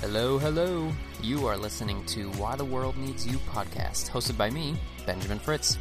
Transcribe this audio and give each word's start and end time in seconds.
Hello, 0.00 0.38
hello. 0.38 0.92
You 1.20 1.48
are 1.48 1.56
listening 1.56 2.04
to 2.06 2.30
Why 2.32 2.54
the 2.54 2.64
World 2.64 2.96
Needs 2.96 3.26
You 3.26 3.36
podcast, 3.38 4.08
hosted 4.08 4.38
by 4.38 4.48
me, 4.48 4.76
Benjamin 5.06 5.40
Fritz. 5.40 5.76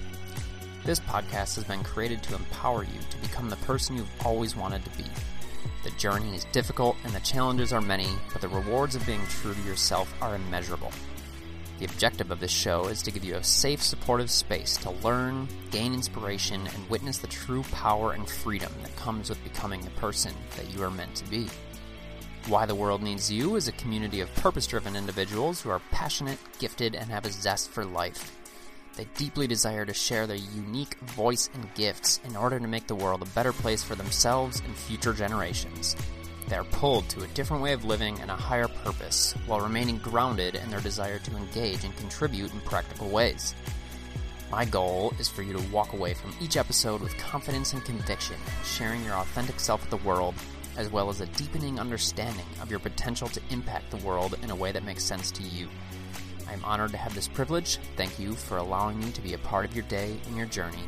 This 0.83 0.99
podcast 0.99 1.55
has 1.55 1.63
been 1.65 1.83
created 1.83 2.23
to 2.23 2.33
empower 2.33 2.83
you 2.83 2.99
to 3.11 3.17
become 3.17 3.47
the 3.47 3.57
person 3.57 3.95
you've 3.95 4.25
always 4.25 4.55
wanted 4.55 4.83
to 4.85 4.97
be. 4.97 5.05
The 5.83 5.91
journey 5.97 6.35
is 6.35 6.45
difficult 6.45 6.97
and 7.03 7.13
the 7.13 7.19
challenges 7.19 7.71
are 7.71 7.79
many, 7.79 8.09
but 8.33 8.41
the 8.41 8.47
rewards 8.47 8.95
of 8.95 9.05
being 9.05 9.21
true 9.27 9.53
to 9.53 9.61
yourself 9.61 10.11
are 10.19 10.33
immeasurable. 10.33 10.91
The 11.77 11.85
objective 11.85 12.31
of 12.31 12.39
this 12.39 12.49
show 12.49 12.87
is 12.87 13.03
to 13.03 13.11
give 13.11 13.23
you 13.23 13.35
a 13.35 13.43
safe, 13.43 13.83
supportive 13.83 14.31
space 14.31 14.77
to 14.77 14.89
learn, 14.89 15.47
gain 15.69 15.93
inspiration, 15.93 16.65
and 16.65 16.89
witness 16.89 17.19
the 17.19 17.27
true 17.27 17.61
power 17.71 18.13
and 18.13 18.27
freedom 18.27 18.73
that 18.81 18.95
comes 18.95 19.29
with 19.29 19.43
becoming 19.43 19.81
the 19.81 19.91
person 19.91 20.33
that 20.55 20.73
you 20.73 20.81
are 20.81 20.89
meant 20.89 21.13
to 21.17 21.29
be. 21.29 21.47
Why 22.47 22.65
the 22.65 22.75
World 22.75 23.03
Needs 23.03 23.29
You 23.29 23.57
is 23.57 23.67
a 23.67 23.73
community 23.73 24.21
of 24.21 24.33
purpose 24.35 24.67
driven 24.67 24.95
individuals 24.95 25.61
who 25.61 25.69
are 25.69 25.81
passionate, 25.91 26.39
gifted, 26.59 26.95
and 26.95 27.09
have 27.09 27.25
a 27.25 27.31
zest 27.31 27.69
for 27.69 27.83
life. 27.83 28.37
They 28.95 29.05
deeply 29.17 29.47
desire 29.47 29.85
to 29.85 29.93
share 29.93 30.25
their 30.25 30.37
unique 30.37 30.97
voice 30.99 31.49
and 31.53 31.73
gifts 31.73 32.21
in 32.23 32.37
order 32.37 32.57
to 32.57 32.67
make 32.67 32.87
the 32.87 32.95
world 32.95 33.21
a 33.21 33.35
better 33.35 33.51
place 33.51 33.83
for 33.83 33.95
themselves 33.95 34.61
and 34.65 34.73
future 34.77 35.11
generations. 35.11 35.97
They 36.47 36.55
are 36.55 36.63
pulled 36.63 37.09
to 37.09 37.23
a 37.23 37.27
different 37.27 37.63
way 37.63 37.73
of 37.73 37.83
living 37.83 38.17
and 38.21 38.31
a 38.31 38.35
higher 38.35 38.69
purpose, 38.69 39.33
while 39.45 39.59
remaining 39.59 39.97
grounded 39.97 40.55
in 40.55 40.69
their 40.69 40.79
desire 40.79 41.19
to 41.19 41.35
engage 41.35 41.83
and 41.83 41.97
contribute 41.97 42.53
in 42.53 42.61
practical 42.61 43.09
ways. 43.09 43.55
My 44.49 44.63
goal 44.63 45.13
is 45.19 45.27
for 45.27 45.41
you 45.41 45.51
to 45.51 45.69
walk 45.73 45.91
away 45.91 46.13
from 46.13 46.33
each 46.39 46.55
episode 46.55 47.01
with 47.01 47.17
confidence 47.17 47.73
and 47.73 47.83
conviction, 47.83 48.37
sharing 48.63 49.03
your 49.03 49.15
authentic 49.15 49.59
self 49.59 49.81
with 49.81 49.89
the 49.89 50.07
world, 50.07 50.35
as 50.77 50.89
well 50.91 51.09
as 51.09 51.19
a 51.19 51.25
deepening 51.25 51.79
understanding 51.79 52.45
of 52.61 52.69
your 52.69 52.79
potential 52.79 53.27
to 53.27 53.41
impact 53.49 53.91
the 53.91 54.05
world 54.05 54.37
in 54.43 54.51
a 54.51 54.55
way 54.55 54.71
that 54.71 54.85
makes 54.85 55.03
sense 55.03 55.31
to 55.31 55.43
you. 55.43 55.67
I 56.47 56.53
am 56.53 56.63
honored 56.63 56.91
to 56.91 56.97
have 56.97 57.13
this 57.13 57.27
privilege. 57.27 57.77
Thank 57.97 58.19
you 58.19 58.33
for 58.33 58.57
allowing 58.57 58.99
me 58.99 59.11
to 59.11 59.21
be 59.21 59.33
a 59.33 59.39
part 59.39 59.65
of 59.65 59.75
your 59.75 59.83
day 59.85 60.17
and 60.27 60.37
your 60.37 60.45
journey. 60.45 60.83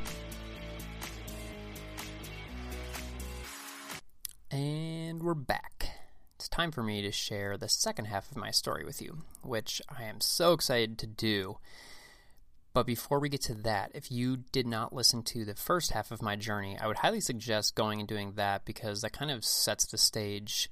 And 4.52 5.22
we're 5.22 5.34
back. 5.34 5.90
It's 6.36 6.48
time 6.48 6.72
for 6.72 6.82
me 6.82 7.02
to 7.02 7.12
share 7.12 7.58
the 7.58 7.67
second 7.67 8.06
half 8.06 8.32
of 8.32 8.38
my 8.38 8.52
story 8.52 8.86
with 8.86 9.02
you, 9.02 9.17
which 9.42 9.82
I 9.90 10.04
am 10.04 10.22
so 10.22 10.54
excited 10.54 10.98
to 11.00 11.08
do. 11.08 11.58
But 12.73 12.86
before 12.86 13.20
we 13.20 13.30
get 13.30 13.42
to 13.44 13.56
that, 13.56 13.92
if 13.94 14.12
you 14.12 14.38
did 14.52 14.67
not 14.67 14.94
listen 14.94 15.23
to 15.23 15.44
the 15.44 15.56
first 15.56 15.92
half 15.92 16.12
of 16.12 16.22
my 16.22 16.36
journey, 16.36 16.78
I 16.80 16.88
would 16.88 16.98
highly 16.98 17.20
suggest 17.20 17.76
going 17.76 18.00
and 18.00 18.08
doing 18.08 18.34
that 18.36 18.66
because 18.66 19.02
that 19.02 19.14
kind 19.14 19.31
of 19.31 19.44
sets 19.44 19.86
the 19.86 19.98
stage 19.98 20.70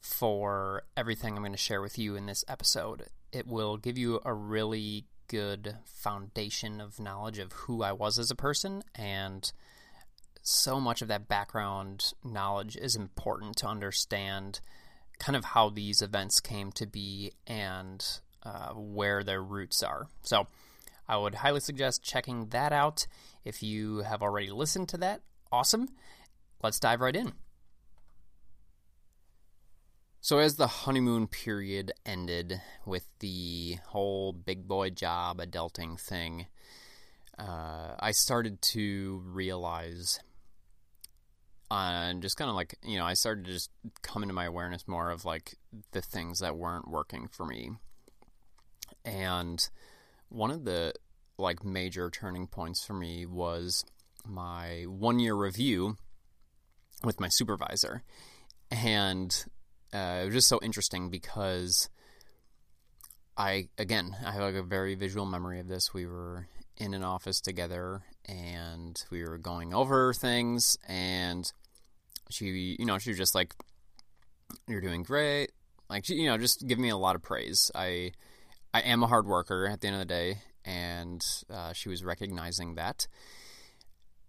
for 0.00 0.82
everything 0.96 1.34
I'm 1.34 1.42
going 1.42 1.52
to 1.52 1.58
share 1.58 1.82
with 1.82 1.98
you 1.98 2.16
in 2.16 2.26
this 2.26 2.44
episode. 2.48 3.06
It 3.32 3.46
will 3.46 3.76
give 3.76 3.98
you 3.98 4.20
a 4.24 4.32
really 4.32 5.04
good 5.28 5.76
foundation 5.84 6.80
of 6.80 7.00
knowledge 7.00 7.38
of 7.38 7.52
who 7.52 7.82
I 7.82 7.92
was 7.92 8.18
as 8.18 8.30
a 8.30 8.36
person 8.36 8.82
and 8.94 9.50
so 10.42 10.78
much 10.78 11.00
of 11.00 11.08
that 11.08 11.26
background 11.26 12.12
knowledge 12.22 12.76
is 12.76 12.94
important 12.94 13.56
to 13.56 13.66
understand 13.66 14.60
kind 15.18 15.36
of 15.36 15.44
how 15.44 15.70
these 15.70 16.02
events 16.02 16.38
came 16.38 16.70
to 16.72 16.86
be 16.86 17.32
and 17.46 18.04
uh, 18.42 18.68
where 18.74 19.24
their 19.24 19.42
roots 19.42 19.82
are. 19.82 20.06
So, 20.22 20.46
I 21.08 21.16
would 21.16 21.36
highly 21.36 21.60
suggest 21.60 22.02
checking 22.02 22.46
that 22.48 22.72
out. 22.72 23.06
If 23.44 23.62
you 23.62 23.98
have 23.98 24.22
already 24.22 24.50
listened 24.50 24.88
to 24.90 24.96
that, 24.98 25.20
awesome. 25.52 25.88
Let's 26.62 26.80
dive 26.80 27.00
right 27.00 27.14
in. 27.14 27.32
So, 30.20 30.38
as 30.38 30.56
the 30.56 30.66
honeymoon 30.66 31.26
period 31.26 31.92
ended 32.06 32.62
with 32.86 33.06
the 33.18 33.76
whole 33.88 34.32
big 34.32 34.66
boy 34.66 34.88
job 34.88 35.38
adulting 35.38 36.00
thing, 36.00 36.46
uh, 37.38 37.96
I 37.98 38.12
started 38.12 38.62
to 38.62 39.22
realize 39.26 40.20
and 41.70 42.22
just 42.22 42.36
kind 42.36 42.48
of 42.48 42.54
like 42.54 42.76
you 42.82 42.98
know 42.98 43.04
i 43.04 43.14
started 43.14 43.44
to 43.44 43.52
just 43.52 43.70
come 44.02 44.22
into 44.22 44.34
my 44.34 44.44
awareness 44.44 44.86
more 44.86 45.10
of 45.10 45.24
like 45.24 45.54
the 45.92 46.02
things 46.02 46.40
that 46.40 46.56
weren't 46.56 46.88
working 46.88 47.26
for 47.26 47.44
me 47.46 47.70
and 49.04 49.70
one 50.34 50.50
of 50.50 50.64
the 50.64 50.92
like 51.38 51.64
major 51.64 52.10
turning 52.10 52.46
points 52.46 52.84
for 52.84 52.94
me 52.94 53.24
was 53.26 53.84
my 54.26 54.84
one 54.88 55.18
year 55.18 55.34
review 55.34 55.96
with 57.04 57.20
my 57.20 57.28
supervisor. 57.28 58.02
And 58.70 59.44
uh, 59.92 60.20
it 60.22 60.26
was 60.26 60.34
just 60.34 60.48
so 60.48 60.58
interesting 60.62 61.08
because 61.08 61.88
i 63.36 63.68
again 63.78 64.16
i 64.24 64.30
have 64.30 64.42
like 64.42 64.54
a 64.54 64.62
very 64.62 64.94
visual 64.94 65.26
memory 65.26 65.60
of 65.60 65.68
this. 65.68 65.94
We 65.94 66.06
were 66.06 66.48
in 66.76 66.94
an 66.94 67.04
office 67.04 67.40
together 67.40 68.02
and 68.26 69.00
we 69.10 69.22
were 69.22 69.38
going 69.38 69.72
over 69.72 70.12
things 70.12 70.76
and 70.88 71.52
she 72.30 72.76
you 72.78 72.86
know 72.86 72.98
she 72.98 73.10
was 73.10 73.18
just 73.18 73.34
like 73.34 73.54
you're 74.66 74.80
doing 74.80 75.02
great. 75.02 75.52
Like 75.88 76.04
she, 76.04 76.14
you 76.14 76.28
know 76.28 76.38
just 76.38 76.66
give 76.66 76.78
me 76.78 76.88
a 76.88 76.96
lot 76.96 77.14
of 77.14 77.22
praise. 77.22 77.70
I 77.74 78.12
i 78.74 78.80
am 78.80 79.02
a 79.02 79.06
hard 79.06 79.26
worker 79.26 79.66
at 79.66 79.80
the 79.80 79.86
end 79.86 79.96
of 79.96 80.00
the 80.00 80.14
day 80.14 80.38
and 80.64 81.24
uh, 81.50 81.72
she 81.72 81.88
was 81.88 82.02
recognizing 82.02 82.74
that. 82.74 83.06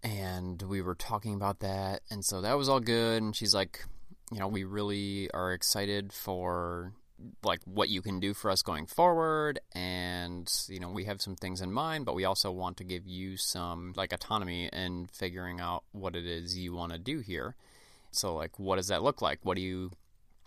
And 0.03 0.61
we 0.61 0.81
were 0.81 0.95
talking 0.95 1.33
about 1.33 1.61
that 1.61 2.01
and 2.11 2.23
so 2.23 2.41
that 2.41 2.57
was 2.57 2.69
all 2.69 2.79
good 2.79 3.23
and 3.23 3.35
she's 3.35 3.55
like 3.55 3.83
you 4.31 4.39
know 4.39 4.47
we 4.47 4.63
really 4.63 5.31
are 5.31 5.51
excited 5.51 6.13
for 6.13 6.93
like 7.43 7.61
what 7.65 7.89
you 7.89 8.03
can 8.03 8.19
do 8.19 8.35
for 8.35 8.51
us 8.51 8.61
going 8.61 8.85
forward 8.85 9.59
and 9.73 10.51
you 10.67 10.79
know 10.79 10.91
we 10.91 11.05
have 11.05 11.21
some 11.21 11.35
things 11.35 11.59
in 11.59 11.71
mind 11.71 12.05
but 12.05 12.13
we 12.13 12.23
also 12.23 12.51
want 12.51 12.77
to 12.77 12.83
give 12.83 13.07
you 13.07 13.35
some 13.35 13.93
like 13.95 14.13
autonomy 14.13 14.69
in 14.71 15.07
figuring 15.11 15.59
out 15.59 15.83
what 15.91 16.15
it 16.15 16.27
is 16.27 16.55
you 16.55 16.71
want 16.75 16.91
to 16.91 16.99
do 16.99 17.19
here. 17.19 17.55
So 18.11 18.35
like 18.35 18.59
what 18.59 18.75
does 18.75 18.89
that 18.89 19.01
look 19.01 19.23
like? 19.23 19.39
What 19.41 19.55
do 19.55 19.63
you 19.63 19.89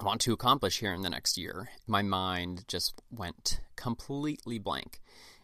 want 0.02 0.20
to 0.20 0.32
accomplish 0.32 0.78
here 0.78 0.92
in 0.92 1.02
the 1.02 1.10
next 1.10 1.36
year 1.36 1.68
my 1.86 2.02
mind 2.02 2.64
just 2.68 3.00
went 3.10 3.60
completely 3.76 4.58
blank 4.58 5.00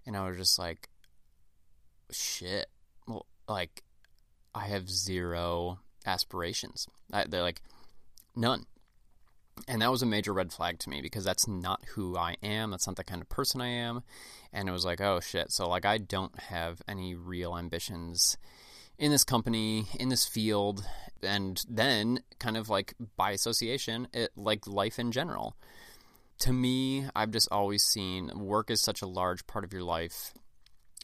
and 0.07 0.17
i 0.17 0.29
was 0.29 0.37
just 0.37 0.59
like 0.59 0.89
shit 2.11 2.67
well 3.07 3.27
like 3.49 3.83
i 4.55 4.67
have 4.67 4.89
zero 4.89 5.79
aspirations 6.07 6.87
I, 7.13 7.25
they're 7.25 7.43
like 7.43 7.63
none 8.37 8.67
and 9.69 9.83
that 9.83 9.91
was 9.91 10.03
a 10.03 10.07
major 10.07 10.33
red 10.33 10.53
flag 10.53 10.79
to 10.81 10.91
me 10.91 11.01
because 11.01 11.25
that's 11.25 11.47
not 11.47 11.85
who 11.95 12.17
I 12.17 12.37
am. 12.43 12.71
That's 12.71 12.87
not 12.87 12.97
the 12.97 13.05
kind 13.05 13.23
of 13.23 13.29
person 13.29 13.61
I 13.61 13.69
am. 13.69 14.03
And 14.53 14.69
it 14.69 14.73
was 14.73 14.85
like, 14.85 15.01
oh 15.01 15.21
shit. 15.21 15.53
So, 15.53 15.69
like, 15.69 15.85
I 15.85 15.99
don't 15.99 16.39
have 16.39 16.83
any 16.89 17.15
real 17.15 17.57
ambitions 17.57 18.37
in 18.99 19.11
this 19.11 19.25
company, 19.25 19.87
in 19.99 20.09
this 20.09 20.27
field. 20.27 20.87
And 21.23 21.63
then, 21.69 22.21
kind 22.39 22.57
of 22.57 22.69
like 22.69 22.95
by 23.17 23.31
association, 23.31 24.09
it 24.13 24.31
like 24.37 24.67
life 24.67 24.99
in 24.99 25.11
general. 25.11 25.57
To 26.41 26.53
me, 26.53 27.07
I've 27.15 27.31
just 27.31 27.49
always 27.51 27.83
seen 27.83 28.31
work 28.35 28.71
is 28.71 28.83
such 28.83 29.01
a 29.01 29.07
large 29.07 29.47
part 29.47 29.65
of 29.65 29.73
your 29.73 29.85
life. 29.85 30.35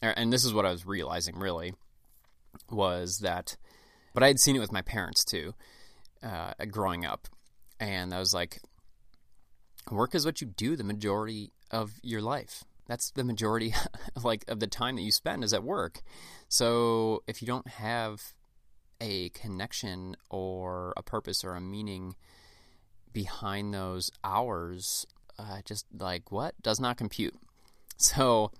And 0.01 0.31
this 0.31 0.45
is 0.45 0.53
what 0.53 0.65
I 0.65 0.71
was 0.71 0.85
realizing 0.85 1.37
really 1.37 1.73
was 2.69 3.19
that, 3.19 3.55
but 4.13 4.23
I 4.23 4.27
had 4.27 4.39
seen 4.39 4.55
it 4.55 4.59
with 4.59 4.71
my 4.71 4.81
parents 4.81 5.23
too, 5.23 5.53
uh, 6.21 6.53
growing 6.69 7.05
up 7.05 7.27
and 7.79 8.13
I 8.13 8.19
was 8.19 8.33
like, 8.33 8.61
work 9.89 10.13
is 10.13 10.25
what 10.25 10.39
you 10.39 10.47
do 10.47 10.75
the 10.75 10.83
majority 10.83 11.51
of 11.71 11.93
your 12.03 12.21
life. 12.21 12.63
That's 12.91 13.11
the 13.11 13.23
majority 13.23 13.73
of 14.17 14.25
like 14.25 14.43
of 14.49 14.59
the 14.59 14.67
time 14.67 14.97
that 14.97 15.01
you 15.01 15.13
spend 15.13 15.45
is 15.45 15.53
at 15.53 15.63
work. 15.63 16.01
So 16.49 17.23
if 17.25 17.41
you 17.41 17.47
don't 17.47 17.69
have 17.69 18.33
a 18.99 19.29
connection 19.29 20.17
or 20.29 20.93
a 20.97 21.01
purpose 21.01 21.45
or 21.45 21.55
a 21.55 21.61
meaning 21.61 22.17
behind 23.13 23.73
those 23.73 24.11
hours, 24.25 25.07
uh, 25.39 25.61
just 25.63 25.85
like 25.97 26.33
what 26.33 26.53
does 26.61 26.81
not 26.81 26.97
compute. 26.97 27.33
So 27.95 28.51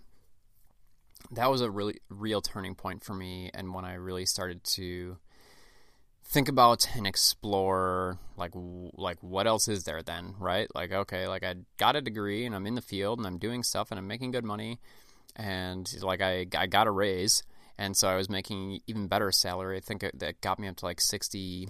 that 1.31 1.51
was 1.51 1.59
a 1.59 1.69
really 1.69 1.99
real 2.07 2.39
turning 2.41 2.73
point 2.73 3.03
for 3.03 3.13
me, 3.13 3.51
and 3.53 3.73
when 3.73 3.83
I 3.83 3.95
really 3.95 4.25
started 4.25 4.63
to 4.75 5.17
think 6.23 6.47
about 6.47 6.87
and 6.95 7.05
explore 7.05 8.17
like 8.37 8.51
like 8.55 9.17
what 9.21 9.47
else 9.47 9.67
is 9.67 9.83
there 9.83 10.01
then 10.01 10.33
right? 10.39 10.67
Like 10.73 10.91
okay 10.91 11.27
like 11.27 11.43
i 11.43 11.55
got 11.77 11.95
a 11.95 12.01
degree 12.01 12.45
and 12.45 12.55
i'm 12.55 12.65
in 12.65 12.75
the 12.75 12.81
field 12.81 13.19
and 13.19 13.27
i'm 13.27 13.37
doing 13.37 13.63
stuff 13.63 13.91
and 13.91 13.99
i'm 13.99 14.07
making 14.07 14.31
good 14.31 14.45
money 14.45 14.79
and 15.35 15.91
like 16.01 16.21
i, 16.21 16.45
I 16.57 16.67
got 16.67 16.87
a 16.87 16.91
raise 16.91 17.43
and 17.77 17.97
so 17.97 18.07
i 18.07 18.15
was 18.15 18.29
making 18.29 18.79
even 18.87 19.07
better 19.07 19.31
salary. 19.31 19.77
I 19.77 19.79
think 19.81 20.03
it, 20.03 20.19
that 20.19 20.41
got 20.41 20.59
me 20.59 20.67
up 20.67 20.77
to 20.77 20.85
like 20.85 21.01
60 21.01 21.69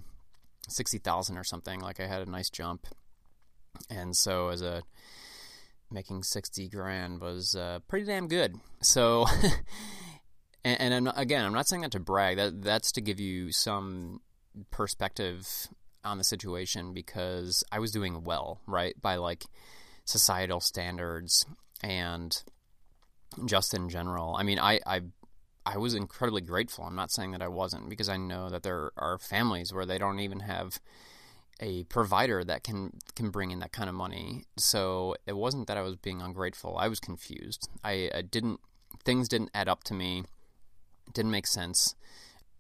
60000 0.68 1.38
or 1.38 1.44
something. 1.44 1.80
Like 1.80 2.00
i 2.00 2.08
had 2.08 2.22
a 2.22 2.30
nice 2.30 2.50
jump. 2.50 2.88
And 3.90 4.16
so 4.16 4.50
as 4.50 4.62
a 4.62 4.84
making 5.90 6.24
60 6.24 6.70
grand 6.70 7.22
was 7.22 7.56
uh, 7.56 7.80
pretty 7.88 8.06
damn 8.06 8.28
good. 8.28 8.56
So 8.82 9.26
and, 10.64 10.80
and 10.80 10.94
I'm 10.94 11.04
not, 11.06 11.20
again 11.20 11.46
i'm 11.46 11.54
not 11.54 11.68
saying 11.68 11.82
that 11.84 11.92
to 11.92 12.00
brag. 12.00 12.38
That 12.38 12.62
that's 12.62 12.92
to 12.94 13.02
give 13.02 13.20
you 13.20 13.52
some 13.52 14.22
perspective 14.70 15.48
on 16.04 16.18
the 16.18 16.24
situation 16.24 16.94
because 16.94 17.64
I 17.72 17.80
was 17.80 17.92
doing 17.92 18.24
well, 18.24 18.62
right? 18.68 19.00
By 19.02 19.16
like 19.16 19.46
societal 20.06 20.60
standards 20.60 21.46
and 21.84 22.44
just 23.46 23.74
in 23.74 23.90
general. 23.90 24.36
I 24.36 24.44
mean, 24.44 24.60
I, 24.60 24.80
I 24.86 25.02
I 25.66 25.78
was 25.78 25.94
incredibly 25.94 26.42
grateful. 26.42 26.86
I'm 26.86 26.96
not 26.96 27.12
saying 27.12 27.32
that 27.32 27.42
I 27.42 27.48
wasn't 27.48 27.90
because 27.90 28.10
I 28.10 28.18
know 28.18 28.50
that 28.50 28.64
there 28.64 28.92
are 28.98 29.20
families 29.20 29.72
where 29.72 29.86
they 29.86 30.00
don't 30.00 30.20
even 30.20 30.40
have 30.40 30.80
a 31.60 31.84
provider 31.84 32.44
that 32.44 32.64
can 32.64 32.94
can 33.16 33.30
bring 33.30 33.52
in 33.52 33.60
that 33.60 33.72
kind 33.72 33.88
of 33.88 33.96
money. 33.96 34.46
So 34.58 35.16
it 35.28 35.38
wasn't 35.38 35.68
that 35.68 35.78
I 35.78 35.82
was 35.82 35.96
being 35.96 36.22
ungrateful. 36.22 36.78
I 36.78 36.88
was 36.88 37.00
confused. 37.00 37.70
I, 37.84 38.10
I 38.14 38.22
didn't 38.24 38.60
things 39.06 39.30
didn't 39.30 39.52
add 39.54 39.70
up 39.70 39.84
to 39.86 39.94
me. 39.94 40.24
Didn't 41.14 41.32
make 41.32 41.48
sense. 41.48 41.96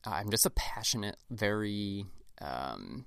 I'm 0.05 0.31
just 0.31 0.45
a 0.45 0.49
passionate, 0.51 1.17
very 1.29 2.05
um, 2.41 3.05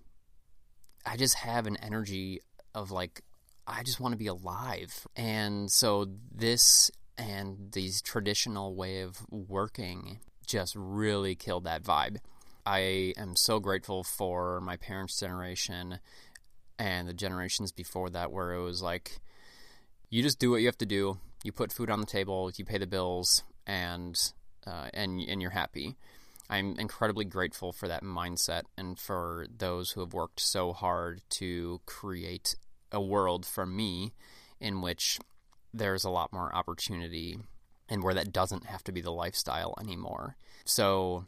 I 1.04 1.16
just 1.16 1.34
have 1.36 1.66
an 1.66 1.76
energy 1.76 2.40
of 2.74 2.90
like 2.90 3.22
I 3.66 3.82
just 3.82 4.00
want 4.00 4.12
to 4.12 4.18
be 4.18 4.26
alive. 4.26 5.06
And 5.16 5.70
so 5.70 6.06
this 6.32 6.90
and 7.16 7.72
these 7.72 8.02
traditional 8.02 8.74
way 8.74 9.02
of 9.02 9.24
working 9.30 10.20
just 10.46 10.74
really 10.76 11.34
killed 11.34 11.64
that 11.64 11.82
vibe. 11.82 12.18
I 12.66 13.12
am 13.16 13.36
so 13.36 13.60
grateful 13.60 14.02
for 14.02 14.60
my 14.60 14.76
parents' 14.76 15.18
generation 15.18 15.98
and 16.78 17.08
the 17.08 17.14
generations 17.14 17.72
before 17.72 18.10
that 18.10 18.32
where 18.32 18.52
it 18.52 18.62
was 18.62 18.82
like 18.82 19.20
you 20.10 20.22
just 20.22 20.38
do 20.38 20.50
what 20.50 20.60
you 20.60 20.66
have 20.66 20.78
to 20.78 20.86
do. 20.86 21.18
You 21.42 21.52
put 21.52 21.72
food 21.72 21.90
on 21.90 22.00
the 22.00 22.06
table, 22.06 22.50
you 22.56 22.64
pay 22.64 22.78
the 22.78 22.86
bills, 22.86 23.42
and 23.66 24.16
uh, 24.66 24.88
and 24.94 25.20
and 25.20 25.42
you're 25.42 25.50
happy. 25.50 25.96
I'm 26.48 26.76
incredibly 26.78 27.24
grateful 27.24 27.72
for 27.72 27.88
that 27.88 28.02
mindset 28.02 28.62
and 28.76 28.98
for 28.98 29.46
those 29.56 29.92
who 29.92 30.00
have 30.00 30.12
worked 30.12 30.40
so 30.40 30.72
hard 30.72 31.22
to 31.30 31.80
create 31.86 32.54
a 32.92 33.00
world 33.00 33.46
for 33.46 33.64
me 33.64 34.12
in 34.60 34.80
which 34.80 35.18
there's 35.72 36.04
a 36.04 36.10
lot 36.10 36.32
more 36.32 36.54
opportunity 36.54 37.38
and 37.88 38.02
where 38.02 38.14
that 38.14 38.32
doesn't 38.32 38.66
have 38.66 38.84
to 38.84 38.92
be 38.92 39.00
the 39.00 39.12
lifestyle 39.12 39.74
anymore. 39.80 40.36
So 40.64 41.26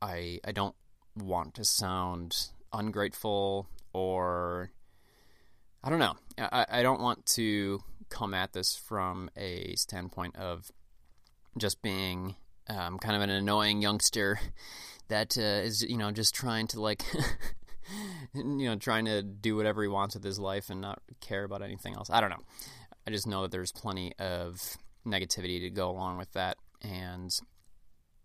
I 0.00 0.40
I 0.44 0.52
don't 0.52 0.76
want 1.16 1.54
to 1.54 1.64
sound 1.64 2.48
ungrateful 2.72 3.68
or 3.92 4.70
I 5.82 5.90
don't 5.90 5.98
know. 5.98 6.16
I, 6.38 6.66
I 6.68 6.82
don't 6.82 7.00
want 7.00 7.26
to 7.26 7.82
come 8.08 8.34
at 8.34 8.52
this 8.52 8.76
from 8.76 9.30
a 9.36 9.74
standpoint 9.76 10.36
of 10.36 10.70
just 11.58 11.82
being 11.82 12.36
um, 12.68 12.98
kind 12.98 13.16
of 13.16 13.22
an 13.22 13.30
annoying 13.30 13.82
youngster 13.82 14.38
that 15.08 15.36
uh, 15.38 15.64
is 15.64 15.82
you 15.82 15.96
know 15.96 16.10
just 16.10 16.34
trying 16.34 16.66
to 16.68 16.80
like 16.80 17.04
you 18.34 18.44
know 18.44 18.76
trying 18.76 19.04
to 19.04 19.22
do 19.22 19.56
whatever 19.56 19.82
he 19.82 19.88
wants 19.88 20.14
with 20.14 20.24
his 20.24 20.38
life 20.38 20.70
and 20.70 20.80
not 20.80 21.00
care 21.20 21.44
about 21.44 21.62
anything 21.62 21.94
else. 21.94 22.10
I 22.10 22.20
don't 22.20 22.30
know. 22.30 22.44
I 23.06 23.10
just 23.10 23.26
know 23.26 23.42
that 23.42 23.52
there's 23.52 23.72
plenty 23.72 24.12
of 24.18 24.76
negativity 25.06 25.60
to 25.60 25.70
go 25.70 25.88
along 25.90 26.18
with 26.18 26.32
that 26.32 26.56
and 26.82 27.30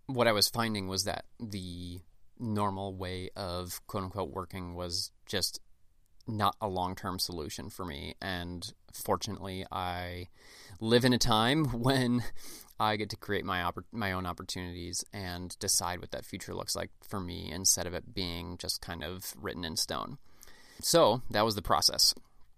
what 0.07 0.27
I 0.27 0.31
was 0.31 0.49
finding 0.49 0.87
was 0.87 1.03
that 1.05 1.25
the 1.39 1.99
normal 2.39 2.95
way 2.95 3.29
of 3.35 3.79
quote 3.87 4.03
unquote 4.03 4.31
working 4.31 4.73
was 4.73 5.11
just 5.25 5.59
not 6.27 6.55
a 6.61 6.67
long 6.67 6.95
term 6.95 7.19
solution 7.19 7.69
for 7.69 7.85
me. 7.85 8.15
And 8.21 8.71
fortunately, 8.93 9.65
I 9.71 10.27
live 10.79 11.05
in 11.05 11.13
a 11.13 11.17
time 11.17 11.65
when 11.81 12.23
I 12.81 12.95
get 12.95 13.11
to 13.11 13.15
create 13.15 13.45
my 13.45 13.59
oppor- 13.59 13.85
my 13.91 14.11
own 14.11 14.25
opportunities 14.25 15.05
and 15.13 15.55
decide 15.59 15.99
what 15.99 16.09
that 16.11 16.25
future 16.25 16.55
looks 16.55 16.75
like 16.75 16.89
for 17.07 17.19
me 17.19 17.51
instead 17.51 17.85
of 17.85 17.93
it 17.93 18.15
being 18.15 18.57
just 18.57 18.81
kind 18.81 19.03
of 19.03 19.35
written 19.39 19.63
in 19.63 19.77
stone. 19.77 20.17
So 20.81 21.21
that 21.29 21.45
was 21.45 21.53
the 21.53 21.61
process. 21.61 22.15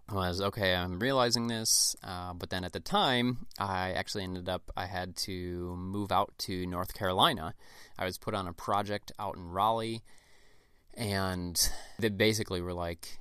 I 0.07 0.13
was 0.13 0.39
okay. 0.39 0.75
I'm 0.75 0.97
realizing 0.97 1.47
this, 1.47 1.97
uh, 2.05 2.33
but 2.33 2.49
then 2.51 2.63
at 2.63 2.71
the 2.71 2.79
time, 2.79 3.47
I 3.59 3.91
actually 3.91 4.23
ended 4.23 4.47
up. 4.47 4.71
I 4.77 4.85
had 4.85 5.17
to 5.27 5.75
move 5.75 6.09
out 6.09 6.33
to 6.39 6.65
North 6.67 6.93
Carolina. 6.93 7.53
I 7.99 8.05
was 8.05 8.17
put 8.17 8.33
on 8.33 8.47
a 8.47 8.53
project 8.53 9.11
out 9.19 9.35
in 9.35 9.49
Raleigh, 9.49 10.03
and 10.93 11.57
they 11.99 12.07
basically 12.07 12.61
were 12.61 12.73
like, 12.73 13.19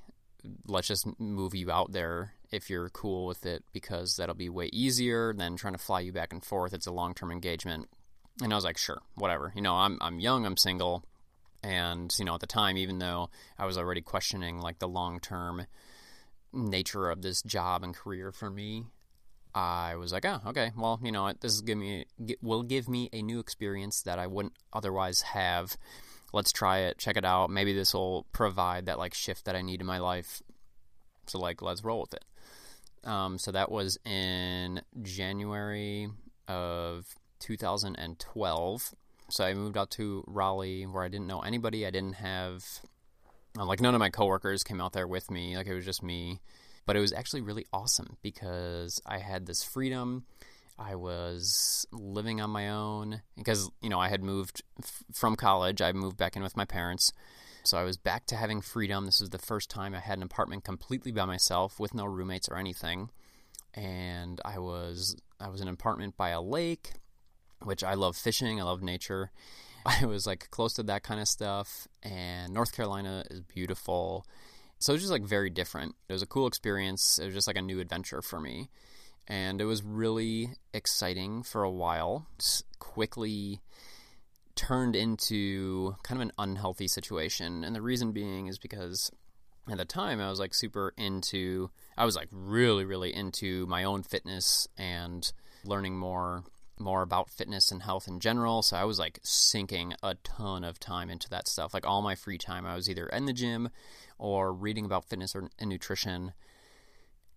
"Let's 0.67 0.87
just 0.87 1.05
move 1.19 1.53
you 1.53 1.69
out 1.69 1.91
there 1.91 2.33
if 2.53 2.69
you're 2.69 2.89
cool 2.89 3.25
with 3.25 3.45
it 3.47 3.63
because 3.73 4.15
that'll 4.15 4.35
be 4.35 4.47
way 4.47 4.69
easier 4.71 5.33
than 5.33 5.57
trying 5.57 5.73
to 5.73 5.79
fly 5.79 5.99
you 5.99 6.13
back 6.13 6.31
and 6.31 6.45
forth. 6.45 6.73
It's 6.73 6.85
a 6.85 6.91
long 6.91 7.15
term 7.15 7.31
engagement. 7.31 7.89
And 8.41 8.53
I 8.53 8.55
was 8.55 8.63
like, 8.63 8.77
sure, 8.77 9.01
whatever. 9.15 9.51
You 9.55 9.61
know, 9.61 9.73
I'm 9.73 9.97
I'm 10.01 10.19
young, 10.19 10.45
I'm 10.45 10.57
single, 10.57 11.03
and 11.63 12.13
you 12.17 12.25
know, 12.25 12.35
at 12.35 12.41
the 12.41 12.47
time, 12.47 12.77
even 12.77 12.99
though 12.99 13.29
I 13.57 13.65
was 13.65 13.77
already 13.77 14.01
questioning 14.01 14.59
like 14.59 14.79
the 14.79 14.87
long 14.87 15.19
term 15.19 15.65
nature 16.53 17.09
of 17.09 17.23
this 17.23 17.41
job 17.41 17.83
and 17.83 17.95
career 17.95 18.31
for 18.31 18.51
me, 18.51 18.85
I 19.55 19.95
was 19.95 20.13
like, 20.13 20.25
oh, 20.25 20.39
okay, 20.47 20.71
well, 20.77 20.99
you 21.03 21.11
know, 21.11 21.33
this 21.39 21.53
is 21.53 21.61
give 21.61 21.77
me 21.77 22.05
will 22.41 22.63
give 22.63 22.87
me 22.87 23.09
a 23.11 23.23
new 23.23 23.39
experience 23.39 24.03
that 24.03 24.19
I 24.19 24.27
wouldn't 24.27 24.53
otherwise 24.71 25.21
have. 25.21 25.75
Let's 26.31 26.51
try 26.51 26.79
it, 26.79 26.99
check 26.99 27.17
it 27.17 27.25
out. 27.25 27.49
Maybe 27.49 27.73
this 27.73 27.95
will 27.95 28.27
provide 28.31 28.85
that 28.85 28.99
like 28.99 29.15
shift 29.15 29.45
that 29.45 29.55
I 29.55 29.61
need 29.61 29.81
in 29.81 29.87
my 29.87 29.99
life. 29.99 30.41
So 31.27 31.39
like, 31.39 31.61
let's 31.61 31.83
roll 31.83 32.01
with 32.01 32.13
it. 32.13 32.25
Um, 33.03 33.37
so 33.37 33.51
that 33.51 33.71
was 33.71 33.97
in 34.05 34.81
January 35.01 36.09
of 36.47 37.05
2012. 37.39 38.95
So 39.29 39.43
I 39.43 39.53
moved 39.53 39.77
out 39.77 39.91
to 39.91 40.23
Raleigh 40.27 40.83
where 40.83 41.03
I 41.03 41.07
didn't 41.07 41.27
know 41.27 41.41
anybody. 41.41 41.85
I 41.85 41.91
didn't 41.91 42.13
have, 42.13 42.63
um, 43.57 43.67
like, 43.67 43.81
none 43.81 43.95
of 43.95 43.99
my 43.99 44.09
coworkers 44.09 44.63
came 44.63 44.79
out 44.79 44.93
there 44.93 45.07
with 45.07 45.31
me. 45.31 45.57
Like, 45.57 45.67
it 45.67 45.73
was 45.73 45.85
just 45.85 46.03
me. 46.03 46.39
But 46.85 46.97
it 46.97 46.99
was 46.99 47.13
actually 47.13 47.41
really 47.41 47.65
awesome 47.71 48.17
because 48.21 49.01
I 49.05 49.19
had 49.19 49.45
this 49.45 49.63
freedom. 49.63 50.25
I 50.77 50.95
was 50.95 51.87
living 51.91 52.41
on 52.41 52.49
my 52.49 52.69
own 52.69 53.21
because, 53.37 53.69
you 53.81 53.89
know, 53.89 53.99
I 53.99 54.09
had 54.09 54.21
moved 54.23 54.63
f- 54.81 55.03
from 55.13 55.35
college. 55.35 55.81
I 55.81 55.91
moved 55.93 56.17
back 56.17 56.35
in 56.35 56.43
with 56.43 56.57
my 56.57 56.65
parents. 56.65 57.13
So 57.65 57.77
I 57.77 57.83
was 57.83 57.95
back 57.95 58.25
to 58.27 58.35
having 58.35 58.61
freedom. 58.61 59.05
This 59.05 59.21
was 59.21 59.29
the 59.29 59.37
first 59.37 59.69
time 59.69 59.95
I 59.95 59.99
had 59.99 60.17
an 60.17 60.23
apartment 60.23 60.65
completely 60.65 61.13
by 61.13 61.23
myself 61.23 61.79
with 61.79 61.93
no 61.93 62.05
roommates 62.05 62.49
or 62.49 62.57
anything. 62.57 63.09
And 63.73 64.41
I 64.43 64.59
was 64.59 65.15
I 65.39 65.47
was 65.47 65.61
in 65.61 65.67
an 65.67 65.73
apartment 65.73 66.17
by 66.17 66.29
a 66.29 66.41
lake, 66.41 66.91
which 67.61 67.83
I 67.83 67.93
love 67.93 68.17
fishing, 68.17 68.59
I 68.59 68.63
love 68.65 68.83
nature. 68.83 69.31
I 69.85 70.05
was 70.05 70.27
like 70.27 70.49
close 70.51 70.73
to 70.73 70.83
that 70.83 71.03
kind 71.03 71.21
of 71.21 71.27
stuff 71.27 71.87
and 72.03 72.53
North 72.53 72.73
Carolina 72.73 73.23
is 73.29 73.41
beautiful. 73.41 74.25
So 74.79 74.91
it 74.91 74.95
was 74.95 75.03
just 75.03 75.11
like 75.11 75.23
very 75.23 75.49
different. 75.49 75.95
It 76.09 76.13
was 76.13 76.21
a 76.21 76.27
cool 76.27 76.47
experience. 76.47 77.17
It 77.17 77.25
was 77.27 77.33
just 77.33 77.47
like 77.47 77.55
a 77.57 77.61
new 77.61 77.79
adventure 77.79 78.21
for 78.21 78.41
me. 78.41 78.69
And 79.25 79.61
it 79.61 79.65
was 79.65 79.83
really 79.83 80.49
exciting 80.73 81.43
for 81.43 81.63
a 81.63 81.71
while. 81.71 82.27
Just 82.37 82.65
quickly 82.79 83.61
turned 84.55 84.95
into 84.95 85.95
kind 86.03 86.21
of 86.21 86.27
an 86.27 86.33
unhealthy 86.37 86.87
situation. 86.87 87.63
And 87.63 87.75
the 87.75 87.81
reason 87.81 88.11
being 88.11 88.47
is 88.47 88.57
because 88.57 89.11
at 89.69 89.77
the 89.77 89.85
time 89.85 90.19
I 90.19 90.29
was 90.29 90.39
like 90.39 90.53
super 90.53 90.93
into, 90.97 91.69
I 91.97 92.05
was 92.05 92.15
like 92.15 92.29
really, 92.31 92.85
really 92.85 93.13
into 93.13 93.65
my 93.67 93.83
own 93.83 94.03
fitness 94.03 94.67
and 94.77 95.31
learning 95.65 95.97
more 95.97 96.43
more 96.79 97.03
about 97.03 97.29
fitness 97.29 97.71
and 97.71 97.83
health 97.83 98.07
in 98.07 98.19
general. 98.19 98.61
So 98.63 98.75
I 98.75 98.83
was 98.83 98.99
like 98.99 99.19
sinking 99.23 99.93
a 100.01 100.15
ton 100.15 100.63
of 100.63 100.79
time 100.79 101.09
into 101.09 101.29
that 101.29 101.47
stuff. 101.47 101.73
Like 101.73 101.85
all 101.85 102.01
my 102.01 102.15
free 102.15 102.37
time, 102.37 102.65
I 102.65 102.75
was 102.75 102.89
either 102.89 103.07
in 103.07 103.25
the 103.25 103.31
gym 103.31 103.69
or 104.17 104.51
reading 104.51 104.83
about 104.83 105.05
fitness 105.05 105.35
or, 105.35 105.49
and 105.59 105.69
nutrition 105.69 106.33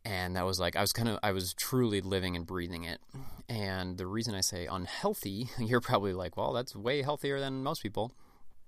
and 0.07 0.37
that 0.37 0.47
was 0.47 0.61
like 0.61 0.77
I 0.77 0.81
was 0.83 0.93
kind 0.93 1.09
of 1.09 1.19
I 1.23 1.33
was 1.33 1.53
truly 1.53 2.01
living 2.01 2.37
and 2.37 2.47
breathing 2.47 2.85
it. 2.85 3.01
And 3.49 3.99
the 3.99 4.07
reason 4.07 4.37
I 4.37 4.41
say 4.41 4.67
unhealthy, 4.67 5.51
you're 5.59 5.81
probably 5.81 6.13
like, 6.13 6.37
well, 6.37 6.53
that's 6.53 6.77
way 6.77 7.03
healthier 7.03 7.41
than 7.41 7.65
most 7.65 7.83
people. 7.83 8.13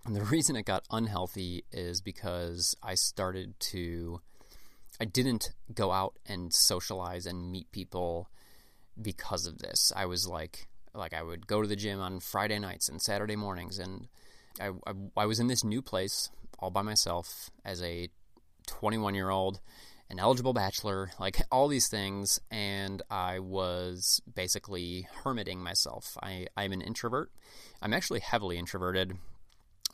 And 0.04 0.16
the 0.16 0.25
reason 0.35 0.57
it 0.57 0.64
got 0.64 0.85
unhealthy 0.90 1.64
is 1.71 2.00
because 2.00 2.75
I 2.83 2.97
started 2.97 3.59
to 3.61 4.21
I 5.00 5.04
didn't 5.04 5.52
go 5.73 5.92
out 5.92 6.18
and 6.26 6.52
socialize 6.52 7.25
and 7.25 7.52
meet 7.52 7.71
people 7.71 8.30
because 9.00 9.47
of 9.47 9.59
this. 9.59 9.92
I 9.95 10.07
was 10.07 10.26
like 10.26 10.66
like 10.92 11.14
I 11.14 11.23
would 11.23 11.47
go 11.47 11.62
to 11.62 11.68
the 11.68 11.76
gym 11.76 12.00
on 12.00 12.18
Friday 12.18 12.59
nights 12.59 12.88
and 12.88 13.00
Saturday 13.00 13.37
mornings 13.37 13.78
and 13.78 14.09
I, 14.61 14.71
I, 14.88 14.92
I 15.16 15.26
was 15.26 15.38
in 15.38 15.47
this 15.47 15.62
new 15.62 15.83
place 15.83 16.30
all 16.59 16.73
by 16.73 16.83
myself 16.83 17.50
as 17.64 17.80
a 17.80 18.09
21 18.66 19.14
year 19.14 19.30
old 19.30 19.61
an 20.11 20.19
eligible 20.19 20.53
bachelor, 20.53 21.11
like 21.19 21.43
all 21.53 21.69
these 21.69 21.88
things, 21.88 22.41
and 22.50 23.03
I 23.11 23.38
was 23.41 24.23
basically 24.33 25.07
hermiting 25.23 25.59
myself. 25.59 26.17
I, 26.23 26.47
I'm 26.57 26.73
an 26.73 26.81
introvert. 26.81 27.31
I'm 27.83 27.93
actually 27.93 28.21
heavily 28.21 28.59
introverted, 28.59 29.19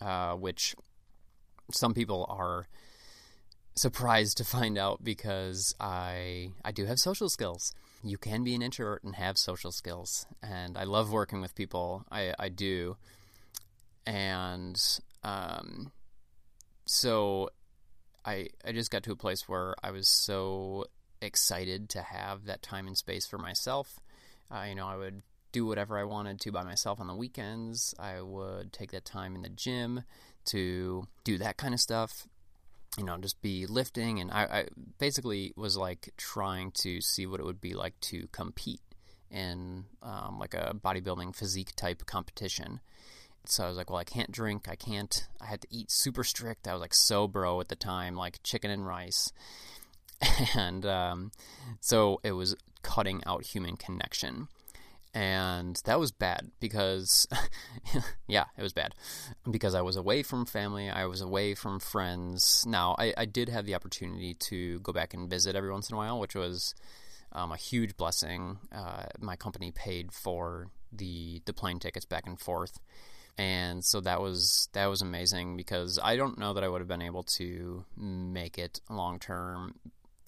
uh, 0.01 0.35
which 0.35 0.77
some 1.73 1.95
people 1.95 2.27
are 2.29 2.67
surprised 3.75 4.37
to 4.37 4.45
find 4.45 4.79
out 4.79 5.03
because 5.03 5.75
I 5.81 6.51
I 6.65 6.71
do 6.71 6.87
have 6.87 6.99
social 6.99 7.29
skills. 7.29 7.75
You 8.03 8.19
can 8.19 8.45
be 8.45 8.55
an 8.55 8.63
introvert 8.63 9.03
and 9.03 9.17
have 9.17 9.37
social 9.37 9.73
skills, 9.73 10.27
and 10.43 10.77
I 10.77 10.85
love 10.85 11.11
working 11.11 11.41
with 11.41 11.55
people. 11.55 12.05
I 12.11 12.35
I 12.39 12.51
do, 12.51 12.97
and 14.07 14.81
um, 15.25 15.91
so 16.87 17.51
I 18.25 18.49
I 18.65 18.73
just 18.73 18.91
got 18.91 19.03
to 19.05 19.13
a 19.13 19.17
place 19.17 19.49
where 19.49 19.75
I 19.83 19.91
was 19.91 20.09
so 20.09 20.87
excited 21.21 21.89
to 21.91 22.03
have 22.03 22.45
that 22.47 22.63
time 22.63 22.87
and 22.87 22.97
space 22.97 23.27
for 23.27 23.39
myself. 23.39 23.99
Uh, 24.51 24.67
you 24.69 24.75
know, 24.75 24.87
I 24.87 24.97
would 24.97 25.23
do 25.53 25.65
whatever 25.67 25.99
I 25.99 26.05
wanted 26.05 26.41
to 26.41 26.53
by 26.53 26.65
myself 26.65 27.01
on 27.01 27.07
the 27.07 27.15
weekends. 27.15 27.95
I 27.99 28.21
would 28.21 28.73
take 28.73 28.91
that 28.93 29.05
time 29.05 29.35
in 29.35 29.43
the 29.43 29.49
gym 29.49 30.03
to 30.47 31.07
do 31.23 31.39
that 31.39 31.57
kind 31.57 31.75
of 31.75 31.81
stuff. 31.81 32.27
You 32.99 33.05
know, 33.05 33.17
just 33.19 33.43
be 33.43 33.67
lifting, 33.67 34.21
and 34.21 34.31
I, 34.31 34.43
I 34.45 34.67
basically 34.99 35.53
was 35.57 35.77
like 35.77 36.11
trying 36.17 36.71
to 36.83 37.01
see 37.01 37.27
what 37.27 37.41
it 37.41 37.47
would 37.47 37.61
be 37.61 37.75
like 37.75 37.99
to 38.03 38.29
compete 38.31 38.81
in 39.31 39.87
um, 40.01 40.39
like 40.39 40.55
a 40.55 40.75
bodybuilding 40.75 41.35
physique 41.35 41.75
type 41.75 42.07
competition. 42.07 42.81
So 43.47 43.65
I 43.65 43.69
was 43.69 43.77
like, 43.77 43.91
well, 43.91 43.99
I 43.99 44.05
can't 44.05 44.31
drink. 44.31 44.69
I 44.69 44.77
can't. 44.77 45.27
I 45.41 45.47
had 45.47 45.61
to 45.63 45.69
eat 45.71 45.91
super 45.91 46.25
strict. 46.25 46.67
I 46.67 46.73
was 46.73 46.81
like 46.81 46.95
so 46.95 47.29
bro 47.29 47.61
at 47.61 47.69
the 47.69 47.77
time, 47.77 48.17
like 48.17 48.43
chicken 48.43 48.71
and 48.71 48.87
rice. 48.87 49.33
And 50.57 50.87
um, 50.87 51.33
so 51.81 52.21
it 52.23 52.33
was 52.33 52.57
cutting 52.83 53.23
out 53.27 53.45
human 53.45 53.77
connection. 53.77 54.49
And 55.13 55.81
that 55.85 56.01
was 56.01 56.11
bad 56.11 56.51
because, 56.61 57.29
yeah, 58.27 58.47
it 58.57 58.63
was 58.63 58.73
bad 58.73 58.95
because 59.49 59.75
I 59.75 59.83
was 59.83 59.97
away 59.97 60.23
from 60.23 60.45
family. 60.45 60.89
I 60.89 61.05
was 61.07 61.21
away 61.21 61.55
from 61.55 61.79
friends. 61.79 62.65
Now, 62.67 62.97
I, 62.99 63.13
I 63.17 63.25
did 63.25 63.49
have 63.49 63.65
the 63.65 63.75
opportunity 63.75 64.35
to 64.35 64.81
go 64.81 64.93
back 64.93 65.15
and 65.15 65.31
visit 65.31 65.55
every 65.55 65.71
once 65.71 65.89
in 65.89 65.95
a 65.95 65.99
while, 65.99 66.19
which 66.19 66.35
was 66.35 66.75
um, 67.33 67.53
a 67.53 67.57
huge 67.57 67.97
blessing. 67.97 68.59
Uh, 68.73 69.05
my 69.21 69.37
company 69.37 69.71
paid 69.71 70.13
for 70.13 70.69
the 70.93 71.43
the 71.45 71.53
plane 71.53 71.79
tickets 71.79 72.05
back 72.05 72.27
and 72.27 72.39
forth, 72.41 72.79
and 73.37 73.85
so 73.85 74.01
that 74.01 74.21
was 74.21 74.69
that 74.73 74.87
was 74.87 75.03
amazing 75.03 75.57
because 75.57 75.99
I 76.03 76.17
don't 76.17 76.39
know 76.39 76.55
that 76.55 76.63
I 76.63 76.69
would 76.69 76.81
have 76.81 76.89
been 76.89 77.03
able 77.03 77.25
to 77.39 77.85
make 77.97 78.59
it 78.59 78.81
long 78.89 79.19
term 79.19 79.75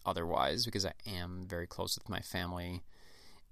otherwise 0.04 0.64
because 0.64 0.84
I 0.84 0.92
am 1.06 1.46
very 1.48 1.66
close 1.66 1.96
with 1.96 2.08
my 2.08 2.20
family. 2.20 2.82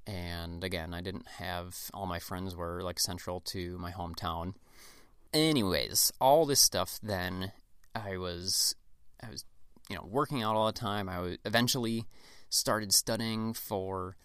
And 0.06 0.62
again, 0.64 0.92
I 0.92 1.00
didn't 1.00 1.26
have 1.38 1.76
all 1.94 2.06
my 2.06 2.18
friends 2.18 2.54
were 2.54 2.82
like 2.82 2.98
central 2.98 3.40
to 3.52 3.78
my 3.78 3.92
hometown. 3.92 4.54
Anyways, 5.32 6.12
all 6.20 6.46
this 6.46 6.60
stuff 6.60 6.98
then 7.02 7.52
I 7.94 8.16
was 8.16 8.74
I 9.22 9.30
was 9.30 9.44
you 9.88 9.94
know 9.94 10.04
working 10.04 10.42
out 10.42 10.56
all 10.56 10.66
the 10.66 10.72
time. 10.72 11.08
I 11.08 11.20
was 11.20 11.38
eventually 11.44 12.06
started 12.48 12.92
studying 12.92 13.54
for 13.54 14.16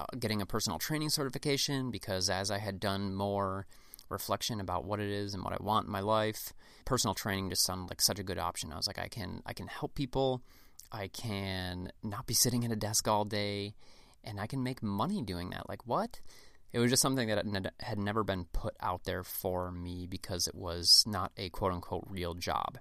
uh, 0.00 0.06
getting 0.18 0.40
a 0.40 0.46
personal 0.46 0.78
training 0.78 1.10
certification 1.10 1.90
because 1.90 2.30
as 2.30 2.50
I 2.50 2.58
had 2.58 2.80
done 2.80 3.14
more 3.14 3.66
reflection 4.10 4.60
about 4.60 4.84
what 4.84 5.00
it 5.00 5.10
is 5.10 5.34
and 5.34 5.42
what 5.44 5.52
I 5.52 5.62
want 5.62 5.86
in 5.86 5.92
my 5.92 6.00
life, 6.00 6.52
personal 6.84 7.14
training 7.14 7.50
just 7.50 7.64
sounded 7.64 7.90
like 7.90 8.00
such 8.00 8.18
a 8.18 8.24
good 8.24 8.38
option. 8.38 8.72
I 8.72 8.76
was 8.76 8.86
like, 8.86 8.98
I 8.98 9.08
can 9.08 9.42
I 9.46 9.52
can 9.52 9.66
help 9.66 9.94
people, 9.94 10.42
I 10.90 11.08
can 11.08 11.90
not 12.02 12.26
be 12.26 12.34
sitting 12.34 12.64
at 12.64 12.72
a 12.72 12.76
desk 12.76 13.06
all 13.08 13.24
day, 13.24 13.74
and 14.24 14.40
I 14.40 14.46
can 14.46 14.62
make 14.62 14.82
money 14.82 15.22
doing 15.22 15.50
that. 15.50 15.68
Like 15.68 15.86
what? 15.86 16.20
It 16.72 16.78
was 16.78 16.90
just 16.90 17.02
something 17.02 17.28
that 17.28 17.72
had 17.80 17.98
never 17.98 18.22
been 18.24 18.44
put 18.52 18.74
out 18.80 19.04
there 19.04 19.24
for 19.24 19.70
me 19.70 20.06
because 20.06 20.46
it 20.46 20.54
was 20.54 21.02
not 21.06 21.32
a 21.36 21.48
quote 21.48 21.72
unquote 21.72 22.06
real 22.08 22.34
job. 22.34 22.78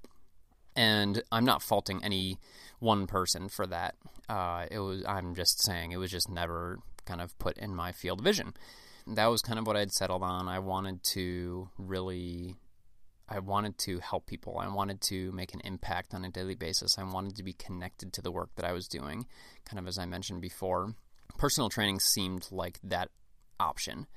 And 0.76 1.24
I'm 1.32 1.46
not 1.46 1.64
faulting 1.64 2.04
any 2.04 2.38
one 2.80 3.08
person 3.08 3.50
for 3.50 3.66
that. 3.68 3.96
Uh, 4.30 4.66
it 4.70 4.80
was 4.80 5.04
I'm 5.08 5.36
just 5.36 5.64
saying 5.64 5.92
it 5.92 5.98
was 5.98 6.12
just 6.12 6.30
never 6.30 6.80
kind 7.06 7.22
of 7.22 7.38
put 7.40 7.58
in 7.58 7.74
my 7.74 7.92
field 7.92 8.20
of 8.20 8.26
vision. 8.26 8.54
That 9.08 9.28
was 9.28 9.42
kind 9.42 9.58
of 9.58 9.66
what 9.66 9.78
I'd 9.78 9.92
settled 9.92 10.24
on. 10.24 10.48
I 10.48 10.60
wanted 10.60 11.04
to 11.12 11.70
really 11.78 12.56
I 13.30 13.40
wanted 13.40 13.78
to 13.80 14.00
help 14.00 14.26
people. 14.26 14.58
I 14.58 14.68
wanted 14.68 15.02
to 15.02 15.32
make 15.34 15.54
an 15.54 15.62
impact 15.66 16.14
on 16.14 16.24
a 16.24 16.30
daily 16.30 16.56
basis. 16.56 16.98
I 16.98 17.04
wanted 17.04 17.36
to 17.36 17.44
be 17.44 17.54
connected 17.54 18.14
to 18.14 18.22
the 18.22 18.32
work 18.32 18.52
that 18.56 18.66
I 18.66 18.72
was 18.72 18.88
doing, 18.88 19.26
kind 19.66 19.80
of 19.80 19.88
as 19.88 19.98
I 19.98 20.06
mentioned 20.06 20.42
before. 20.42 20.96
Personal 21.38 21.70
training 21.70 22.00
seemed 22.00 22.48
like 22.52 22.80
that 22.84 23.10
option. 23.60 24.08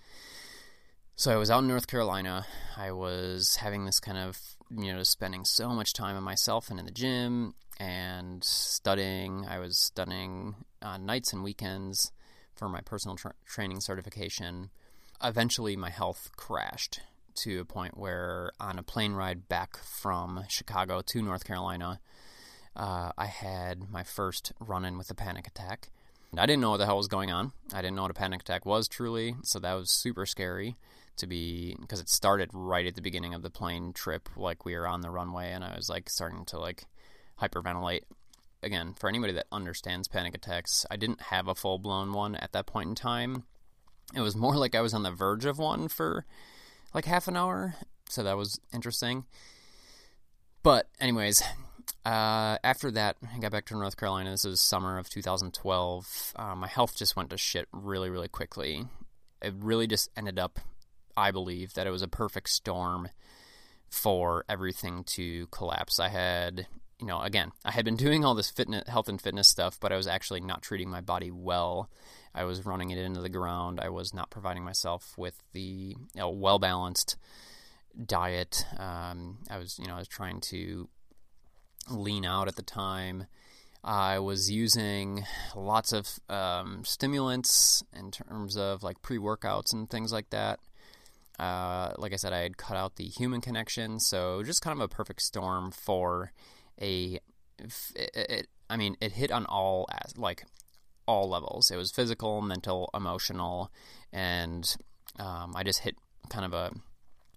So 1.16 1.32
I 1.32 1.36
was 1.36 1.50
out 1.50 1.58
in 1.58 1.68
North 1.68 1.88
Carolina. 1.88 2.46
I 2.76 2.92
was 2.92 3.56
having 3.56 3.84
this 3.84 4.00
kind 4.00 4.16
of, 4.16 4.38
you 4.70 4.92
know, 4.92 5.02
spending 5.02 5.44
so 5.44 5.70
much 5.70 5.92
time 5.92 6.16
on 6.16 6.22
myself 6.22 6.70
and 6.70 6.78
in 6.78 6.86
the 6.86 6.92
gym 6.92 7.54
and 7.78 8.42
studying. 8.44 9.44
I 9.46 9.58
was 9.58 9.76
studying 9.76 10.54
on 10.80 11.04
nights 11.04 11.32
and 11.32 11.42
weekends 11.42 12.12
for 12.54 12.68
my 12.68 12.80
personal 12.80 13.16
tra- 13.16 13.34
training 13.44 13.80
certification. 13.80 14.70
Eventually, 15.22 15.76
my 15.76 15.90
health 15.90 16.30
crashed 16.36 17.00
to 17.36 17.60
a 17.60 17.64
point 17.64 17.96
where, 17.96 18.52
on 18.58 18.78
a 18.78 18.82
plane 18.82 19.12
ride 19.12 19.48
back 19.48 19.76
from 19.78 20.44
Chicago 20.48 21.02
to 21.02 21.22
North 21.22 21.44
Carolina, 21.44 22.00
uh, 22.74 23.12
I 23.18 23.26
had 23.26 23.90
my 23.90 24.02
first 24.02 24.52
run 24.60 24.84
in 24.84 24.96
with 24.96 25.10
a 25.10 25.14
panic 25.14 25.46
attack. 25.46 25.90
I 26.36 26.46
didn't 26.46 26.60
know 26.60 26.70
what 26.70 26.76
the 26.76 26.86
hell 26.86 26.96
was 26.96 27.08
going 27.08 27.30
on. 27.30 27.52
I 27.72 27.82
didn't 27.82 27.96
know 27.96 28.02
what 28.02 28.10
a 28.10 28.14
panic 28.14 28.42
attack 28.42 28.64
was 28.64 28.88
truly, 28.88 29.34
so 29.42 29.58
that 29.58 29.74
was 29.74 29.90
super 29.90 30.24
scary 30.26 30.76
to 31.16 31.26
be 31.26 31.76
because 31.80 32.00
it 32.00 32.08
started 32.08 32.50
right 32.52 32.86
at 32.86 32.94
the 32.94 33.02
beginning 33.02 33.34
of 33.34 33.42
the 33.42 33.50
plane 33.50 33.92
trip. 33.92 34.28
Like 34.36 34.64
we 34.64 34.74
were 34.74 34.86
on 34.86 35.00
the 35.00 35.10
runway, 35.10 35.50
and 35.50 35.64
I 35.64 35.74
was 35.76 35.90
like 35.90 36.08
starting 36.08 36.44
to 36.46 36.58
like 36.58 36.84
hyperventilate. 37.42 38.02
Again, 38.62 38.94
for 38.94 39.08
anybody 39.08 39.32
that 39.34 39.46
understands 39.50 40.08
panic 40.08 40.34
attacks, 40.34 40.86
I 40.90 40.96
didn't 40.96 41.22
have 41.22 41.48
a 41.48 41.54
full 41.54 41.78
blown 41.78 42.12
one 42.12 42.36
at 42.36 42.52
that 42.52 42.66
point 42.66 42.88
in 42.90 42.94
time. 42.94 43.44
It 44.14 44.20
was 44.20 44.34
more 44.36 44.56
like 44.56 44.74
I 44.74 44.80
was 44.80 44.94
on 44.94 45.02
the 45.02 45.10
verge 45.10 45.44
of 45.44 45.58
one 45.58 45.88
for 45.88 46.24
like 46.94 47.04
half 47.04 47.28
an 47.28 47.36
hour, 47.36 47.76
so 48.08 48.22
that 48.22 48.36
was 48.36 48.60
interesting. 48.72 49.24
But, 50.62 50.88
anyways, 51.00 51.42
uh, 52.04 52.58
after 52.64 52.90
that, 52.90 53.16
I 53.34 53.38
got 53.38 53.52
back 53.52 53.66
to 53.66 53.74
North 53.76 53.96
Carolina. 53.96 54.30
This 54.30 54.44
is 54.44 54.60
summer 54.60 54.98
of 54.98 55.08
2012. 55.08 56.32
Uh, 56.36 56.54
my 56.54 56.66
health 56.66 56.96
just 56.96 57.16
went 57.16 57.30
to 57.30 57.38
shit 57.38 57.68
really, 57.72 58.10
really 58.10 58.28
quickly. 58.28 58.86
It 59.40 59.54
really 59.58 59.86
just 59.86 60.10
ended 60.16 60.38
up, 60.38 60.58
I 61.16 61.30
believe, 61.30 61.74
that 61.74 61.86
it 61.86 61.90
was 61.90 62.02
a 62.02 62.08
perfect 62.08 62.50
storm 62.50 63.08
for 63.88 64.44
everything 64.48 65.04
to 65.04 65.46
collapse. 65.48 65.98
I 65.98 66.08
had 66.08 66.66
you 67.00 67.06
know, 67.06 67.20
again, 67.20 67.52
I 67.64 67.70
had 67.70 67.84
been 67.84 67.96
doing 67.96 68.24
all 68.24 68.34
this 68.34 68.50
fitness, 68.50 68.86
health 68.88 69.08
and 69.08 69.20
fitness 69.20 69.48
stuff, 69.48 69.78
but 69.80 69.92
I 69.92 69.96
was 69.96 70.06
actually 70.06 70.40
not 70.40 70.62
treating 70.62 70.90
my 70.90 71.00
body 71.00 71.30
well. 71.30 71.88
I 72.34 72.44
was 72.44 72.64
running 72.64 72.90
it 72.90 72.98
into 72.98 73.20
the 73.20 73.28
ground. 73.28 73.80
I 73.80 73.88
was 73.88 74.14
not 74.14 74.30
providing 74.30 74.62
myself 74.62 75.14
with 75.16 75.34
the 75.52 75.60
you 75.60 75.96
know, 76.14 76.30
well 76.30 76.58
balanced 76.58 77.16
diet. 78.06 78.64
Um, 78.78 79.38
I 79.50 79.58
was, 79.58 79.78
you 79.78 79.86
know, 79.86 79.94
I 79.94 79.98
was 79.98 80.08
trying 80.08 80.40
to 80.42 80.88
lean 81.88 82.24
out 82.24 82.48
at 82.48 82.56
the 82.56 82.62
time. 82.62 83.26
I 83.82 84.18
was 84.18 84.50
using 84.50 85.24
lots 85.56 85.92
of 85.92 86.06
um, 86.28 86.84
stimulants 86.84 87.82
in 87.96 88.10
terms 88.10 88.56
of 88.56 88.82
like 88.82 89.00
pre 89.00 89.18
workouts 89.18 89.72
and 89.72 89.88
things 89.88 90.12
like 90.12 90.30
that. 90.30 90.60
Uh, 91.38 91.94
like 91.96 92.12
I 92.12 92.16
said, 92.16 92.34
I 92.34 92.40
had 92.40 92.58
cut 92.58 92.76
out 92.76 92.96
the 92.96 93.06
human 93.06 93.40
connection, 93.40 93.98
so 93.98 94.42
just 94.42 94.60
kind 94.60 94.78
of 94.78 94.84
a 94.84 94.88
perfect 94.88 95.22
storm 95.22 95.70
for 95.70 96.32
a 96.80 97.20
it, 97.58 98.10
it, 98.14 98.46
I 98.68 98.76
mean, 98.76 98.96
it 99.00 99.12
hit 99.12 99.30
on 99.30 99.46
all 99.46 99.88
like 100.16 100.44
all 101.06 101.28
levels. 101.28 101.70
It 101.70 101.76
was 101.76 101.90
physical, 101.90 102.40
mental, 102.40 102.90
emotional, 102.94 103.70
and 104.12 104.76
um, 105.18 105.54
I 105.56 105.62
just 105.62 105.80
hit 105.80 105.96
kind 106.28 106.44
of 106.44 106.52
a 106.52 106.72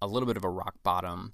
a 0.02 0.08
little 0.08 0.28
bit 0.28 0.38
of 0.38 0.44
a 0.44 0.50
rock 0.50 0.76
bottom. 0.84 1.34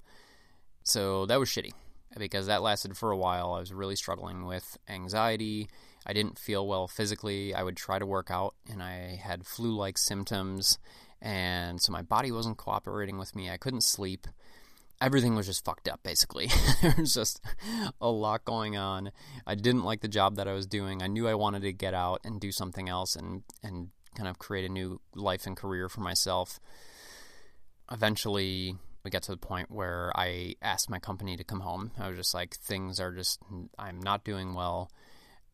So 0.83 1.25
that 1.25 1.39
was 1.39 1.49
shitty 1.49 1.71
because 2.17 2.47
that 2.47 2.61
lasted 2.61 2.97
for 2.97 3.11
a 3.11 3.17
while. 3.17 3.53
I 3.53 3.59
was 3.59 3.73
really 3.73 3.95
struggling 3.95 4.45
with 4.45 4.77
anxiety. 4.87 5.69
I 6.05 6.13
didn't 6.13 6.39
feel 6.39 6.67
well 6.67 6.87
physically. 6.87 7.53
I 7.53 7.63
would 7.63 7.75
try 7.77 7.99
to 7.99 8.05
work 8.05 8.31
out, 8.31 8.55
and 8.69 8.81
I 8.81 9.19
had 9.21 9.45
flu-like 9.45 9.97
symptoms, 9.97 10.79
and 11.21 11.81
so 11.81 11.91
my 11.91 12.01
body 12.01 12.31
wasn't 12.31 12.57
cooperating 12.57 13.17
with 13.17 13.35
me. 13.35 13.49
I 13.49 13.57
couldn't 13.57 13.83
sleep 13.83 14.27
everything 15.01 15.35
was 15.35 15.45
just 15.45 15.63
fucked 15.65 15.87
up 15.87 16.01
basically. 16.03 16.49
There 16.81 16.95
was 16.97 17.13
just 17.13 17.41
a 17.99 18.09
lot 18.09 18.45
going 18.45 18.77
on. 18.77 19.11
I 19.45 19.55
didn't 19.55 19.83
like 19.83 20.01
the 20.01 20.07
job 20.07 20.35
that 20.37 20.47
i 20.47 20.53
was 20.53 20.65
doing. 20.65 21.01
I 21.01 21.07
knew 21.07 21.27
i 21.27 21.33
wanted 21.35 21.61
to 21.63 21.73
get 21.73 21.93
out 21.93 22.21
and 22.23 22.39
do 22.39 22.51
something 22.51 22.89
else 22.89 23.15
and 23.15 23.43
and 23.63 23.89
kind 24.15 24.27
of 24.27 24.39
create 24.39 24.65
a 24.65 24.73
new 24.73 24.99
life 25.15 25.45
and 25.45 25.55
career 25.55 25.89
for 25.89 26.01
myself. 26.01 26.59
Eventually 27.91 28.75
we 29.03 29.11
got 29.11 29.23
to 29.23 29.31
the 29.31 29.37
point 29.37 29.71
where 29.71 30.11
i 30.15 30.55
asked 30.61 30.89
my 30.89 30.99
company 30.99 31.37
to 31.37 31.43
come 31.43 31.61
home. 31.61 31.91
I 31.97 32.09
was 32.09 32.17
just 32.17 32.33
like 32.33 32.55
things 32.55 32.99
are 32.99 33.11
just 33.11 33.39
i'm 33.77 33.99
not 33.99 34.23
doing 34.23 34.53
well. 34.53 34.91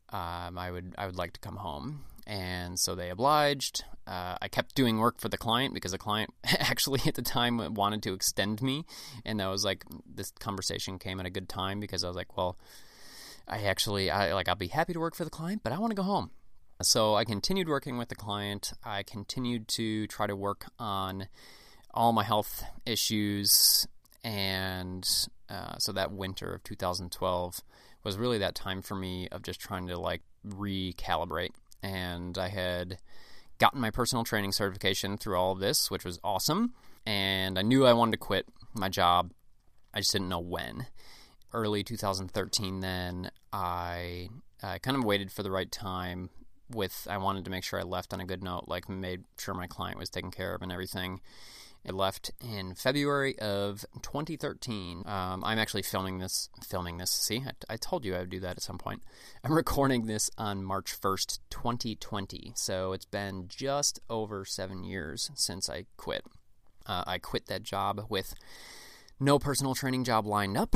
Um, 0.10 0.58
i 0.58 0.70
would 0.72 0.96
i 0.98 1.06
would 1.06 1.18
like 1.18 1.34
to 1.34 1.40
come 1.40 1.58
home 1.58 2.04
and 2.28 2.80
so 2.80 2.96
they 2.96 3.10
obliged. 3.10 3.84
Uh, 4.08 4.38
I 4.42 4.48
kept 4.48 4.76
doing 4.76 5.00
work 5.00 5.20
for 5.20 5.30
the 5.30 5.38
client 5.38 5.74
because 5.74 5.92
the 5.92 5.98
client 5.98 6.32
actually 6.60 7.02
at 7.06 7.16
the 7.16 7.22
time 7.22 7.74
wanted 7.74 8.04
to 8.04 8.14
extend 8.14 8.62
me, 8.62 8.86
and 9.24 9.40
that 9.40 9.48
was 9.48 9.66
like 9.66 9.84
this 10.06 10.32
conversation 10.40 11.00
came 11.00 11.20
at 11.20 11.26
a 11.26 11.30
good 11.30 11.50
time 11.50 11.80
because 11.80 12.04
I 12.04 12.08
was 12.08 12.16
like, 12.16 12.38
well, 12.38 12.58
I 13.48 13.64
actually 13.64 14.10
I 14.10 14.34
like 14.34 14.48
I'll 14.48 14.56
be 14.56 14.68
happy 14.68 14.94
to 14.94 15.00
work 15.00 15.16
for 15.16 15.24
the 15.24 15.30
client, 15.30 15.62
but 15.64 15.74
I 15.74 15.80
want 15.80 15.92
to 15.92 15.96
go 15.96 16.04
home. 16.04 16.32
So 16.82 17.16
I 17.16 17.24
continued 17.24 17.70
working 17.70 17.98
with 17.98 18.10
the 18.10 18.16
client. 18.16 18.74
I 18.84 19.04
continued 19.04 19.68
to 19.70 20.08
try 20.08 20.28
to 20.28 20.36
work 20.36 20.66
on 20.78 21.28
all 21.94 22.12
my 22.12 22.24
health 22.24 22.64
issues, 22.86 23.88
and 24.24 25.08
uh, 25.50 25.78
so 25.78 25.92
that 25.94 26.12
winter 26.12 26.54
of 26.54 26.64
2012 26.64 27.62
was 28.04 28.18
really 28.18 28.38
that 28.40 28.56
time 28.56 28.82
for 28.82 28.96
me 28.96 29.28
of 29.30 29.42
just 29.42 29.60
trying 29.60 29.88
to 29.88 29.98
like 29.98 30.22
recalibrate. 30.48 31.52
And 31.86 32.36
I 32.40 32.48
had 32.48 32.98
gotten 33.60 33.80
my 33.80 33.92
personal 33.92 34.24
training 34.24 34.54
certification 34.54 35.18
through 35.18 35.38
all 35.38 35.52
of 35.52 35.60
this, 35.60 35.92
which 35.92 36.04
was 36.04 36.20
awesome. 36.24 36.74
And 37.06 37.60
I 37.60 37.62
knew 37.62 37.86
I 37.86 37.94
wanted 37.94 38.14
to 38.14 38.18
quit 38.18 38.48
my 38.74 38.90
job. 38.90 39.32
I 39.94 40.00
just 40.00 40.12
didn't 40.12 40.30
know 40.30 40.40
when. 40.40 40.88
Early 41.54 41.84
2013, 41.84 42.80
then 42.80 43.30
I, 43.54 44.30
I 44.64 44.80
kind 44.80 44.98
of 44.98 45.04
waited 45.04 45.32
for 45.32 45.44
the 45.44 45.52
right 45.52 45.72
time. 45.72 46.32
With 46.72 47.08
I 47.08 47.20
wanted 47.20 47.46
to 47.46 47.52
make 47.52 47.64
sure 47.64 47.80
I 47.80 47.84
left 47.84 48.12
on 48.12 48.20
a 48.20 48.26
good 48.26 48.44
note, 48.44 48.64
like 48.66 48.90
made 48.90 49.26
sure 49.38 49.54
my 49.54 49.68
client 49.68 50.00
was 50.00 50.10
taken 50.10 50.32
care 50.32 50.56
of 50.56 50.64
and 50.64 50.72
everything. 50.72 51.22
It 51.86 51.94
left 51.94 52.32
in 52.42 52.74
February 52.74 53.38
of 53.38 53.86
2013. 54.02 55.04
Um, 55.06 55.44
I'm 55.44 55.60
actually 55.60 55.84
filming 55.84 56.18
this. 56.18 56.50
Filming 56.68 56.98
this. 56.98 57.12
See, 57.12 57.44
I, 57.46 57.74
I, 57.74 57.78
told 57.78 58.06
you 58.06 58.16
I 58.16 58.22
would 58.22 58.32
do 58.32 58.40
that 58.40 58.58
at 58.58 58.64
some 58.64 58.80
point. 58.80 59.04
I'm 59.44 59.54
recording 59.54 60.08
this 60.08 60.32
on 60.36 60.64
March 60.64 61.00
1st, 61.00 61.40
2020. 61.52 62.54
So 62.56 62.92
it's 62.92 63.06
been 63.06 63.46
just 63.48 64.00
over 64.10 64.46
seven 64.46 64.84
years 64.84 65.30
since 65.36 65.70
I 65.70 65.86
quit. 65.96 66.26
Uh, 66.88 67.04
I 67.06 67.20
quit 67.20 67.46
that 67.48 67.62
job 67.62 68.08
with 68.10 68.34
no 69.20 69.38
personal 69.38 69.76
training 69.76 70.06
job 70.06 70.26
lined 70.26 70.58
up. 70.58 70.76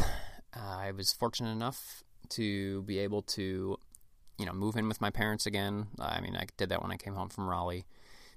Uh, 0.56 0.60
I 0.60 0.92
was 0.92 1.12
fortunate 1.12 1.52
enough 1.52 2.04
to 2.30 2.84
be 2.84 3.00
able 3.00 3.24
to, 3.24 3.78
you 4.38 4.46
know, 4.46 4.54
move 4.54 4.76
in 4.76 4.88
with 4.88 5.02
my 5.02 5.10
parents 5.10 5.48
again. 5.48 5.88
I 6.00 6.22
mean, 6.22 6.36
I 6.36 6.46
did 6.56 6.70
that 6.70 6.84
when 6.84 6.92
I 6.92 6.98
came 6.98 7.16
home 7.16 7.30
from 7.30 7.50
Raleigh. 7.50 7.86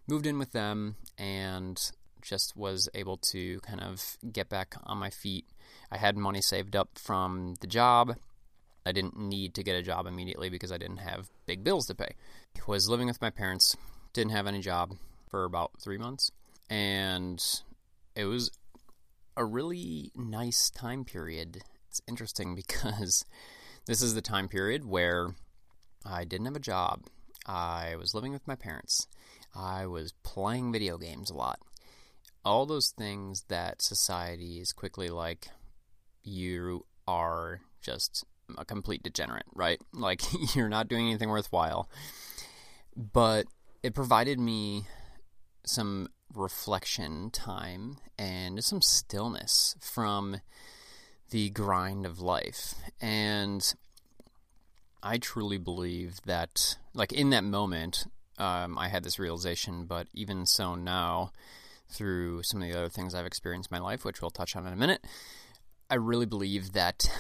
Moved 0.08 0.26
in 0.26 0.38
with 0.38 0.52
them 0.52 0.96
and 1.18 1.92
just 2.22 2.56
was 2.56 2.88
able 2.94 3.16
to 3.18 3.60
kind 3.60 3.80
of 3.80 4.16
get 4.32 4.48
back 4.48 4.74
on 4.84 4.98
my 4.98 5.10
feet. 5.10 5.46
I 5.90 5.98
had 5.98 6.16
money 6.16 6.40
saved 6.40 6.74
up 6.74 6.90
from 6.98 7.56
the 7.60 7.66
job. 7.66 8.16
I 8.86 8.92
didn't 8.92 9.18
need 9.18 9.54
to 9.54 9.62
get 9.62 9.76
a 9.76 9.82
job 9.82 10.06
immediately 10.06 10.48
because 10.48 10.72
I 10.72 10.78
didn't 10.78 10.98
have 10.98 11.28
big 11.46 11.62
bills 11.62 11.86
to 11.86 11.94
pay. 11.94 12.14
Was 12.66 12.88
living 12.88 13.06
with 13.06 13.20
my 13.20 13.30
parents, 13.30 13.76
didn't 14.12 14.32
have 14.32 14.46
any 14.46 14.60
job 14.60 14.94
for 15.28 15.44
about 15.44 15.72
three 15.82 15.98
months, 15.98 16.30
and 16.70 17.42
it 18.16 18.24
was 18.24 18.50
a 19.36 19.44
really 19.44 20.10
nice 20.14 20.70
time 20.70 21.04
period. 21.04 21.62
It's 21.88 22.00
interesting 22.08 22.54
because 22.56 23.24
this 23.86 24.02
is 24.02 24.14
the 24.14 24.22
time 24.22 24.48
period 24.48 24.84
where 24.84 25.34
I 26.04 26.24
didn't 26.24 26.46
have 26.46 26.56
a 26.56 26.60
job. 26.60 27.04
I 27.46 27.96
was 27.96 28.14
living 28.14 28.32
with 28.32 28.46
my 28.46 28.54
parents. 28.54 29.06
I 29.54 29.86
was 29.86 30.12
playing 30.22 30.72
video 30.72 30.96
games 30.96 31.28
a 31.28 31.34
lot 31.34 31.58
all 32.44 32.66
those 32.66 32.90
things 32.90 33.44
that 33.48 33.82
society 33.82 34.60
is 34.60 34.72
quickly 34.72 35.08
like, 35.08 35.48
you 36.22 36.84
are 37.06 37.60
just 37.80 38.24
a 38.58 38.64
complete 38.64 39.02
degenerate, 39.02 39.46
right? 39.54 39.80
Like, 39.92 40.22
you're 40.54 40.68
not 40.68 40.88
doing 40.88 41.08
anything 41.08 41.28
worthwhile. 41.28 41.88
But 42.96 43.46
it 43.82 43.94
provided 43.94 44.38
me 44.38 44.84
some 45.64 46.08
reflection 46.34 47.30
time 47.30 47.98
and 48.18 48.62
some 48.64 48.82
stillness 48.82 49.76
from 49.80 50.40
the 51.30 51.50
grind 51.50 52.04
of 52.06 52.20
life. 52.20 52.74
And 53.00 53.74
I 55.02 55.18
truly 55.18 55.58
believe 55.58 56.20
that, 56.26 56.76
like, 56.94 57.12
in 57.12 57.30
that 57.30 57.44
moment, 57.44 58.06
um, 58.38 58.78
I 58.78 58.88
had 58.88 59.02
this 59.04 59.18
realization, 59.18 59.84
but 59.86 60.06
even 60.12 60.46
so 60.46 60.74
now, 60.74 61.32
through 61.92 62.42
some 62.42 62.62
of 62.62 62.68
the 62.68 62.78
other 62.78 62.88
things 62.88 63.14
I've 63.14 63.26
experienced 63.26 63.70
in 63.70 63.76
my 63.76 63.82
life, 63.82 64.04
which 64.04 64.20
we'll 64.20 64.30
touch 64.30 64.56
on 64.56 64.66
in 64.66 64.72
a 64.72 64.76
minute, 64.76 65.04
I 65.90 65.96
really 65.96 66.26
believe 66.26 66.72
that 66.72 67.10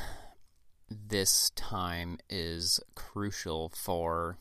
this 0.88 1.50
time 1.50 2.18
is 2.28 2.80
crucial 2.94 3.70
for 3.70 4.38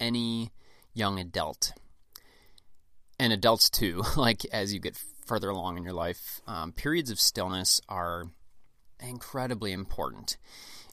any 0.00 0.50
young 0.94 1.18
adult 1.18 1.72
and 3.18 3.32
adults 3.32 3.70
too. 3.70 4.02
Like 4.16 4.44
as 4.46 4.74
you 4.74 4.80
get 4.80 4.98
further 5.26 5.50
along 5.50 5.76
in 5.76 5.84
your 5.84 5.92
life, 5.92 6.40
um, 6.46 6.72
periods 6.72 7.10
of 7.10 7.20
stillness 7.20 7.80
are 7.88 8.24
incredibly 9.00 9.72
important. 9.72 10.36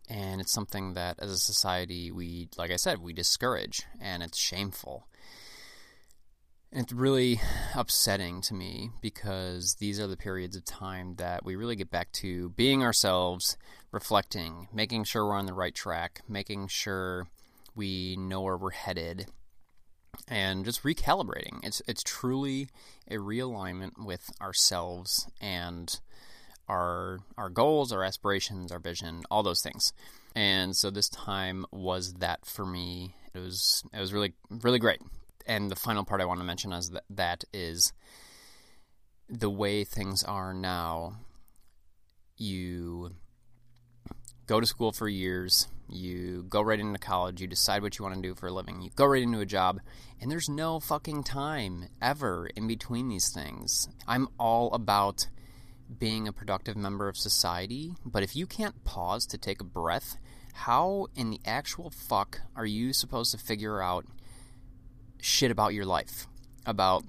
And 0.08 0.40
it's 0.40 0.52
something 0.52 0.94
that 0.94 1.18
as 1.20 1.32
a 1.32 1.38
society, 1.38 2.12
we, 2.12 2.50
like 2.58 2.70
I 2.70 2.76
said, 2.76 3.02
we 3.02 3.14
discourage, 3.14 3.84
and 4.00 4.22
it's 4.22 4.38
shameful. 4.38 5.08
And 6.76 6.84
it's 6.84 6.92
really 6.92 7.40
upsetting 7.74 8.42
to 8.42 8.54
me 8.54 8.92
because 9.00 9.76
these 9.76 9.98
are 9.98 10.08
the 10.08 10.18
periods 10.18 10.58
of 10.58 10.66
time 10.66 11.16
that 11.16 11.46
we 11.46 11.56
really 11.56 11.78
get 11.78 11.90
back 11.90 12.12
to 12.16 12.50
being 12.50 12.84
ourselves, 12.84 13.56
reflecting, 13.94 14.68
making 14.74 15.06
sure 15.06 15.26
we're 15.26 15.38
on 15.38 15.46
the 15.46 15.54
right 15.54 15.74
track, 15.74 16.20
making 16.28 16.68
sure 16.68 17.30
we 17.78 18.18
know 18.18 18.42
where 18.42 18.58
we're 18.58 18.72
headed, 18.72 19.28
and 20.28 20.66
just 20.66 20.84
recalibrating. 20.84 21.64
It's 21.64 21.82
it's 21.88 22.04
truly 22.04 22.68
a 23.10 23.16
realignment 23.16 23.94
with 23.98 24.30
ourselves 24.42 25.30
and 25.40 25.98
our 26.68 27.20
our 27.38 27.50
goals, 27.50 27.94
our 27.94 28.04
aspirations, 28.04 28.70
our 28.74 28.80
vision, 28.80 29.24
all 29.32 29.44
those 29.44 29.62
things. 29.62 29.94
And 30.36 30.76
so 30.76 30.90
this 30.90 31.08
time 31.08 31.66
was 31.72 32.16
that 32.16 32.46
for 32.46 32.66
me. 32.66 33.16
It 33.34 33.40
was 33.40 33.82
it 33.94 34.00
was 34.02 34.12
really 34.12 34.34
really 34.50 34.80
great 34.80 35.00
and 35.46 35.70
the 35.70 35.76
final 35.76 36.04
part 36.04 36.22
I 36.22 36.26
want 36.26 36.40
to 36.40 36.46
mention 36.46 36.74
is 36.74 36.90
that 36.92 37.04
that 37.10 37.44
is 37.54 37.94
the 39.30 39.50
way 39.50 39.84
things 39.84 40.24
are 40.24 40.54
now. 40.54 41.20
You 42.38 43.12
go 44.48 44.60
to 44.60 44.66
school 44.66 44.92
for 44.92 45.08
years, 45.08 45.68
you 45.88 46.46
go 46.50 46.62
right 46.62 46.80
into 46.80 47.00
college, 47.00 47.42
you 47.42 47.48
decide 47.48 47.82
what 47.82 47.98
you 47.98 48.04
want 48.04 48.16
to 48.16 48.22
do 48.22 48.36
for 48.36 48.48
a 48.48 48.52
living, 48.52 48.82
you 48.82 48.90
go 48.96 49.06
right 49.06 49.24
into 49.24 49.40
a 49.40 49.46
job, 49.46 49.80
and 50.22 50.32
there's 50.32 50.50
no 50.50 50.80
fucking 50.80 51.24
time 51.24 51.90
ever 52.02 52.48
in 52.56 52.68
between 52.68 53.10
these 53.10 53.32
things. 53.34 53.88
I'm 54.08 54.28
all 54.40 54.74
about 54.74 55.28
being 56.00 56.28
a 56.28 56.34
productive 56.34 56.76
member 56.76 57.08
of 57.08 57.18
society, 57.18 57.94
but 58.06 58.24
if 58.24 58.36
you 58.36 58.48
can't 58.48 58.84
pause 58.84 59.26
to 59.28 59.38
take 59.38 59.62
a 59.62 59.66
breath, 59.66 60.18
how 60.54 61.08
in 61.16 61.30
the 61.30 61.42
actual 61.46 61.90
fuck 61.90 62.42
are 62.56 62.66
you 62.66 62.94
supposed 62.94 63.32
to 63.32 63.38
figure 63.38 63.82
out 63.82 64.06
shit 65.26 65.50
about 65.50 65.74
your 65.74 65.86
life, 65.86 66.28
about 66.68 67.04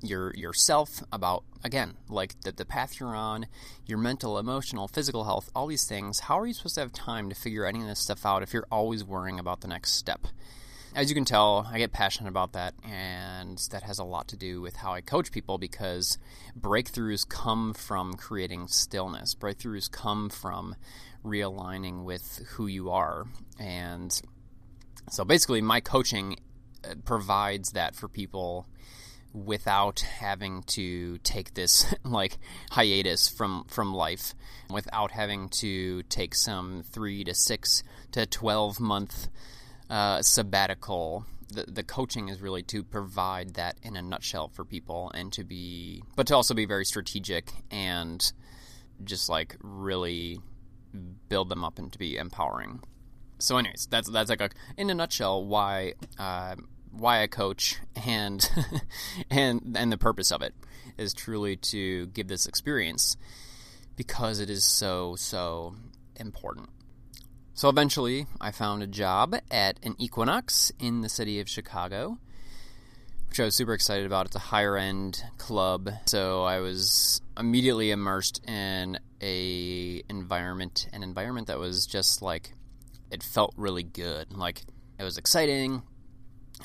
your 0.00 0.32
yourself, 0.34 1.02
about 1.12 1.42
again, 1.64 1.94
like 2.08 2.40
the, 2.42 2.52
the 2.52 2.64
path 2.64 3.00
you're 3.00 3.16
on, 3.16 3.46
your 3.84 3.98
mental, 3.98 4.38
emotional, 4.38 4.86
physical 4.86 5.24
health, 5.24 5.50
all 5.56 5.66
these 5.66 5.86
things. 5.88 6.20
How 6.20 6.38
are 6.38 6.46
you 6.46 6.54
supposed 6.54 6.76
to 6.76 6.82
have 6.82 6.92
time 6.92 7.28
to 7.30 7.34
figure 7.34 7.66
any 7.66 7.80
of 7.80 7.88
this 7.88 7.98
stuff 7.98 8.24
out 8.24 8.44
if 8.44 8.52
you're 8.52 8.68
always 8.70 9.02
worrying 9.02 9.40
about 9.40 9.60
the 9.60 9.66
next 9.66 9.92
step? 9.92 10.28
As 10.94 11.08
you 11.08 11.16
can 11.16 11.24
tell, 11.24 11.68
I 11.68 11.78
get 11.78 11.92
passionate 11.92 12.28
about 12.28 12.52
that, 12.52 12.74
and 12.88 13.58
that 13.72 13.82
has 13.82 13.98
a 13.98 14.04
lot 14.04 14.28
to 14.28 14.36
do 14.36 14.60
with 14.60 14.76
how 14.76 14.92
I 14.92 15.00
coach 15.00 15.32
people 15.32 15.58
because 15.58 16.18
breakthroughs 16.56 17.28
come 17.28 17.74
from 17.74 18.14
creating 18.14 18.68
stillness. 18.68 19.34
Breakthroughs 19.34 19.90
come 19.90 20.28
from 20.28 20.76
realigning 21.24 22.04
with 22.04 22.46
who 22.50 22.68
you 22.68 22.90
are. 22.90 23.24
And 23.58 24.22
so 25.10 25.24
basically, 25.24 25.60
my 25.60 25.80
coaching 25.80 26.36
provides 27.04 27.72
that 27.72 27.94
for 27.94 28.08
people 28.08 28.66
without 29.34 30.00
having 30.00 30.62
to 30.62 31.18
take 31.18 31.54
this 31.54 31.92
like 32.04 32.38
hiatus 32.70 33.28
from 33.28 33.64
from 33.68 33.92
life 33.92 34.32
without 34.70 35.10
having 35.10 35.48
to 35.48 36.02
take 36.04 36.34
some 36.34 36.84
3 36.92 37.24
to 37.24 37.34
6 37.34 37.82
to 38.12 38.26
12 38.26 38.80
month 38.80 39.28
uh, 39.90 40.22
sabbatical. 40.22 41.26
The, 41.48 41.64
the 41.64 41.82
coaching 41.82 42.28
is 42.28 42.40
really 42.40 42.62
to 42.64 42.82
provide 42.82 43.54
that 43.54 43.76
in 43.82 43.96
a 43.96 44.02
nutshell 44.02 44.48
for 44.48 44.64
people 44.64 45.10
and 45.14 45.32
to 45.34 45.44
be 45.44 46.02
but 46.16 46.28
to 46.28 46.36
also 46.36 46.54
be 46.54 46.64
very 46.64 46.84
strategic 46.84 47.50
and 47.70 48.32
just 49.02 49.28
like 49.28 49.56
really 49.60 50.40
build 51.28 51.48
them 51.48 51.64
up 51.64 51.78
and 51.78 51.92
to 51.92 51.98
be 51.98 52.16
empowering. 52.16 52.80
So 53.38 53.58
anyways 53.58 53.88
that's 53.90 54.08
that's 54.08 54.30
like 54.30 54.40
a 54.40 54.50
in 54.76 54.90
a 54.90 54.94
nutshell 54.94 55.44
why 55.44 55.94
uh, 56.18 56.54
why 56.96 57.22
I 57.22 57.26
coach 57.26 57.76
and 58.06 58.48
and 59.30 59.76
and 59.78 59.92
the 59.92 59.98
purpose 59.98 60.30
of 60.30 60.42
it 60.42 60.54
is 60.96 61.12
truly 61.12 61.56
to 61.56 62.06
give 62.06 62.28
this 62.28 62.46
experience 62.46 63.16
because 63.96 64.40
it 64.40 64.50
is 64.50 64.64
so 64.64 65.16
so 65.16 65.74
important. 66.16 66.68
So 67.56 67.68
eventually, 67.68 68.26
I 68.40 68.50
found 68.50 68.82
a 68.82 68.86
job 68.86 69.36
at 69.48 69.78
an 69.84 69.94
Equinox 69.98 70.72
in 70.80 71.02
the 71.02 71.08
city 71.08 71.38
of 71.38 71.48
Chicago, 71.48 72.18
which 73.28 73.38
I 73.38 73.44
was 73.44 73.54
super 73.54 73.74
excited 73.74 74.06
about. 74.06 74.26
It's 74.26 74.34
a 74.34 74.40
higher 74.40 74.76
end 74.76 75.22
club, 75.38 75.88
so 76.06 76.42
I 76.42 76.58
was 76.58 77.22
immediately 77.38 77.92
immersed 77.92 78.44
in 78.48 78.98
a 79.20 80.02
environment, 80.08 80.88
an 80.92 81.04
environment 81.04 81.46
that 81.46 81.60
was 81.60 81.86
just 81.86 82.22
like 82.22 82.54
it 83.12 83.22
felt 83.22 83.54
really 83.56 83.84
good. 83.84 84.32
Like 84.32 84.62
it 84.98 85.04
was 85.04 85.16
exciting. 85.16 85.82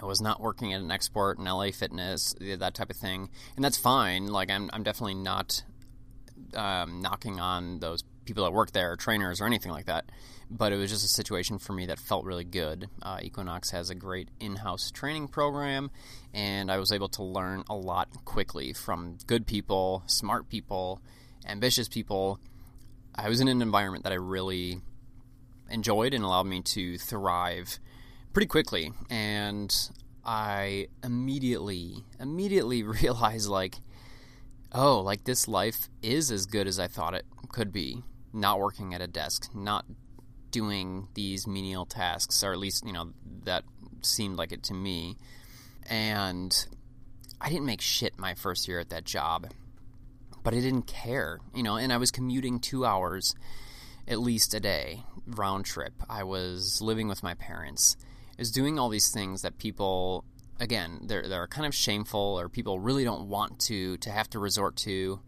I 0.01 0.05
was 0.05 0.21
not 0.21 0.41
working 0.41 0.73
at 0.73 0.81
an 0.81 0.89
XSport 0.89 1.38
in 1.38 1.45
LA 1.45 1.71
Fitness, 1.71 2.35
that 2.39 2.73
type 2.73 2.89
of 2.89 2.97
thing, 2.97 3.29
and 3.55 3.63
that's 3.63 3.77
fine. 3.77 4.27
Like 4.27 4.49
I'm, 4.49 4.69
I'm 4.73 4.83
definitely 4.83 5.15
not 5.15 5.63
um, 6.53 7.01
knocking 7.01 7.39
on 7.39 7.79
those 7.79 8.03
people 8.25 8.43
that 8.43 8.51
work 8.51 8.71
there, 8.71 8.95
trainers, 8.95 9.41
or 9.41 9.45
anything 9.45 9.71
like 9.71 9.85
that. 9.85 10.05
But 10.51 10.71
it 10.73 10.77
was 10.77 10.89
just 10.89 11.05
a 11.05 11.09
situation 11.09 11.59
for 11.59 11.73
me 11.73 11.88
that 11.88 11.99
felt 11.99 12.25
really 12.25 12.43
good. 12.43 12.89
Uh, 13.01 13.19
Equinox 13.21 13.71
has 13.71 13.89
a 13.89 13.95
great 13.95 14.29
in 14.39 14.55
house 14.55 14.91
training 14.91 15.27
program, 15.27 15.91
and 16.33 16.71
I 16.71 16.77
was 16.77 16.91
able 16.91 17.09
to 17.09 17.23
learn 17.23 17.63
a 17.69 17.75
lot 17.75 18.07
quickly 18.25 18.73
from 18.73 19.17
good 19.27 19.45
people, 19.45 20.03
smart 20.07 20.49
people, 20.49 21.01
ambitious 21.45 21.88
people. 21.88 22.39
I 23.15 23.29
was 23.29 23.41
in 23.41 23.47
an 23.47 23.62
environment 23.62 24.03
that 24.05 24.13
I 24.13 24.17
really 24.17 24.81
enjoyed 25.69 26.13
and 26.13 26.23
allowed 26.23 26.47
me 26.47 26.62
to 26.62 26.97
thrive 26.97 27.79
pretty 28.33 28.47
quickly. 28.47 28.91
And 29.09 29.73
I 30.25 30.87
immediately, 31.03 32.03
immediately 32.19 32.83
realized 33.01 33.49
like, 33.49 33.75
oh, 34.71 34.99
like 35.01 35.23
this 35.23 35.47
life 35.47 35.89
is 36.01 36.31
as 36.31 36.45
good 36.45 36.67
as 36.67 36.79
I 36.79 36.87
thought 36.87 37.13
it 37.13 37.25
could 37.51 37.71
be. 37.71 38.03
Not 38.31 38.59
working 38.59 38.93
at 38.93 39.01
a 39.01 39.07
desk, 39.07 39.49
not 39.55 39.85
doing 40.51 41.07
these 41.15 41.47
menial 41.47 41.85
tasks, 41.85 42.43
or 42.43 42.51
at 42.51 42.59
least, 42.59 42.85
you 42.85 42.93
know, 42.93 43.11
that 43.43 43.63
seemed 44.01 44.37
like 44.37 44.51
it 44.51 44.63
to 44.63 44.73
me. 44.73 45.17
And 45.89 46.67
I 47.41 47.49
didn't 47.49 47.65
make 47.65 47.81
shit 47.81 48.19
my 48.19 48.35
first 48.35 48.67
year 48.67 48.79
at 48.79 48.89
that 48.89 49.03
job, 49.03 49.47
but 50.43 50.53
I 50.53 50.59
didn't 50.59 50.83
care, 50.83 51.39
you 51.55 51.63
know, 51.63 51.75
and 51.75 51.91
I 51.91 51.97
was 51.97 52.11
commuting 52.11 52.59
two 52.59 52.85
hours 52.85 53.33
at 54.07 54.19
least 54.19 54.53
a 54.53 54.59
day 54.59 55.03
round 55.25 55.65
trip. 55.65 55.93
I 56.09 56.23
was 56.23 56.81
living 56.81 57.07
with 57.07 57.23
my 57.23 57.35
parents. 57.35 57.95
I 58.39 58.41
was 58.41 58.52
doing 58.52 58.80
all 58.80 58.88
these 58.88 59.12
things 59.12 59.41
that 59.41 59.58
people 59.58 60.23
again, 60.62 61.02
they're 61.08 61.28
they're 61.28 61.45
kind 61.47 61.67
of 61.67 61.75
shameful 61.75 62.39
or 62.39 62.47
people 62.47 62.80
really 62.80 63.04
don't 63.04 63.28
want 63.28 63.60
to 63.67 63.97
to 63.97 64.10
have 64.10 64.30
to 64.30 64.39
resort 64.39 64.78
to. 64.78 65.19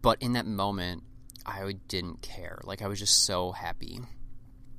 But 0.00 0.22
in 0.22 0.32
that 0.32 0.46
moment, 0.46 1.02
I 1.44 1.74
didn't 1.88 2.22
care. 2.22 2.62
Like 2.64 2.80
I 2.80 2.88
was 2.88 2.98
just 2.98 3.26
so 3.26 3.52
happy. 3.52 4.00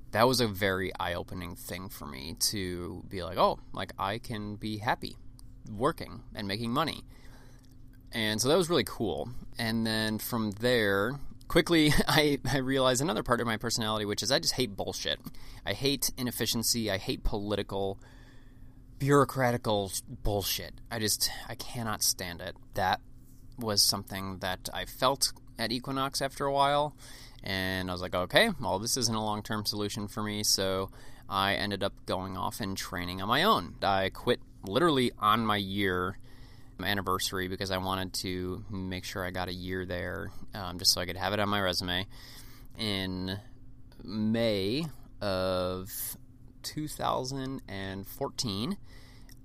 That 0.09 0.27
was 0.27 0.39
a 0.39 0.47
very 0.47 0.91
eye-opening 0.99 1.55
thing 1.55 1.87
for 1.87 2.07
me 2.07 2.35
to 2.51 3.03
be 3.07 3.23
like, 3.23 3.37
"Oh, 3.37 3.59
like 3.73 3.93
I 3.99 4.17
can 4.17 4.55
be 4.55 4.79
happy 4.79 5.15
working 5.69 6.23
and 6.33 6.47
making 6.47 6.71
money." 6.71 7.03
And 8.11 8.41
so 8.41 8.49
that 8.49 8.57
was 8.57 8.71
really 8.71 8.85
cool. 8.85 9.29
And 9.59 9.85
then 9.85 10.17
from 10.17 10.49
there, 10.49 11.19
quickly 11.53 11.93
I, 12.07 12.39
I 12.51 12.57
realized 12.57 13.01
another 13.01 13.23
part 13.23 13.39
of 13.39 13.47
my 13.47 13.57
personality 13.57 14.05
which 14.05 14.21
is 14.21 14.31
i 14.31 14.39
just 14.39 14.55
hate 14.55 14.75
bullshit 14.75 15.19
i 15.65 15.73
hate 15.73 16.11
inefficiency 16.17 16.91
i 16.91 16.97
hate 16.97 17.23
political 17.23 17.99
bureaucratical 19.03 20.01
bullshit. 20.23 20.73
I 20.89 20.99
just 20.99 21.29
I 21.49 21.55
cannot 21.55 22.03
stand 22.03 22.41
it. 22.41 22.55
That 22.75 23.01
was 23.59 23.81
something 23.83 24.39
that 24.39 24.69
I 24.73 24.85
felt 24.85 25.33
at 25.59 25.71
Equinox 25.71 26.21
after 26.21 26.45
a 26.45 26.53
while, 26.53 26.95
and 27.43 27.89
I 27.89 27.93
was 27.93 28.01
like, 28.01 28.15
okay, 28.15 28.49
well, 28.61 28.79
this 28.79 28.95
isn't 28.97 29.15
a 29.15 29.23
long 29.23 29.43
term 29.43 29.65
solution 29.65 30.07
for 30.07 30.23
me, 30.23 30.43
so 30.43 30.89
I 31.29 31.55
ended 31.55 31.83
up 31.83 31.93
going 32.05 32.37
off 32.37 32.61
and 32.61 32.77
training 32.77 33.21
on 33.21 33.27
my 33.27 33.43
own. 33.43 33.75
I 33.81 34.09
quit 34.09 34.39
literally 34.65 35.11
on 35.19 35.45
my 35.45 35.57
year 35.57 36.17
anniversary 36.81 37.47
because 37.47 37.71
I 37.71 37.77
wanted 37.77 38.13
to 38.15 38.65
make 38.69 39.05
sure 39.05 39.25
I 39.25 39.31
got 39.31 39.47
a 39.49 39.53
year 39.53 39.85
there 39.85 40.31
um, 40.53 40.79
just 40.79 40.93
so 40.93 41.01
I 41.01 41.05
could 41.05 41.17
have 41.17 41.33
it 41.33 41.39
on 41.39 41.49
my 41.49 41.61
resume. 41.61 42.05
In 42.77 43.39
May 44.03 44.85
of 45.21 45.91
2014, 46.63 48.77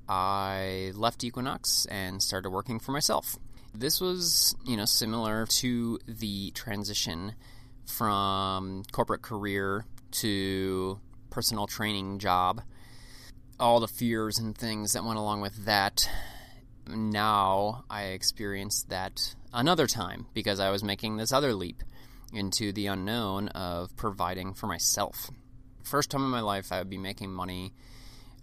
I 0.09 0.93
left 0.95 1.23
Equinox 1.23 1.87
and 1.91 2.23
started 2.23 2.51
working 2.51 2.79
for 2.79 2.93
myself. 2.93 3.37
This 3.75 4.01
was, 4.01 4.57
you 4.65 4.77
know, 4.77 4.87
similar 4.87 5.47
to 5.47 5.99
the 6.07 6.51
transition 6.53 7.35
from 7.85 8.85
corporate 8.93 9.23
career 9.23 9.85
to 10.11 10.99
personal 11.31 11.67
training 11.67 12.19
job. 12.19 12.63
All 13.61 13.81
the 13.81 13.89
fears 13.89 14.39
and 14.39 14.57
things 14.57 14.93
that 14.93 15.05
went 15.05 15.19
along 15.19 15.41
with 15.41 15.67
that. 15.67 16.09
Now 16.89 17.85
I 17.91 18.05
experienced 18.05 18.89
that 18.89 19.35
another 19.53 19.87
time 19.87 20.27
because 20.35 20.61
I 20.61 20.71
was 20.71 20.83
making 20.83 21.17
this 21.17 21.33
other 21.33 21.55
leap 21.55 21.83
into 22.33 22.73
the 22.73 22.87
unknown 22.87 23.49
of 23.49 23.95
providing 23.97 24.55
for 24.55 24.67
myself. 24.67 25.31
First 25.83 26.11
time 26.11 26.23
in 26.23 26.31
my 26.31 26.41
life 26.41 26.73
I 26.73 26.79
would 26.79 26.91
be 26.91 26.99
making 26.99 27.33
money 27.33 27.73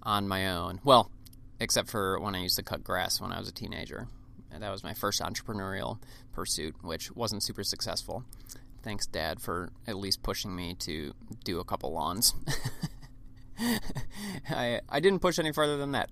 on 0.04 0.28
my 0.28 0.48
own. 0.52 0.80
Well, 0.84 1.12
except 1.60 1.90
for 1.90 2.20
when 2.20 2.36
I 2.36 2.42
used 2.42 2.58
to 2.58 2.64
cut 2.64 2.84
grass 2.84 3.20
when 3.20 3.32
I 3.32 3.40
was 3.40 3.50
a 3.50 3.54
teenager. 3.54 4.08
That 4.58 4.72
was 4.72 4.84
my 4.84 4.94
first 4.94 5.22
entrepreneurial 5.22 6.00
pursuit, 6.32 6.76
which 6.82 7.12
wasn't 7.12 7.44
super 7.44 7.64
successful. 7.64 8.24
Thanks, 8.84 9.06
Dad, 9.06 9.42
for 9.42 9.70
at 9.86 9.98
least 9.98 10.24
pushing 10.24 10.56
me 10.56 10.76
to 10.76 11.14
do 11.44 11.60
a 11.60 11.66
couple 11.66 11.92
lawns. 11.92 12.34
I 14.50 14.82
I 14.90 15.00
didn't 15.00 15.20
push 15.20 15.40
any 15.40 15.52
further 15.52 15.78
than 15.78 15.92
that. 15.94 16.10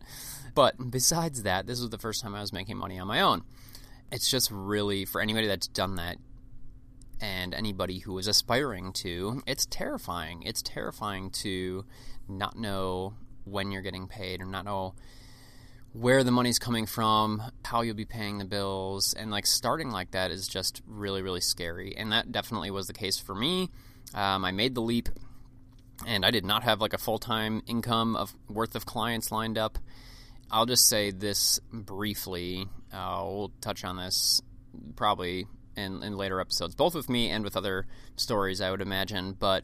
But 0.56 0.75
besides 0.91 1.43
that, 1.43 1.67
this 1.67 1.79
was 1.79 1.89
the 1.89 1.97
first 1.97 2.21
time 2.21 2.36
I 2.36 2.41
was 2.41 2.53
making 2.53 2.77
money 2.77 2.99
on 2.99 3.08
my 3.08 3.21
own. 3.21 3.43
It's 4.12 4.29
just 4.29 4.51
really 4.51 5.06
for 5.06 5.21
anybody 5.21 5.47
that's 5.47 5.67
done 5.67 5.95
that 5.95 6.17
and 7.19 7.53
anybody 7.53 7.99
who 7.99 8.17
is 8.17 8.27
aspiring 8.27 8.91
to, 8.91 9.41
it's 9.47 9.65
terrifying. 9.65 10.43
It's 10.43 10.62
terrifying 10.62 11.29
to 11.32 11.86
not 12.27 12.58
know 12.58 13.13
when 13.45 13.71
you're 13.71 13.82
getting 13.82 14.08
paid 14.08 14.41
or 14.41 14.45
not 14.45 14.65
know 14.65 14.93
where 15.93 16.23
the 16.23 16.32
money's 16.32 16.60
coming 16.60 16.86
from, 16.86 17.41
how 17.63 17.82
you'll 17.82 17.95
be 17.95 18.06
paying 18.06 18.39
the 18.39 18.45
bills, 18.45 19.13
and 19.13 19.32
like 19.32 19.45
starting 19.45 19.91
like 19.91 20.12
that 20.12 20.32
is 20.32 20.47
just 20.47 20.82
really, 20.88 21.21
really 21.21 21.41
scary. 21.41 21.95
And 21.95 22.12
that 22.12 22.32
definitely 22.32 22.71
was 22.71 22.88
the 22.88 22.93
case 22.93 23.17
for 23.19 23.36
me. 23.36 23.69
Um, 24.13 24.43
I 24.43 24.51
made 24.51 24.75
the 24.75 24.82
leap, 24.82 25.08
and 26.06 26.25
I 26.25 26.32
did 26.32 26.45
not 26.45 26.63
have 26.63 26.82
like 26.82 26.93
a 26.93 26.97
full 26.97 27.19
time 27.19 27.62
income 27.67 28.15
of 28.15 28.34
worth 28.49 28.75
of 28.75 28.86
clients 28.86 29.32
lined 29.32 29.58
up. 29.58 29.77
I'll 30.51 30.65
just 30.65 30.88
say 30.88 31.12
this 31.12 31.60
briefly. 31.71 32.67
Uh, 32.91 33.23
we'll 33.25 33.51
touch 33.62 33.84
on 33.84 33.97
this 33.97 34.41
probably 34.95 35.47
in, 35.75 36.03
in 36.03 36.15
later 36.15 36.39
episodes, 36.39 36.75
both 36.75 36.93
with 36.93 37.10
me 37.10 37.29
and 37.29 37.43
with 37.43 37.58
other 37.58 37.88
stories, 38.15 38.62
I 38.62 38.69
would 38.69 38.82
imagine. 38.82 39.34
But 39.34 39.63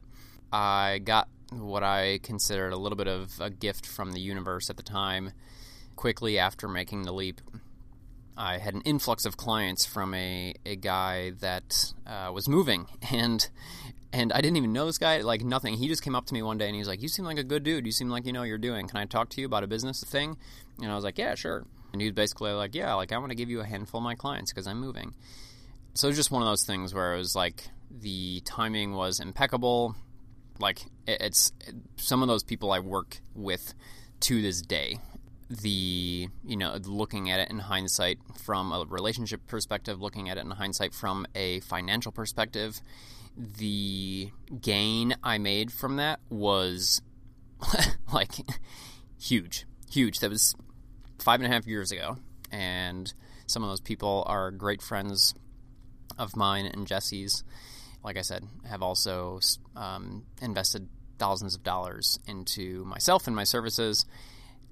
I 0.51 0.99
got 1.03 1.27
what 1.51 1.83
I 1.83 2.19
considered 2.23 2.73
a 2.73 2.77
little 2.77 2.95
bit 2.95 3.07
of 3.07 3.39
a 3.39 3.49
gift 3.49 3.85
from 3.85 4.11
the 4.11 4.19
universe 4.19 4.69
at 4.69 4.77
the 4.77 4.83
time 4.83 5.31
quickly 5.99 6.39
after 6.39 6.69
making 6.69 7.03
the 7.03 7.11
leap, 7.11 7.41
I 8.37 8.57
had 8.57 8.73
an 8.73 8.81
influx 8.85 9.25
of 9.25 9.35
clients 9.35 9.85
from 9.85 10.13
a, 10.13 10.53
a 10.65 10.77
guy 10.77 11.31
that 11.41 11.93
uh, 12.07 12.31
was 12.33 12.47
moving, 12.47 12.87
and 13.11 13.45
and 14.11 14.33
I 14.33 14.41
didn't 14.41 14.57
even 14.57 14.73
know 14.73 14.85
this 14.85 14.97
guy, 14.97 15.21
like 15.21 15.43
nothing. 15.43 15.75
He 15.75 15.87
just 15.87 16.01
came 16.01 16.15
up 16.15 16.25
to 16.27 16.33
me 16.33 16.41
one 16.41 16.57
day 16.57 16.65
and 16.65 16.75
he 16.75 16.79
was 16.79 16.87
like, 16.87 17.01
"You 17.01 17.07
seem 17.07 17.25
like 17.25 17.37
a 17.37 17.43
good 17.43 17.63
dude. 17.63 17.85
You 17.85 17.91
seem 17.91 18.09
like 18.09 18.25
you 18.25 18.33
know 18.33 18.39
what 18.39 18.47
you're 18.47 18.57
doing. 18.57 18.87
Can 18.87 18.97
I 18.97 19.05
talk 19.05 19.29
to 19.29 19.41
you 19.41 19.45
about 19.45 19.63
a 19.63 19.67
business 19.67 20.03
thing?" 20.03 20.37
And 20.81 20.91
I 20.91 20.95
was 20.95 21.03
like, 21.03 21.17
"Yeah, 21.17 21.35
sure." 21.35 21.65
And 21.91 22.01
he 22.01 22.07
was 22.07 22.15
basically 22.15 22.51
like, 22.51 22.73
"Yeah, 22.73 22.93
like 22.95 23.11
I 23.11 23.17
want 23.17 23.29
to 23.31 23.35
give 23.35 23.49
you 23.49 23.61
a 23.61 23.65
handful 23.65 23.99
of 23.99 24.03
my 24.03 24.15
clients 24.15 24.51
because 24.51 24.67
I'm 24.67 24.79
moving." 24.79 25.13
So 25.93 26.07
it 26.07 26.11
was 26.11 26.17
just 26.17 26.31
one 26.31 26.41
of 26.41 26.47
those 26.47 26.65
things 26.65 26.93
where 26.93 27.13
it 27.13 27.17
was 27.17 27.35
like 27.35 27.69
the 27.91 28.41
timing 28.45 28.93
was 28.93 29.19
impeccable. 29.19 29.95
Like 30.59 30.81
it's 31.07 31.51
some 31.97 32.21
of 32.21 32.27
those 32.27 32.43
people 32.43 32.71
I 32.71 32.79
work 32.79 33.21
with 33.35 33.73
to 34.21 34.41
this 34.41 34.61
day 34.61 34.99
the 35.49 36.27
you 36.45 36.55
know 36.55 36.77
looking 36.83 37.31
at 37.31 37.39
it 37.39 37.49
in 37.49 37.57
hindsight 37.57 38.19
from 38.37 38.71
a 38.71 38.85
relationship 38.87 39.47
perspective 39.47 39.99
looking 39.99 40.29
at 40.29 40.37
it 40.37 40.41
in 40.41 40.51
hindsight 40.51 40.93
from 40.93 41.25
a 41.33 41.59
financial 41.61 42.11
perspective 42.11 42.81
the 43.37 44.29
gain 44.61 45.15
i 45.23 45.37
made 45.37 45.71
from 45.71 45.95
that 45.97 46.19
was 46.29 47.01
like 48.13 48.33
huge 49.19 49.65
huge. 49.89 50.19
That 50.19 50.29
was 50.29 50.55
five 51.19 51.41
and 51.41 51.51
a 51.51 51.53
half 51.53 51.67
years 51.67 51.91
ago 51.91 52.17
and 52.51 53.11
some 53.47 53.63
of 53.63 53.69
those 53.69 53.81
people 53.81 54.23
are 54.27 54.51
great 54.51 54.81
friends 54.81 55.33
of 56.17 56.35
mine 56.35 56.65
and 56.65 56.87
jesse's. 56.87 57.43
Like 58.03 58.17
i 58.17 58.21
said 58.21 58.45
have 58.69 58.81
also 58.81 59.39
um, 59.75 60.25
invested 60.41 60.87
thousands 61.17 61.55
of 61.55 61.63
dollars 61.63 62.17
into 62.27 62.85
myself 62.85 63.27
and 63.27 63.35
my 63.35 63.43
services. 63.43 64.05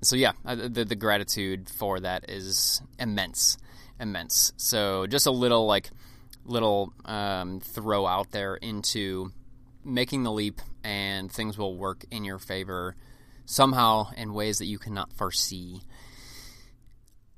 So 0.01 0.15
yeah, 0.15 0.33
the 0.45 0.85
the 0.85 0.95
gratitude 0.95 1.69
for 1.69 1.99
that 1.99 2.29
is 2.29 2.81
immense, 2.99 3.57
immense. 3.99 4.53
So 4.55 5.07
just 5.07 5.25
a 5.25 5.31
little 5.31 5.65
like 5.65 5.89
little 6.47 6.93
um, 7.05 7.59
throw 7.59 8.05
out 8.05 8.31
there 8.31 8.55
into 8.55 9.31
making 9.83 10.23
the 10.23 10.31
leap, 10.31 10.61
and 10.83 11.31
things 11.31 11.57
will 11.57 11.77
work 11.77 12.05
in 12.11 12.25
your 12.25 12.39
favor 12.39 12.95
somehow 13.45 14.09
in 14.17 14.33
ways 14.33 14.57
that 14.57 14.65
you 14.65 14.77
cannot 14.77 15.13
foresee. 15.13 15.81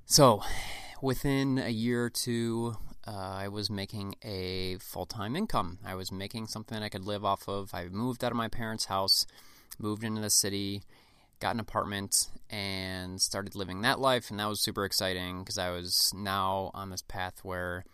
So, 0.05 0.41
within 1.01 1.59
a 1.59 1.69
year 1.69 2.05
or 2.05 2.09
two, 2.09 2.75
uh, 3.07 3.11
I 3.11 3.47
was 3.47 3.69
making 3.69 4.15
a 4.23 4.77
full 4.77 5.05
time 5.05 5.35
income. 5.35 5.79
I 5.85 5.95
was 5.95 6.11
making 6.11 6.47
something 6.47 6.81
I 6.81 6.89
could 6.89 7.05
live 7.05 7.23
off 7.23 7.47
of. 7.47 7.73
I 7.73 7.87
moved 7.89 8.23
out 8.23 8.31
of 8.31 8.37
my 8.37 8.47
parents' 8.47 8.85
house, 8.85 9.25
moved 9.77 10.03
into 10.03 10.21
the 10.21 10.29
city, 10.29 10.83
got 11.39 11.55
an 11.55 11.59
apartment 11.59 12.29
and 12.49 13.21
started 13.21 13.55
living 13.55 13.81
that 13.81 13.99
life 13.99 14.29
and 14.29 14.39
that 14.39 14.49
was 14.49 14.61
super 14.61 14.83
exciting 14.83 15.39
because 15.39 15.57
I 15.57 15.69
was 15.69 16.11
now 16.15 16.71
on 16.73 16.89
this 16.89 17.01
path 17.01 17.39
where 17.43 17.85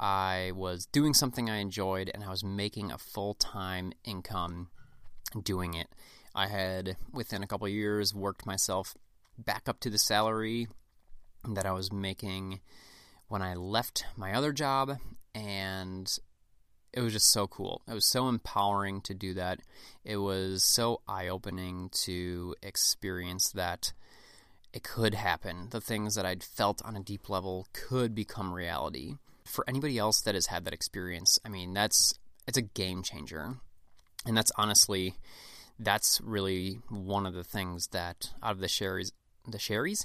I 0.00 0.52
was 0.54 0.86
doing 0.86 1.12
something 1.12 1.50
I 1.50 1.58
enjoyed 1.58 2.10
and 2.12 2.24
I 2.24 2.30
was 2.30 2.42
making 2.42 2.90
a 2.90 2.98
full 2.98 3.34
time 3.34 3.92
income 4.02 4.70
doing 5.42 5.74
it. 5.74 5.88
I 6.34 6.46
had, 6.46 6.96
within 7.12 7.42
a 7.42 7.46
couple 7.46 7.68
years, 7.68 8.14
worked 8.14 8.46
myself 8.46 8.96
back 9.36 9.68
up 9.68 9.78
to 9.80 9.90
the 9.90 9.98
salary 9.98 10.68
that 11.46 11.66
I 11.66 11.72
was 11.72 11.92
making 11.92 12.60
when 13.28 13.42
I 13.42 13.54
left 13.54 14.06
my 14.16 14.32
other 14.32 14.52
job, 14.52 14.98
and 15.34 16.18
it 16.92 17.00
was 17.00 17.12
just 17.12 17.30
so 17.30 17.46
cool. 17.46 17.82
It 17.88 17.94
was 17.94 18.06
so 18.06 18.28
empowering 18.28 19.00
to 19.02 19.14
do 19.14 19.34
that. 19.34 19.60
It 20.04 20.16
was 20.16 20.62
so 20.64 21.00
eye 21.06 21.28
opening 21.28 21.90
to 22.04 22.54
experience 22.62 23.50
that 23.52 23.92
it 24.72 24.82
could 24.82 25.14
happen. 25.14 25.68
The 25.70 25.80
things 25.80 26.14
that 26.14 26.26
I'd 26.26 26.42
felt 26.42 26.80
on 26.84 26.96
a 26.96 27.02
deep 27.02 27.28
level 27.28 27.66
could 27.72 28.14
become 28.14 28.52
reality. 28.52 29.14
For 29.50 29.64
anybody 29.68 29.98
else 29.98 30.20
that 30.22 30.34
has 30.34 30.46
had 30.46 30.64
that 30.64 30.74
experience, 30.74 31.38
I 31.44 31.48
mean, 31.48 31.74
that's 31.74 32.14
it's 32.46 32.58
a 32.58 32.62
game 32.62 33.02
changer. 33.02 33.56
And 34.26 34.36
that's 34.36 34.52
honestly 34.56 35.14
that's 35.78 36.20
really 36.22 36.78
one 36.88 37.26
of 37.26 37.34
the 37.34 37.44
things 37.44 37.88
that 37.88 38.30
out 38.42 38.52
of 38.52 38.60
the 38.60 38.68
sherries 38.68 39.12
the 39.48 39.58
sherries 39.58 40.04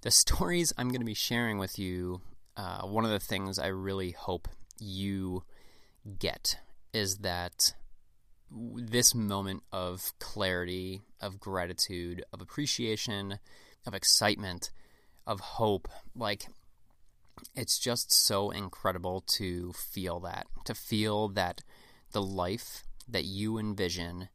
the 0.00 0.10
stories 0.22 0.72
I'm 0.76 0.88
going 0.88 1.00
to 1.00 1.06
be 1.06 1.14
sharing 1.14 1.58
with 1.58 1.78
you 1.78 2.20
uh, 2.56 2.82
one 2.82 3.04
of 3.04 3.10
the 3.10 3.20
things 3.20 3.58
I 3.58 3.68
really 3.68 4.10
hope 4.10 4.48
you 4.78 5.44
get 6.18 6.58
is 6.92 7.18
that 7.18 7.72
this 8.50 9.14
moment 9.14 9.62
of 9.72 10.12
clarity, 10.18 11.00
of 11.20 11.40
gratitude, 11.40 12.22
of 12.32 12.42
appreciation, 12.42 13.38
of 13.86 13.94
excitement, 13.94 14.70
of 15.26 15.40
hope, 15.40 15.88
like 16.14 16.46
it's 17.54 17.78
just 17.78 18.12
so 18.12 18.50
incredible 18.50 19.22
to 19.38 19.72
feel 19.72 20.20
that, 20.20 20.46
to 20.64 20.74
feel 20.74 21.28
that 21.28 21.62
the 22.12 22.22
life 22.22 22.84
that 23.08 23.24
you 23.24 23.58
envision 23.58 24.28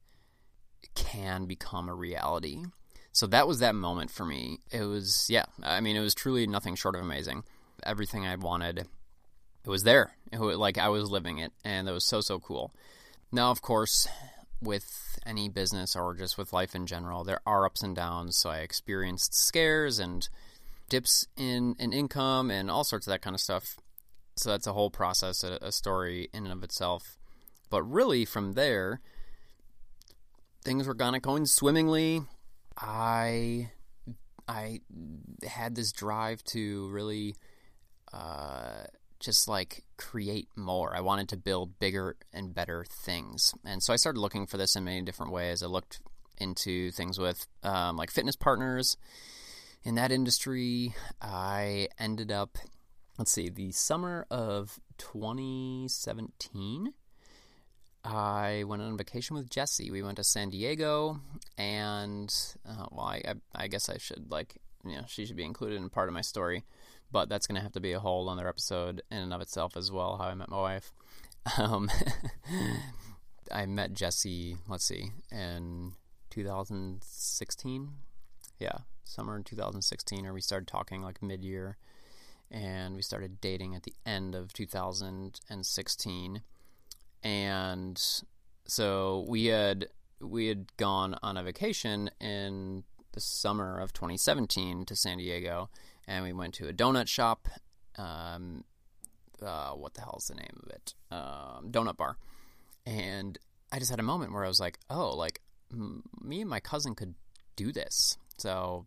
can 0.95 1.45
become 1.45 1.89
a 1.89 1.95
reality. 1.95 2.65
So 3.11 3.27
that 3.27 3.47
was 3.47 3.59
that 3.59 3.75
moment 3.75 4.11
for 4.11 4.25
me. 4.25 4.59
It 4.71 4.83
was, 4.83 5.27
yeah, 5.29 5.45
I 5.63 5.81
mean, 5.81 5.95
it 5.95 6.01
was 6.01 6.13
truly 6.13 6.45
nothing 6.47 6.75
short 6.75 6.95
of 6.95 7.01
amazing. 7.01 7.43
Everything 7.83 8.25
I 8.25 8.35
wanted, 8.35 8.79
it 8.79 9.69
was 9.69 9.83
there. 9.83 10.15
It 10.31 10.39
was, 10.39 10.57
like 10.57 10.77
I 10.77 10.89
was 10.89 11.09
living 11.09 11.39
it, 11.39 11.51
and 11.63 11.87
it 11.87 11.91
was 11.91 12.05
so, 12.05 12.21
so 12.21 12.39
cool. 12.39 12.73
Now, 13.31 13.51
of 13.51 13.61
course, 13.61 14.07
with 14.61 15.19
any 15.25 15.49
business 15.49 15.95
or 15.95 16.15
just 16.15 16.37
with 16.37 16.53
life 16.53 16.75
in 16.75 16.87
general, 16.87 17.23
there 17.23 17.41
are 17.45 17.65
ups 17.65 17.83
and 17.83 17.95
downs. 17.95 18.37
So 18.37 18.49
I 18.49 18.59
experienced 18.59 19.33
scares 19.33 19.99
and 19.99 20.27
dips 20.89 21.27
in, 21.35 21.75
in 21.79 21.93
income 21.93 22.51
and 22.51 22.69
all 22.71 22.83
sorts 22.83 23.07
of 23.07 23.11
that 23.11 23.21
kind 23.21 23.33
of 23.33 23.41
stuff. 23.41 23.75
So 24.35 24.51
that's 24.51 24.67
a 24.67 24.73
whole 24.73 24.89
process, 24.89 25.43
a, 25.43 25.57
a 25.61 25.71
story 25.71 26.29
in 26.33 26.43
and 26.43 26.53
of 26.53 26.63
itself. 26.63 27.17
But 27.69 27.83
really, 27.83 28.23
from 28.23 28.53
there, 28.53 29.01
things 30.63 30.87
were 30.87 30.95
kind 30.95 31.15
of 31.15 31.21
going 31.21 31.45
swimmingly. 31.45 32.21
I 32.77 33.71
I 34.47 34.81
had 35.45 35.75
this 35.75 35.91
drive 35.91 36.43
to 36.45 36.87
really 36.89 37.35
uh, 38.13 38.85
just 39.19 39.47
like 39.47 39.83
create 39.97 40.47
more. 40.55 40.95
I 40.95 41.01
wanted 41.01 41.29
to 41.29 41.37
build 41.37 41.79
bigger 41.79 42.15
and 42.31 42.53
better 42.53 42.85
things. 43.03 43.53
And 43.65 43.83
so 43.83 43.91
I 43.91 43.97
started 43.97 44.19
looking 44.19 44.45
for 44.45 44.57
this 44.57 44.75
in 44.75 44.83
many 44.83 45.01
different 45.01 45.31
ways. 45.33 45.61
I 45.61 45.67
looked 45.67 45.99
into 46.37 46.91
things 46.91 47.19
with 47.19 47.47
um, 47.63 47.97
like 47.97 48.11
fitness 48.11 48.35
partners 48.35 48.95
in 49.83 49.95
that 49.95 50.11
industry. 50.11 50.93
I 51.21 51.87
ended 51.99 52.31
up, 52.31 52.57
let's 53.17 53.31
see, 53.31 53.49
the 53.49 53.71
summer 53.71 54.25
of 54.29 54.79
2017. 54.97 56.93
I 58.03 58.63
went 58.65 58.81
on 58.81 58.97
vacation 58.97 59.35
with 59.35 59.49
Jesse. 59.49 59.91
We 59.91 60.01
went 60.01 60.17
to 60.17 60.23
San 60.23 60.49
Diego, 60.49 61.19
and 61.57 62.33
uh, 62.65 62.85
well, 62.91 63.05
I, 63.05 63.21
I, 63.27 63.33
I 63.63 63.67
guess 63.67 63.89
I 63.89 63.97
should 63.97 64.31
like, 64.31 64.57
you 64.85 64.95
know, 64.95 65.03
she 65.07 65.25
should 65.25 65.35
be 65.35 65.43
included 65.43 65.75
in 65.75 65.89
part 65.89 66.07
of 66.07 66.13
my 66.13 66.21
story 66.21 66.63
but 67.11 67.29
that's 67.29 67.47
going 67.47 67.55
to 67.55 67.61
have 67.61 67.71
to 67.73 67.79
be 67.79 67.93
a 67.93 67.99
whole 67.99 68.29
other 68.29 68.47
episode 68.47 69.01
in 69.11 69.17
and 69.17 69.33
of 69.33 69.41
itself 69.41 69.77
as 69.77 69.91
well. 69.91 70.17
How 70.17 70.25
I 70.25 70.33
met 70.33 70.49
my 70.49 70.59
wife. 70.59 70.91
Um, 71.57 71.89
I 73.51 73.65
met 73.65 73.93
Jesse. 73.93 74.57
Let's 74.67 74.85
see, 74.85 75.11
in 75.31 75.93
2016. 76.31 77.89
Yeah, 78.59 78.79
summer 79.13 79.35
in 79.35 79.43
2016, 79.43 80.25
or 80.25 80.33
we 80.33 80.41
started 80.41 80.67
talking 80.67 81.01
like 81.01 81.21
mid-year, 81.21 81.77
and 82.51 82.95
we 82.95 83.01
started 83.01 83.41
dating 83.41 83.75
at 83.75 83.83
the 83.83 83.93
end 84.05 84.35
of 84.35 84.53
2016. 84.53 86.41
And 87.23 88.01
so 88.65 89.25
we 89.27 89.45
had 89.45 89.87
we 90.19 90.47
had 90.47 90.75
gone 90.77 91.17
on 91.21 91.37
a 91.37 91.43
vacation 91.43 92.09
in 92.19 92.83
the 93.11 93.19
summer 93.19 93.79
of 93.79 93.93
2017 93.93 94.85
to 94.85 94.95
San 94.95 95.17
Diego 95.17 95.69
and 96.07 96.23
we 96.23 96.33
went 96.33 96.53
to 96.55 96.67
a 96.67 96.73
donut 96.73 97.07
shop. 97.07 97.47
Um, 97.97 98.63
uh, 99.41 99.71
what 99.71 99.93
the 99.93 100.01
hell 100.01 100.15
is 100.17 100.27
the 100.27 100.35
name 100.35 100.61
of 100.63 100.69
it? 100.69 100.93
Um, 101.11 101.71
donut 101.71 101.97
bar. 101.97 102.17
And 102.85 103.37
I 103.71 103.79
just 103.79 103.91
had 103.91 103.99
a 103.99 104.03
moment 104.03 104.33
where 104.33 104.45
I 104.45 104.47
was 104.47 104.59
like, 104.59 104.79
oh, 104.89 105.15
like 105.15 105.41
m- 105.71 106.03
me 106.21 106.41
and 106.41 106.49
my 106.49 106.59
cousin 106.59 106.95
could 106.95 107.15
do 107.55 107.71
this. 107.71 108.17
So, 108.37 108.85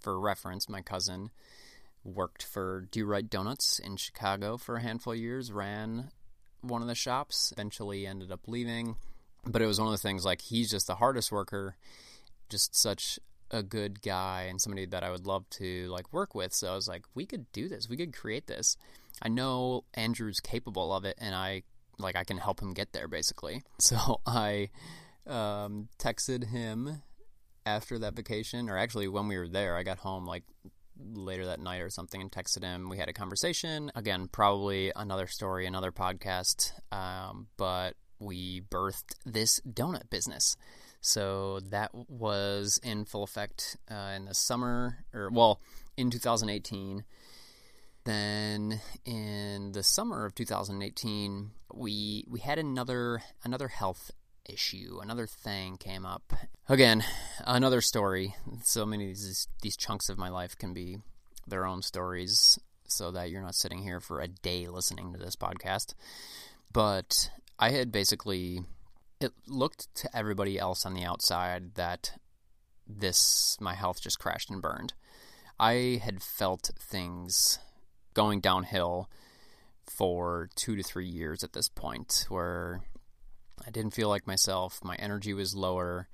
for 0.00 0.18
reference, 0.18 0.68
my 0.68 0.82
cousin 0.82 1.30
worked 2.04 2.42
for 2.42 2.88
Do-Rite 2.90 3.28
Donuts 3.28 3.78
in 3.78 3.96
Chicago 3.96 4.56
for 4.56 4.76
a 4.76 4.82
handful 4.82 5.12
of 5.12 5.18
years, 5.18 5.52
ran 5.52 6.10
one 6.62 6.82
of 6.82 6.88
the 6.88 6.94
shops, 6.94 7.52
eventually 7.52 8.06
ended 8.06 8.32
up 8.32 8.46
leaving. 8.46 8.96
But 9.44 9.62
it 9.62 9.66
was 9.66 9.78
one 9.78 9.88
of 9.88 9.92
the 9.92 9.98
things 9.98 10.24
like 10.24 10.42
he's 10.42 10.70
just 10.70 10.86
the 10.86 10.96
hardest 10.96 11.32
worker, 11.32 11.76
just 12.48 12.74
such 12.74 13.18
a 13.50 13.62
good 13.62 14.02
guy 14.02 14.46
and 14.48 14.60
somebody 14.60 14.86
that 14.86 15.02
I 15.02 15.10
would 15.10 15.26
love 15.26 15.48
to 15.50 15.88
like 15.88 16.12
work 16.12 16.34
with. 16.34 16.52
So 16.52 16.70
I 16.70 16.74
was 16.74 16.88
like, 16.88 17.04
we 17.14 17.26
could 17.26 17.50
do 17.52 17.68
this. 17.68 17.88
We 17.88 17.96
could 17.96 18.14
create 18.14 18.46
this. 18.46 18.76
I 19.22 19.28
know 19.28 19.84
Andrew's 19.94 20.40
capable 20.40 20.94
of 20.94 21.04
it, 21.04 21.16
and 21.18 21.34
I 21.34 21.62
like 21.98 22.16
I 22.16 22.24
can 22.24 22.38
help 22.38 22.60
him 22.60 22.72
get 22.72 22.92
there 22.92 23.08
basically. 23.08 23.62
So 23.80 24.20
I 24.26 24.70
um, 25.26 25.88
texted 25.98 26.50
him 26.50 27.02
after 27.66 27.98
that 28.00 28.14
vacation, 28.14 28.68
or 28.68 28.78
actually 28.78 29.08
when 29.08 29.28
we 29.28 29.38
were 29.38 29.48
there, 29.48 29.76
I 29.76 29.82
got 29.82 29.98
home 29.98 30.26
like 30.26 30.44
later 31.02 31.46
that 31.46 31.60
night 31.60 31.80
or 31.80 31.90
something 31.90 32.20
and 32.20 32.30
texted 32.30 32.62
him. 32.62 32.88
We 32.88 32.98
had 32.98 33.08
a 33.08 33.12
conversation. 33.12 33.90
Again, 33.94 34.28
probably 34.30 34.92
another 34.94 35.26
story, 35.26 35.66
another 35.66 35.92
podcast. 35.92 36.72
Um, 36.92 37.48
but 37.56 37.94
we 38.18 38.60
birthed 38.60 39.14
this 39.24 39.60
donut 39.68 40.10
business. 40.10 40.56
So 41.00 41.60
that 41.70 41.90
was 41.94 42.78
in 42.82 43.06
full 43.06 43.22
effect 43.22 43.76
uh, 43.90 44.12
in 44.16 44.26
the 44.26 44.34
summer, 44.34 44.98
or 45.14 45.30
well, 45.30 45.60
in 45.96 46.10
2018. 46.10 47.04
Then 48.04 48.80
in 49.04 49.72
the 49.72 49.82
summer 49.82 50.26
of 50.26 50.34
2018, 50.34 51.50
we 51.72 52.24
we 52.28 52.40
had 52.40 52.58
another 52.58 53.22
another 53.44 53.68
health 53.68 54.10
issue, 54.52 54.98
another 55.02 55.26
thing 55.26 55.76
came 55.76 56.04
up. 56.04 56.32
Again, 56.68 57.04
another 57.46 57.80
story. 57.80 58.34
So 58.62 58.84
many 58.84 59.04
of 59.04 59.08
these 59.10 59.48
these 59.62 59.76
chunks 59.76 60.08
of 60.08 60.18
my 60.18 60.28
life 60.28 60.56
can 60.56 60.74
be 60.74 60.98
their 61.46 61.66
own 61.66 61.82
stories, 61.82 62.58
so 62.86 63.10
that 63.10 63.30
you're 63.30 63.42
not 63.42 63.54
sitting 63.54 63.82
here 63.82 64.00
for 64.00 64.20
a 64.20 64.28
day 64.28 64.66
listening 64.66 65.12
to 65.12 65.18
this 65.18 65.36
podcast. 65.36 65.94
But 66.72 67.30
I 67.58 67.70
had 67.70 67.92
basically 67.92 68.62
it 69.20 69.32
looked 69.46 69.94
to 69.96 70.16
everybody 70.16 70.58
else 70.58 70.86
on 70.86 70.94
the 70.94 71.04
outside 71.04 71.74
that 71.74 72.12
this 72.86 73.56
my 73.60 73.74
health 73.74 74.00
just 74.00 74.18
crashed 74.18 74.50
and 74.50 74.62
burned. 74.62 74.94
I 75.58 76.00
had 76.02 76.22
felt 76.22 76.70
things 76.78 77.58
going 78.14 78.40
downhill 78.40 79.10
for 79.86 80.48
2 80.54 80.76
to 80.76 80.82
3 80.82 81.06
years 81.06 81.44
at 81.44 81.52
this 81.52 81.68
point 81.68 82.24
where 82.28 82.80
I 83.66 83.70
didn't 83.70 83.94
feel 83.94 84.08
like 84.08 84.26
myself, 84.26 84.80
my 84.82 84.96
energy 84.96 85.34
was 85.34 85.54
lower. 85.54 86.08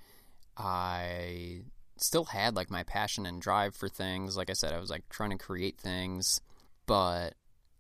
I 0.56 1.61
still 1.96 2.24
had 2.24 2.56
like 2.56 2.70
my 2.70 2.82
passion 2.82 3.26
and 3.26 3.40
drive 3.40 3.74
for 3.74 3.88
things. 3.88 4.37
Like 4.37 4.50
I 4.50 4.54
said, 4.54 4.72
I 4.72 4.80
was 4.80 4.90
like 4.90 5.09
trying 5.09 5.30
to 5.30 5.38
create 5.38 5.78
things, 5.78 6.40
but 6.87 7.35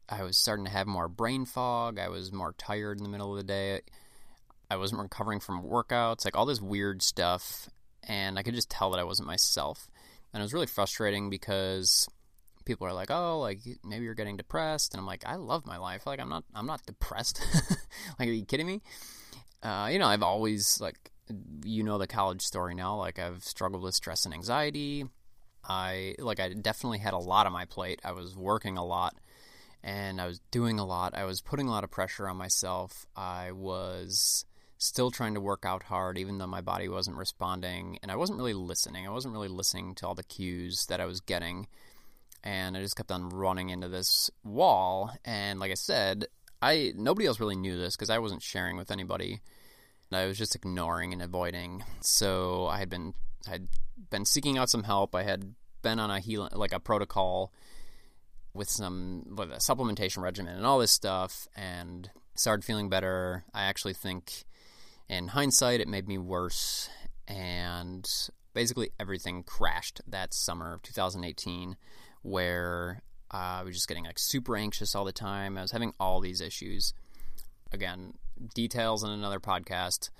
I 0.08 0.22
was 0.22 0.38
starting 0.38 0.64
to 0.66 0.70
have 0.70 0.86
more 0.86 1.08
brain 1.08 1.44
fog. 1.44 1.98
I 1.98 2.08
was 2.08 2.32
more 2.32 2.54
tired 2.56 2.98
in 2.98 3.04
the 3.04 3.10
middle 3.10 3.32
of 3.32 3.38
the 3.38 3.44
day. 3.44 3.80
I 4.70 4.76
wasn't 4.76 5.02
recovering 5.02 5.40
from 5.40 5.62
workouts, 5.62 6.24
like 6.24 6.36
all 6.36 6.46
this 6.46 6.60
weird 6.60 7.02
stuff, 7.02 7.68
and 8.02 8.38
I 8.38 8.42
could 8.42 8.54
just 8.54 8.70
tell 8.70 8.90
that 8.90 9.00
I 9.00 9.04
wasn't 9.04 9.28
myself. 9.28 9.88
And 10.32 10.40
it 10.40 10.44
was 10.44 10.52
really 10.52 10.66
frustrating 10.66 11.30
because 11.30 12.08
people 12.64 12.86
are 12.86 12.92
like, 12.92 13.10
"Oh, 13.10 13.40
like 13.40 13.60
maybe 13.84 14.04
you're 14.04 14.14
getting 14.14 14.36
depressed," 14.36 14.92
and 14.92 15.00
I'm 15.00 15.06
like, 15.06 15.22
"I 15.24 15.36
love 15.36 15.66
my 15.66 15.76
life. 15.76 16.06
Like 16.06 16.20
I'm 16.20 16.28
not, 16.28 16.44
I'm 16.54 16.66
not 16.66 16.84
depressed. 16.84 17.40
like, 18.18 18.28
are 18.28 18.32
you 18.32 18.44
kidding 18.44 18.66
me?" 18.66 18.82
Uh, 19.66 19.88
you 19.88 19.98
know, 19.98 20.06
I've 20.06 20.22
always 20.22 20.80
like, 20.80 21.10
you 21.64 21.82
know, 21.82 21.98
the 21.98 22.06
college 22.06 22.42
story 22.42 22.76
now. 22.76 22.96
Like 22.96 23.18
I've 23.18 23.42
struggled 23.42 23.82
with 23.82 23.96
stress 23.96 24.24
and 24.24 24.32
anxiety. 24.32 25.06
I 25.68 26.14
like 26.20 26.38
I 26.38 26.50
definitely 26.52 26.98
had 26.98 27.14
a 27.14 27.18
lot 27.18 27.46
on 27.46 27.52
my 27.52 27.64
plate. 27.64 28.00
I 28.04 28.12
was 28.12 28.36
working 28.36 28.78
a 28.78 28.84
lot, 28.84 29.16
and 29.82 30.20
I 30.20 30.26
was 30.26 30.40
doing 30.52 30.78
a 30.78 30.86
lot. 30.86 31.14
I 31.14 31.24
was 31.24 31.40
putting 31.40 31.66
a 31.66 31.72
lot 31.72 31.82
of 31.82 31.90
pressure 31.90 32.28
on 32.28 32.36
myself. 32.36 33.06
I 33.16 33.50
was 33.50 34.44
still 34.78 35.10
trying 35.10 35.34
to 35.34 35.40
work 35.40 35.64
out 35.64 35.82
hard, 35.82 36.16
even 36.16 36.38
though 36.38 36.46
my 36.46 36.60
body 36.60 36.88
wasn't 36.88 37.16
responding, 37.16 37.98
and 38.02 38.12
I 38.12 38.16
wasn't 38.16 38.38
really 38.38 38.54
listening. 38.54 39.04
I 39.04 39.10
wasn't 39.10 39.34
really 39.34 39.48
listening 39.48 39.96
to 39.96 40.06
all 40.06 40.14
the 40.14 40.22
cues 40.22 40.86
that 40.86 41.00
I 41.00 41.06
was 41.06 41.20
getting, 41.20 41.66
and 42.44 42.76
I 42.76 42.82
just 42.82 42.94
kept 42.94 43.10
on 43.10 43.30
running 43.30 43.70
into 43.70 43.88
this 43.88 44.30
wall. 44.44 45.10
And 45.24 45.58
like 45.58 45.72
I 45.72 45.74
said, 45.74 46.28
I 46.62 46.92
nobody 46.94 47.26
else 47.26 47.40
really 47.40 47.56
knew 47.56 47.76
this 47.76 47.96
because 47.96 48.10
I 48.10 48.20
wasn't 48.20 48.42
sharing 48.42 48.76
with 48.76 48.92
anybody. 48.92 49.40
I 50.12 50.26
was 50.26 50.38
just 50.38 50.54
ignoring 50.54 51.12
and 51.12 51.22
avoiding. 51.22 51.84
So 52.00 52.66
I 52.66 52.78
had 52.78 52.88
been 52.88 53.14
I 53.46 53.50
had 53.52 53.68
been 54.10 54.24
seeking 54.24 54.58
out 54.58 54.70
some 54.70 54.84
help. 54.84 55.14
I 55.14 55.22
had 55.22 55.54
been 55.82 55.98
on 55.98 56.10
a 56.10 56.20
healing 56.20 56.50
like 56.54 56.72
a 56.72 56.80
protocol 56.80 57.52
with 58.54 58.68
some 58.68 59.24
with 59.36 59.50
a 59.50 59.56
supplementation 59.56 60.22
regimen 60.22 60.56
and 60.56 60.66
all 60.66 60.78
this 60.78 60.92
stuff 60.92 61.46
and 61.56 62.10
started 62.34 62.64
feeling 62.64 62.88
better. 62.88 63.44
I 63.52 63.64
actually 63.64 63.94
think 63.94 64.44
in 65.08 65.28
hindsight 65.28 65.80
it 65.80 65.88
made 65.88 66.08
me 66.08 66.18
worse 66.18 66.88
and 67.28 68.08
basically 68.54 68.90
everything 68.98 69.42
crashed 69.42 70.00
that 70.06 70.32
summer 70.32 70.72
of 70.72 70.82
2018 70.82 71.76
where 72.22 73.02
uh, 73.32 73.60
I 73.60 73.62
was 73.62 73.74
just 73.74 73.88
getting 73.88 74.04
like 74.04 74.18
super 74.18 74.56
anxious 74.56 74.94
all 74.94 75.04
the 75.04 75.12
time. 75.12 75.58
I 75.58 75.62
was 75.62 75.72
having 75.72 75.92
all 76.00 76.20
these 76.20 76.40
issues. 76.40 76.94
Again, 77.72 78.14
details 78.54 79.02
in 79.02 79.10
another 79.10 79.40
podcast, 79.40 80.10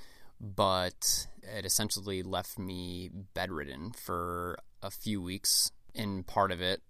but 0.41 1.27
it 1.43 1.65
essentially 1.65 2.23
left 2.23 2.59
me 2.59 3.11
bedridden 3.35 3.93
for 3.93 4.59
a 4.83 4.91
few 4.91 5.23
weeks 5.23 5.73
in 5.95 6.23
part 6.23 6.53
of 6.53 6.61
it. 6.61 6.83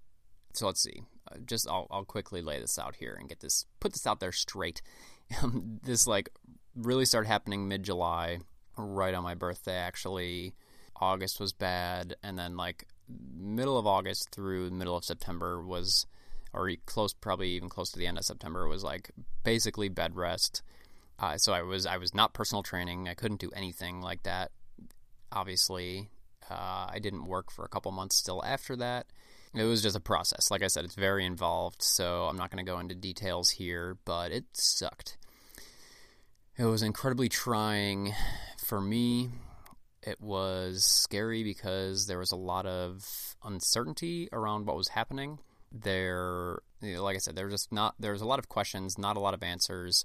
So 0.53 0.67
let's 0.67 0.83
see. 0.83 1.03
Uh, 1.31 1.37
just 1.45 1.69
I'll, 1.69 1.87
I'll 1.91 2.05
quickly 2.05 2.41
lay 2.43 2.61
this 2.61 2.79
out 2.79 2.97
here 2.97 3.17
and 3.19 3.29
get 3.29 3.41
this 3.41 3.67
put 3.81 3.93
this 3.93 4.07
out 4.07 4.21
there 4.21 4.33
straight. 4.33 4.83
this 5.83 6.07
like 6.07 6.31
really 6.75 7.05
started 7.05 7.29
happening 7.29 7.69
mid 7.69 7.83
July, 7.83 8.39
right 8.77 9.15
on 9.15 9.23
my 9.23 9.35
birthday 9.35 9.77
actually. 9.77 10.55
August 10.99 11.39
was 11.41 11.53
bad, 11.53 12.17
and 12.23 12.39
then 12.39 12.57
like 12.57 12.87
middle 13.09 13.79
of 13.79 13.87
August 13.87 14.31
through 14.31 14.71
middle 14.71 14.97
of 14.97 15.05
September 15.05 15.63
was, 15.63 16.07
or 16.53 16.71
close, 16.87 17.13
probably 17.13 17.51
even 17.51 17.69
close 17.69 17.91
to 17.91 17.99
the 17.99 18.07
end 18.07 18.19
of 18.19 18.25
September 18.25 18.67
was 18.67 18.83
like 18.83 19.11
basically 19.45 19.89
bed 19.89 20.17
rest. 20.17 20.63
Uh, 21.19 21.39
so 21.39 21.53
I 21.53 21.63
was 21.63 21.87
I 21.87 21.97
was 21.97 22.15
not 22.15 22.35
personal 22.35 22.63
training. 22.63 23.09
I 23.09 23.15
couldn't 23.15 23.41
do 23.41 23.51
anything 23.55 24.01
like 24.01 24.23
that. 24.25 24.51
Obviously, 25.33 26.11
uh, 26.51 26.87
I 26.91 26.99
didn't 27.01 27.25
work 27.27 27.51
for 27.51 27.65
a 27.65 27.69
couple 27.69 27.91
months 27.93 28.17
still 28.17 28.45
after 28.45 28.77
that. 28.77 29.07
It 29.55 29.65
was 29.65 29.83
just 29.83 29.97
a 29.97 30.01
process. 30.01 30.51
Like 30.51 30.63
I 30.63 30.67
said, 30.67 30.85
it's 30.85 30.95
very 30.95 31.25
involved, 31.25 31.83
so 31.83 32.25
I'm 32.25 32.37
not 32.37 32.51
going 32.51 32.65
to 32.65 32.71
go 32.71 32.79
into 32.79 32.95
details 32.95 33.51
here, 33.51 33.97
but 34.05 34.31
it 34.31 34.45
sucked. 34.53 35.17
It 36.59 36.65
was 36.65 36.83
incredibly 36.83 37.29
trying 37.29 38.15
for 38.59 38.81
me 38.81 39.31
it 40.07 40.21
was 40.21 40.85
scary 40.85 41.43
because 41.43 42.07
there 42.07 42.19
was 42.19 42.31
a 42.31 42.37
lot 42.37 42.65
of 42.65 43.37
uncertainty 43.43 44.29
around 44.33 44.67
what 44.67 44.77
was 44.77 44.89
happening. 44.89 45.41
There, 45.73 46.61
like 46.81 47.17
I 47.17 47.19
said, 47.19 47.35
there 47.35 47.47
was 47.47 47.55
just 47.55 47.73
not. 47.73 47.97
There 47.99 48.13
was 48.13 48.23
a 48.23 48.27
lot 48.27 48.39
of 48.39 48.49
questions, 48.49 48.97
not 48.97 49.17
a 49.17 49.21
lot 49.21 49.35
of 49.35 49.43
answers. 49.43 50.05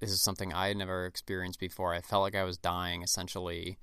This 0.00 0.10
is 0.10 0.22
something 0.22 0.52
I 0.52 0.68
had 0.68 0.76
never 0.76 1.06
experienced 1.06 1.58
before. 1.58 1.92
I 1.92 2.00
felt 2.00 2.22
like 2.22 2.36
I 2.36 2.44
was 2.44 2.56
dying. 2.56 3.02
Essentially, 3.02 3.78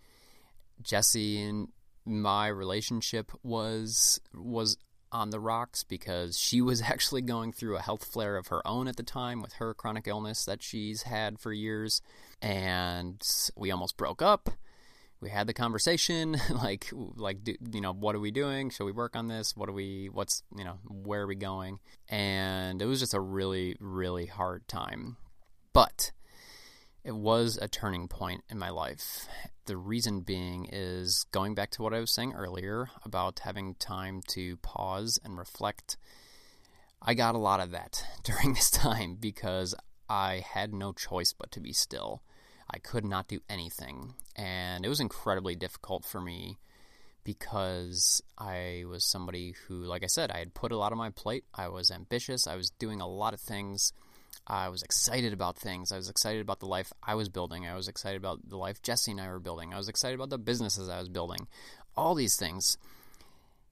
Jesse 0.82 1.41
and 1.41 1.67
my 2.06 2.47
relationship 2.47 3.32
was 3.43 4.19
was 4.34 4.78
on 5.12 5.30
the 5.30 5.39
rocks 5.39 5.84
because 5.84 6.38
she 6.38 6.62
was 6.62 6.82
actually 6.86 7.21
going 7.21 7.51
through 7.51 7.75
a 7.75 7.82
health 7.82 8.06
flare 8.06 8.38
of 8.38 8.47
her 8.47 8.65
own 8.65 8.88
at 8.88 8.97
the 8.97 9.04
time 9.04 9.41
with 9.41 9.54
her 9.54 9.73
chronic 9.73 10.08
illness 10.08 10.45
that 10.45 10.62
she's 10.63 11.04
had 11.04 11.39
for 11.39 11.51
years, 11.51 12.01
and 12.41 13.21
we 13.56 13.71
almost 13.71 13.97
broke 13.97 14.21
up. 14.21 14.49
We 15.21 15.30
had 15.30 15.47
the 15.47 15.54
conversation 15.54 16.38
like 16.49 16.89
like 16.93 17.43
do, 17.43 17.56
you 17.73 17.82
know 17.82 17.93
what 17.93 18.15
are 18.15 18.19
we 18.19 18.32
doing? 18.32 18.69
Should 18.69 18.86
we 18.86 18.91
work 18.91 19.15
on 19.15 19.28
this? 19.28 19.56
What 19.56 19.67
are 19.67 19.73
we 19.73 20.10
what's 20.12 20.43
you 20.56 20.63
know 20.63 20.80
where 20.88 21.23
are 21.23 21.28
we 21.28 21.36
going? 21.36 21.80
And 22.08 22.82
it 22.82 22.86
was 22.86 22.99
just 22.99 23.13
a 23.13 23.19
really 23.19 23.75
really 23.80 24.28
hard 24.28 24.67
time 24.67 25.17
but 25.75 26.11
it 27.03 27.15
was 27.15 27.59
a 27.61 27.67
turning 27.67 28.07
point 28.07 28.43
in 28.49 28.57
my 28.57 28.69
life 28.69 29.27
the 29.65 29.77
reason 29.77 30.21
being 30.21 30.67
is 30.71 31.25
going 31.31 31.53
back 31.53 31.69
to 31.69 31.83
what 31.83 31.93
i 31.93 31.99
was 31.99 32.13
saying 32.13 32.33
earlier 32.33 32.89
about 33.03 33.39
having 33.39 33.75
time 33.75 34.21
to 34.27 34.57
pause 34.57 35.19
and 35.23 35.38
reflect 35.38 35.97
i 37.01 37.13
got 37.13 37.35
a 37.35 37.39
lot 37.39 37.59
of 37.59 37.71
that 37.71 38.03
during 38.23 38.53
this 38.53 38.71
time 38.71 39.15
because 39.19 39.75
i 40.09 40.43
had 40.53 40.73
no 40.73 40.91
choice 40.91 41.33
but 41.33 41.51
to 41.51 41.59
be 41.59 41.73
still 41.73 42.21
I 42.69 42.79
could 42.79 43.05
not 43.05 43.27
do 43.27 43.41
anything. 43.49 44.15
And 44.35 44.85
it 44.85 44.89
was 44.89 44.99
incredibly 44.99 45.55
difficult 45.55 46.05
for 46.05 46.19
me 46.19 46.57
because 47.23 48.21
I 48.38 48.83
was 48.88 49.03
somebody 49.03 49.55
who, 49.67 49.83
like 49.83 50.03
I 50.03 50.07
said, 50.07 50.31
I 50.31 50.39
had 50.39 50.53
put 50.53 50.71
a 50.71 50.77
lot 50.77 50.91
on 50.91 50.97
my 50.97 51.09
plate. 51.09 51.45
I 51.53 51.67
was 51.69 51.91
ambitious. 51.91 52.47
I 52.47 52.55
was 52.55 52.69
doing 52.71 53.01
a 53.01 53.07
lot 53.07 53.33
of 53.33 53.39
things. 53.39 53.93
I 54.47 54.69
was 54.69 54.84
excited 54.84 55.34
about 55.34 55.58
things. 55.58 55.91
I 55.91 55.97
was 55.97 56.10
excited 56.10 56.41
about 56.41 56.60
the 56.60 56.67
life 56.67 56.93
I 57.01 57.15
was 57.15 57.29
building. 57.29 57.65
I 57.65 57.75
was 57.75 57.88
excited 57.88 58.17
about 58.17 58.47
the 58.47 58.58
life 58.58 58.81
Jesse 58.81 59.12
and 59.12 59.21
I 59.21 59.29
were 59.29 59.39
building. 59.39 59.73
I 59.73 59.77
was 59.77 59.89
excited 59.89 60.15
about 60.15 60.29
the 60.29 60.38
businesses 60.38 60.88
I 60.88 60.99
was 60.99 61.10
building. 61.10 61.47
All 61.97 62.13
these 62.13 62.36
things. 62.36 62.77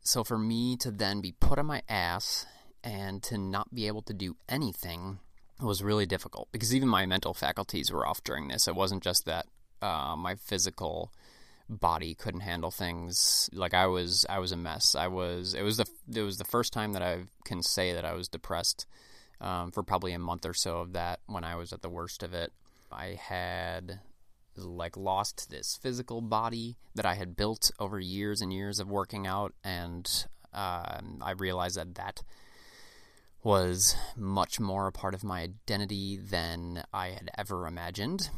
So 0.02 0.24
for 0.24 0.38
me 0.38 0.76
to 0.78 0.92
then 0.92 1.22
be 1.22 1.32
put 1.32 1.60
on 1.60 1.68
my 1.68 1.84
ass 1.88 2.46
and 2.84 3.22
to 3.24 3.38
not 3.38 3.74
be 3.74 3.88
able 3.88 4.02
to 4.04 4.14
do 4.14 4.36
anything 4.50 5.20
was 5.62 5.84
really 5.84 6.06
difficult 6.06 6.50
because 6.52 6.76
even 6.76 6.90
my 6.90 7.06
mental 7.06 7.34
faculties 7.34 7.92
were 7.92 8.06
off 8.06 8.24
during 8.24 8.48
this. 8.48 8.68
It 8.68 8.76
wasn't 8.76 9.04
just 9.04 9.26
that 9.26 9.46
uh, 9.82 10.16
my 10.18 10.36
physical 10.36 11.12
body 11.70 12.16
couldn't 12.16 12.42
handle 12.42 12.72
things. 12.72 13.50
Like 13.54 13.74
I 13.74 13.86
was, 13.86 14.26
I 14.28 14.40
was 14.40 14.52
a 14.52 14.58
mess. 14.58 14.96
I 14.96 15.08
was. 15.08 15.54
It 15.54 15.62
was 15.62 15.78
the 15.78 15.86
it 16.14 16.22
was 16.22 16.38
the 16.38 16.44
first 16.44 16.74
time 16.74 16.94
that 16.94 17.04
I 17.04 17.26
can 17.46 17.62
say 17.62 17.94
that 17.94 18.04
I 18.04 18.14
was 18.14 18.28
depressed 18.28 18.86
um, 19.44 19.72
for 19.72 19.84
probably 19.84 20.14
a 20.14 20.20
month 20.20 20.46
or 20.46 20.54
so 20.54 20.78
of 20.80 20.94
that 20.94 21.20
when 21.28 21.44
I 21.44 21.56
was 21.56 21.74
at 21.74 21.82
the 21.82 21.90
worst 21.90 22.24
of 22.24 22.34
it. 22.34 22.52
I 22.92 23.20
had 23.22 24.00
like 24.56 24.96
lost 24.96 25.50
this 25.50 25.78
physical 25.82 26.22
body 26.22 26.78
that 26.96 27.06
I 27.06 27.16
had 27.16 27.36
built 27.36 27.70
over 27.80 28.00
years 28.00 28.40
and 28.42 28.54
years 28.54 28.80
of 28.80 28.90
working 28.90 29.28
out, 29.28 29.54
and 29.64 30.10
uh, 30.54 31.00
I 31.22 31.32
realized 31.32 31.76
that 31.76 31.96
that 31.96 32.24
was 33.44 33.96
much 34.16 34.60
more 34.60 34.88
a 34.88 34.92
part 34.92 35.14
of 35.14 35.24
my 35.24 35.42
identity 35.42 36.18
than 36.18 36.84
I 36.94 37.10
had 37.10 37.30
ever 37.38 37.68
imagined. 37.68 38.30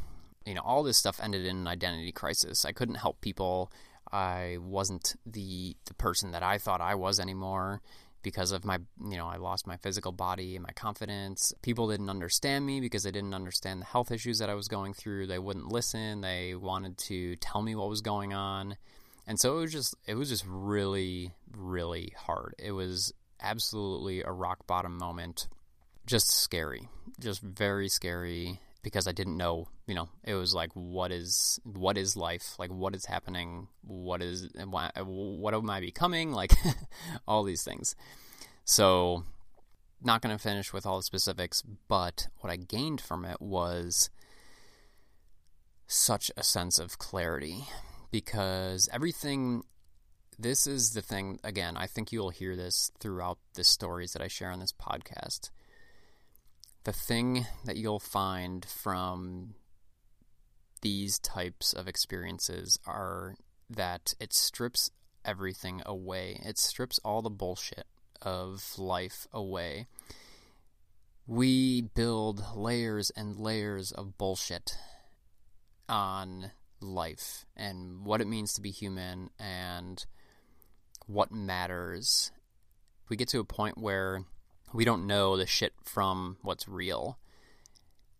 You 0.44 0.54
know, 0.54 0.62
all 0.64 0.82
this 0.82 0.98
stuff 0.98 1.20
ended 1.22 1.46
in 1.46 1.56
an 1.56 1.66
identity 1.68 2.10
crisis. 2.10 2.64
I 2.64 2.72
couldn't 2.72 2.96
help 2.96 3.20
people. 3.20 3.70
I 4.10 4.58
wasn't 4.60 5.14
the 5.24 5.76
the 5.84 5.94
person 5.94 6.32
that 6.32 6.42
I 6.42 6.58
thought 6.58 6.80
I 6.80 6.94
was 6.94 7.20
anymore 7.20 7.82
because 8.26 8.50
of 8.50 8.64
my, 8.64 8.76
you 9.08 9.16
know, 9.16 9.28
I 9.28 9.36
lost 9.36 9.68
my 9.68 9.76
physical 9.76 10.10
body 10.10 10.56
and 10.56 10.64
my 10.64 10.72
confidence. 10.72 11.52
People 11.62 11.86
didn't 11.86 12.10
understand 12.10 12.66
me 12.66 12.80
because 12.80 13.04
they 13.04 13.12
didn't 13.12 13.34
understand 13.34 13.80
the 13.80 13.84
health 13.84 14.10
issues 14.10 14.40
that 14.40 14.50
I 14.50 14.54
was 14.54 14.66
going 14.66 14.94
through. 14.94 15.28
They 15.28 15.38
wouldn't 15.38 15.68
listen. 15.68 16.22
They 16.22 16.56
wanted 16.56 16.98
to 16.98 17.36
tell 17.36 17.62
me 17.62 17.76
what 17.76 17.88
was 17.88 18.00
going 18.00 18.34
on. 18.34 18.78
And 19.28 19.38
so 19.38 19.58
it 19.58 19.60
was 19.60 19.72
just 19.72 19.94
it 20.08 20.16
was 20.16 20.28
just 20.28 20.44
really 20.44 21.34
really 21.56 22.14
hard. 22.16 22.56
It 22.58 22.72
was 22.72 23.14
absolutely 23.40 24.22
a 24.22 24.32
rock 24.32 24.66
bottom 24.66 24.98
moment. 24.98 25.46
Just 26.04 26.28
scary, 26.28 26.88
just 27.20 27.40
very 27.40 27.88
scary 27.88 28.60
because 28.86 29.08
I 29.08 29.12
didn't 29.12 29.36
know, 29.36 29.66
you 29.88 29.96
know, 29.96 30.08
it 30.22 30.34
was 30.34 30.54
like 30.54 30.70
what 30.74 31.10
is 31.10 31.58
what 31.64 31.98
is 31.98 32.16
life? 32.16 32.54
Like 32.56 32.70
what 32.70 32.94
is 32.94 33.04
happening? 33.04 33.66
What 33.82 34.22
is 34.22 34.48
what, 34.54 35.54
am 35.54 35.70
I 35.70 35.80
becoming? 35.80 36.30
Like 36.30 36.52
all 37.26 37.42
these 37.42 37.64
things. 37.64 37.96
So 38.64 39.24
not 40.00 40.22
going 40.22 40.36
to 40.36 40.40
finish 40.40 40.72
with 40.72 40.86
all 40.86 40.98
the 40.98 41.02
specifics, 41.02 41.64
but 41.88 42.28
what 42.42 42.52
I 42.52 42.54
gained 42.54 43.00
from 43.00 43.24
it 43.24 43.40
was 43.40 44.08
such 45.88 46.30
a 46.36 46.44
sense 46.44 46.78
of 46.78 46.98
clarity 46.98 47.64
because 48.12 48.88
everything 48.92 49.64
this 50.38 50.68
is 50.68 50.92
the 50.92 51.02
thing, 51.02 51.40
again, 51.42 51.76
I 51.76 51.88
think 51.88 52.12
you'll 52.12 52.30
hear 52.30 52.54
this 52.54 52.92
throughout 53.00 53.38
the 53.54 53.64
stories 53.64 54.12
that 54.12 54.22
I 54.22 54.28
share 54.28 54.52
on 54.52 54.60
this 54.60 54.72
podcast. 54.72 55.50
The 56.86 56.92
thing 56.92 57.46
that 57.64 57.76
you'll 57.76 57.98
find 57.98 58.64
from 58.64 59.56
these 60.82 61.18
types 61.18 61.72
of 61.72 61.88
experiences 61.88 62.78
are 62.86 63.34
that 63.68 64.14
it 64.20 64.32
strips 64.32 64.92
everything 65.24 65.82
away. 65.84 66.40
It 66.44 66.58
strips 66.58 67.00
all 67.04 67.22
the 67.22 67.28
bullshit 67.28 67.88
of 68.22 68.78
life 68.78 69.26
away. 69.32 69.88
We 71.26 71.82
build 71.82 72.54
layers 72.54 73.10
and 73.10 73.36
layers 73.36 73.90
of 73.90 74.16
bullshit 74.16 74.78
on 75.88 76.52
life 76.80 77.46
and 77.56 78.06
what 78.06 78.20
it 78.20 78.28
means 78.28 78.52
to 78.52 78.60
be 78.60 78.70
human 78.70 79.30
and 79.40 80.06
what 81.08 81.32
matters. 81.32 82.30
We 83.08 83.16
get 83.16 83.26
to 83.30 83.40
a 83.40 83.44
point 83.44 83.76
where 83.76 84.22
we 84.72 84.84
don't 84.84 85.06
know 85.06 85.36
the 85.36 85.46
shit 85.46 85.72
from 85.84 86.36
what's 86.42 86.68
real. 86.68 87.18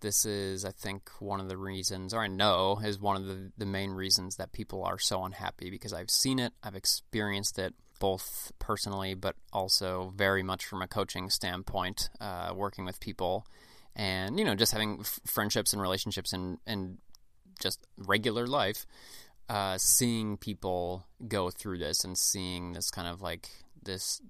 This 0.01 0.25
is, 0.25 0.65
I 0.65 0.71
think, 0.71 1.11
one 1.21 1.41
of 1.41 1.49
the 1.49 1.57
reasons, 1.57 2.13
or 2.13 2.21
I 2.21 2.29
know 2.29 2.81
is 2.85 3.01
one 3.01 3.17
of 3.17 3.27
the, 3.27 3.51
the 3.57 3.67
main 3.67 3.91
reasons 3.91 4.37
that 4.37 4.53
people 4.53 4.85
are 4.85 4.99
so 4.99 5.25
unhappy 5.25 5.71
because 5.71 5.93
I've 5.93 6.11
seen 6.11 6.39
it, 6.39 6.53
I've 6.63 6.77
experienced 6.77 7.59
it 7.59 7.75
both 7.99 8.53
personally, 8.59 9.15
but 9.15 9.37
also 9.53 10.13
very 10.15 10.43
much 10.43 10.67
from 10.67 10.83
a 10.83 10.87
coaching 10.87 11.31
standpoint, 11.31 12.11
uh, 12.21 12.53
working 12.55 12.85
with 12.85 13.01
people 13.01 13.47
and, 13.95 14.39
you 14.39 14.45
know, 14.45 14.55
just 14.55 14.73
having 14.73 14.99
f- 15.01 15.21
friendships 15.25 15.73
and 15.73 15.81
relationships 15.81 16.33
and, 16.35 16.59
and 16.67 16.99
just 17.59 17.87
regular 17.97 18.47
life, 18.47 18.87
uh, 19.49 19.79
seeing 19.79 20.37
people 20.37 21.07
go 21.27 21.51
through 21.51 21.79
this 21.79 22.05
and 22.05 22.19
seeing 22.19 22.73
this 22.73 22.91
kind 22.91 23.09
of 23.09 23.23
like 23.23 23.49
this 23.83 24.21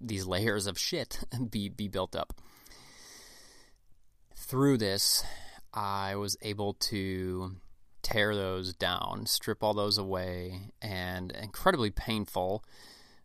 these 0.00 0.26
layers 0.26 0.66
of 0.66 0.78
shit 0.78 1.20
be 1.50 1.68
be 1.68 1.88
built 1.88 2.14
up. 2.14 2.34
Through 4.36 4.78
this, 4.78 5.24
I 5.74 6.16
was 6.16 6.36
able 6.42 6.74
to 6.74 7.56
tear 8.02 8.34
those 8.34 8.72
down, 8.72 9.26
strip 9.26 9.62
all 9.62 9.74
those 9.74 9.98
away, 9.98 10.72
and 10.80 11.32
incredibly 11.32 11.90
painful. 11.90 12.64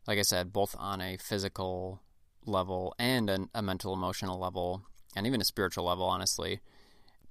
Like 0.08 0.20
I 0.20 0.24
said, 0.24 0.52
both 0.52 0.76
on 0.78 1.00
a 1.00 1.18
physical 1.18 2.02
level 2.46 2.94
and 3.00 3.30
a, 3.30 3.48
a 3.56 3.62
mental, 3.62 3.94
emotional 3.94 4.38
level, 4.38 4.84
and 5.16 5.26
even 5.26 5.40
a 5.40 5.46
spiritual 5.46 5.86
level, 5.86 6.06
honestly, 6.06 6.60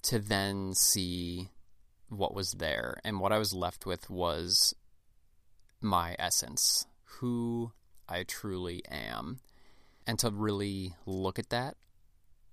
to 0.04 0.18
then 0.18 0.72
see 0.74 1.50
what 2.08 2.34
was 2.34 2.52
there. 2.52 2.98
And 3.04 3.20
what 3.20 3.32
I 3.32 3.38
was 3.38 3.52
left 3.52 3.84
with 3.84 4.08
was 4.08 4.74
my 5.80 6.16
essence, 6.18 6.86
who 7.04 7.72
I 8.08 8.24
truly 8.24 8.82
am. 8.90 9.38
And 10.06 10.18
to 10.18 10.30
really 10.30 10.94
look 11.06 11.38
at 11.38 11.50
that, 11.50 11.76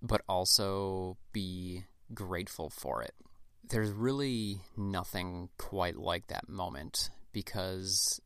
but 0.01 0.21
also 0.29 1.17
be 1.33 1.85
grateful 2.13 2.69
for 2.69 3.01
it. 3.01 3.13
There's 3.67 3.91
really 3.91 4.61
nothing 4.77 5.49
quite 5.57 5.97
like 5.97 6.27
that 6.27 6.49
moment 6.49 7.09
because 7.31 8.19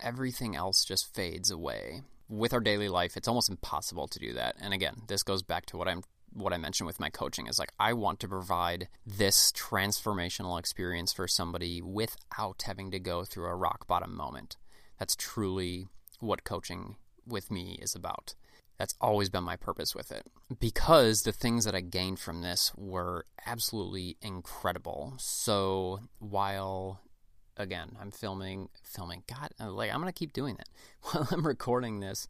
everything 0.00 0.56
else 0.56 0.84
just 0.84 1.14
fades 1.14 1.50
away. 1.50 2.02
With 2.28 2.52
our 2.52 2.60
daily 2.60 2.88
life, 2.88 3.16
it's 3.16 3.28
almost 3.28 3.50
impossible 3.50 4.08
to 4.08 4.18
do 4.18 4.32
that. 4.34 4.56
And 4.60 4.72
again, 4.72 5.02
this 5.08 5.22
goes 5.22 5.42
back 5.42 5.66
to 5.66 5.76
what 5.76 5.88
I'm 5.88 6.02
what 6.34 6.52
I 6.52 6.56
mentioned 6.56 6.88
with 6.88 6.98
my 6.98 7.10
coaching 7.10 7.46
is 7.46 7.60
like 7.60 7.72
I 7.78 7.92
want 7.92 8.18
to 8.20 8.28
provide 8.28 8.88
this 9.06 9.52
transformational 9.52 10.58
experience 10.58 11.12
for 11.12 11.28
somebody 11.28 11.80
without 11.80 12.62
having 12.66 12.90
to 12.90 12.98
go 12.98 13.24
through 13.24 13.46
a 13.46 13.54
rock 13.54 13.86
bottom 13.86 14.16
moment. 14.16 14.56
That's 14.98 15.14
truly 15.14 15.86
what 16.24 16.44
coaching 16.44 16.96
with 17.26 17.50
me 17.50 17.78
is 17.80 17.94
about. 17.94 18.34
That's 18.78 18.94
always 19.00 19.30
been 19.30 19.44
my 19.44 19.56
purpose 19.56 19.94
with 19.94 20.10
it. 20.10 20.26
Because 20.58 21.22
the 21.22 21.32
things 21.32 21.64
that 21.64 21.74
I 21.74 21.80
gained 21.80 22.18
from 22.18 22.42
this 22.42 22.72
were 22.76 23.24
absolutely 23.46 24.16
incredible. 24.20 25.14
So 25.18 26.00
while 26.18 27.00
again, 27.56 27.96
I'm 28.00 28.10
filming 28.10 28.68
filming 28.82 29.22
God, 29.28 29.50
uh, 29.60 29.70
like 29.70 29.90
I'm 29.90 30.00
going 30.00 30.12
to 30.12 30.18
keep 30.18 30.32
doing 30.32 30.56
that. 30.56 30.68
While 31.02 31.28
I'm 31.30 31.46
recording 31.46 32.00
this 32.00 32.26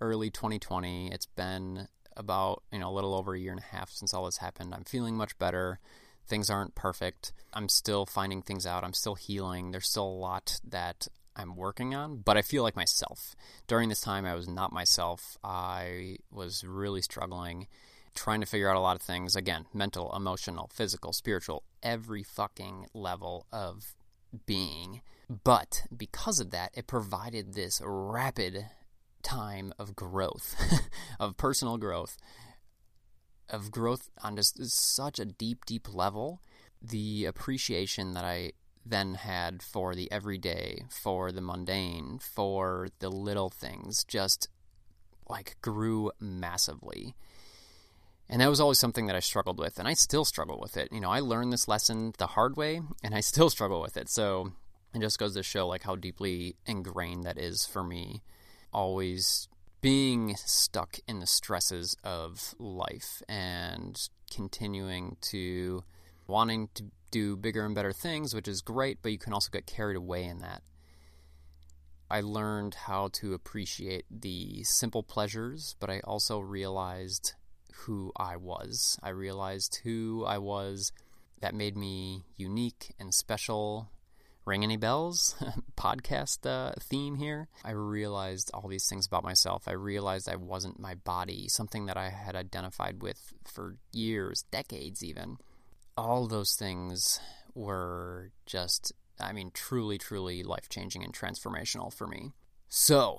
early 0.00 0.30
2020, 0.30 1.10
it's 1.10 1.26
been 1.26 1.88
about, 2.16 2.62
you 2.72 2.78
know, 2.78 2.90
a 2.90 2.92
little 2.92 3.14
over 3.14 3.34
a 3.34 3.38
year 3.38 3.52
and 3.52 3.60
a 3.60 3.76
half 3.76 3.90
since 3.90 4.12
all 4.12 4.24
this 4.26 4.38
happened. 4.38 4.74
I'm 4.74 4.84
feeling 4.84 5.16
much 5.16 5.38
better. 5.38 5.78
Things 6.26 6.50
aren't 6.50 6.74
perfect. 6.74 7.32
I'm 7.54 7.68
still 7.68 8.04
finding 8.04 8.42
things 8.42 8.66
out. 8.66 8.84
I'm 8.84 8.92
still 8.92 9.14
healing. 9.14 9.70
There's 9.70 9.88
still 9.88 10.06
a 10.06 10.20
lot 10.20 10.60
that 10.68 11.08
I'm 11.38 11.54
working 11.54 11.94
on, 11.94 12.18
but 12.18 12.36
I 12.36 12.42
feel 12.42 12.64
like 12.64 12.74
myself. 12.74 13.36
During 13.68 13.88
this 13.88 14.00
time, 14.00 14.26
I 14.26 14.34
was 14.34 14.48
not 14.48 14.72
myself. 14.72 15.38
I 15.44 16.16
was 16.32 16.64
really 16.64 17.00
struggling, 17.00 17.68
trying 18.14 18.40
to 18.40 18.46
figure 18.46 18.68
out 18.68 18.76
a 18.76 18.80
lot 18.80 18.96
of 18.96 19.02
things. 19.02 19.36
Again, 19.36 19.66
mental, 19.72 20.12
emotional, 20.14 20.68
physical, 20.74 21.12
spiritual, 21.12 21.62
every 21.80 22.24
fucking 22.24 22.86
level 22.92 23.46
of 23.52 23.94
being. 24.46 25.00
But 25.44 25.84
because 25.96 26.40
of 26.40 26.50
that, 26.50 26.72
it 26.74 26.88
provided 26.88 27.54
this 27.54 27.80
rapid 27.84 28.66
time 29.22 29.72
of 29.78 29.94
growth, 29.94 30.56
of 31.20 31.36
personal 31.36 31.78
growth, 31.78 32.16
of 33.48 33.70
growth 33.70 34.10
on 34.24 34.34
just 34.34 34.60
such 34.60 35.20
a 35.20 35.24
deep, 35.24 35.64
deep 35.66 35.94
level. 35.94 36.42
The 36.82 37.26
appreciation 37.26 38.14
that 38.14 38.24
I 38.24 38.52
then 38.88 39.14
had 39.14 39.62
for 39.62 39.94
the 39.94 40.10
everyday, 40.10 40.84
for 40.90 41.30
the 41.32 41.40
mundane, 41.40 42.18
for 42.18 42.88
the 42.98 43.10
little 43.10 43.50
things 43.50 44.04
just 44.04 44.48
like 45.28 45.56
grew 45.60 46.10
massively. 46.20 47.14
And 48.28 48.40
that 48.40 48.50
was 48.50 48.60
always 48.60 48.78
something 48.78 49.06
that 49.06 49.16
I 49.16 49.20
struggled 49.20 49.58
with, 49.58 49.78
and 49.78 49.88
I 49.88 49.94
still 49.94 50.24
struggle 50.24 50.58
with 50.60 50.76
it. 50.76 50.92
You 50.92 51.00
know, 51.00 51.10
I 51.10 51.20
learned 51.20 51.52
this 51.52 51.68
lesson 51.68 52.12
the 52.18 52.26
hard 52.26 52.56
way, 52.56 52.82
and 53.02 53.14
I 53.14 53.20
still 53.20 53.48
struggle 53.48 53.80
with 53.80 53.96
it. 53.96 54.08
So 54.08 54.52
it 54.94 55.00
just 55.00 55.18
goes 55.18 55.34
to 55.34 55.42
show 55.42 55.66
like 55.66 55.82
how 55.82 55.96
deeply 55.96 56.56
ingrained 56.66 57.24
that 57.24 57.38
is 57.38 57.64
for 57.64 57.82
me. 57.82 58.22
Always 58.72 59.48
being 59.80 60.34
stuck 60.36 60.98
in 61.06 61.20
the 61.20 61.26
stresses 61.26 61.96
of 62.04 62.54
life 62.58 63.22
and 63.28 63.98
continuing 64.30 65.16
to 65.20 65.84
wanting 66.28 66.68
to 66.74 66.84
do 67.10 67.36
bigger 67.36 67.64
and 67.64 67.74
better 67.74 67.92
things, 67.92 68.34
which 68.34 68.46
is 68.46 68.60
great, 68.60 68.98
but 69.02 69.10
you 69.10 69.18
can 69.18 69.32
also 69.32 69.48
get 69.50 69.66
carried 69.66 69.96
away 69.96 70.24
in 70.24 70.38
that. 70.38 70.62
I 72.10 72.20
learned 72.20 72.74
how 72.74 73.08
to 73.14 73.34
appreciate 73.34 74.04
the 74.10 74.62
simple 74.64 75.02
pleasures, 75.02 75.74
but 75.80 75.90
I 75.90 76.00
also 76.00 76.38
realized 76.38 77.34
who 77.84 78.12
I 78.16 78.36
was. 78.36 78.98
I 79.02 79.10
realized 79.10 79.80
who 79.84 80.24
I 80.26 80.38
was 80.38 80.92
that 81.40 81.54
made 81.54 81.76
me 81.76 82.24
unique 82.36 82.94
and 82.98 83.12
special. 83.12 83.90
Ring 84.44 84.64
any 84.64 84.78
bells? 84.78 85.36
Podcast 85.76 86.46
uh, 86.46 86.72
theme 86.80 87.16
here. 87.16 87.48
I 87.62 87.72
realized 87.72 88.50
all 88.54 88.68
these 88.68 88.88
things 88.88 89.06
about 89.06 89.22
myself. 89.22 89.68
I 89.68 89.72
realized 89.72 90.28
I 90.28 90.36
wasn't 90.36 90.80
my 90.80 90.94
body, 90.94 91.48
something 91.48 91.84
that 91.86 91.98
I 91.98 92.08
had 92.08 92.34
identified 92.34 93.02
with 93.02 93.34
for 93.44 93.76
years, 93.92 94.44
decades 94.50 95.04
even 95.04 95.36
all 95.98 96.28
those 96.28 96.54
things 96.54 97.20
were 97.54 98.30
just, 98.46 98.92
I 99.18 99.32
mean, 99.32 99.50
truly, 99.52 99.98
truly 99.98 100.42
life 100.42 100.68
changing 100.68 101.02
and 101.02 101.12
transformational 101.12 101.92
for 101.92 102.06
me. 102.06 102.32
So, 102.68 103.18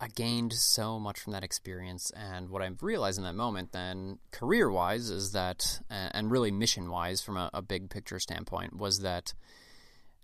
I 0.00 0.08
gained 0.08 0.52
so 0.52 0.98
much 0.98 1.18
from 1.18 1.32
that 1.32 1.42
experience, 1.42 2.12
and 2.16 2.50
what 2.50 2.62
I've 2.62 2.82
realized 2.82 3.18
in 3.18 3.24
that 3.24 3.34
moment, 3.34 3.72
then 3.72 4.18
career 4.30 4.70
wise, 4.70 5.10
is 5.10 5.32
that, 5.32 5.80
and 5.90 6.30
really 6.30 6.50
mission 6.52 6.88
wise, 6.88 7.20
from 7.20 7.36
a, 7.36 7.50
a 7.52 7.62
big 7.62 7.90
picture 7.90 8.20
standpoint, 8.20 8.76
was 8.76 9.00
that 9.00 9.34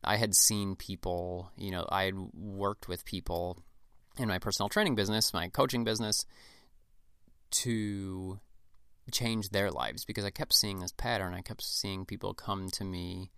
I 0.05 0.17
had 0.17 0.35
seen 0.35 0.77
people, 0.77 1.51
you 1.57 1.73
know, 1.73 1.87
I 1.89 2.05
had 2.05 2.15
worked 2.35 2.87
with 2.89 3.05
people 3.05 3.65
in 4.17 4.29
my 4.29 4.39
personal 4.39 4.69
training 4.69 4.95
business, 4.95 5.35
my 5.35 5.49
coaching 5.49 5.83
business, 5.83 6.25
to 7.51 8.39
change 9.11 9.51
their 9.51 9.71
lives 9.71 10.05
because 10.05 10.25
I 10.25 10.31
kept 10.31 10.53
seeing 10.53 10.81
this 10.81 10.93
pattern. 10.93 11.35
I 11.35 11.41
kept 11.41 11.63
seeing 11.63 12.05
people 12.05 12.35
come 12.35 12.71
to 12.71 12.85
me 12.85 13.31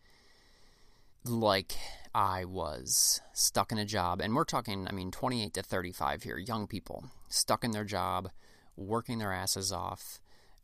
like 1.24 1.76
I 2.14 2.44
was 2.44 3.20
stuck 3.32 3.72
in 3.72 3.78
a 3.78 3.84
job. 3.84 4.20
And 4.20 4.34
we're 4.34 4.44
talking, 4.44 4.86
I 4.88 4.92
mean, 4.92 5.10
28 5.10 5.54
to 5.54 5.62
35 5.62 6.22
here, 6.22 6.38
young 6.38 6.66
people 6.66 7.04
stuck 7.28 7.64
in 7.64 7.72
their 7.72 7.84
job, 7.84 8.30
working 8.76 9.18
their 9.18 9.32
asses 9.32 9.72
off, 9.72 10.20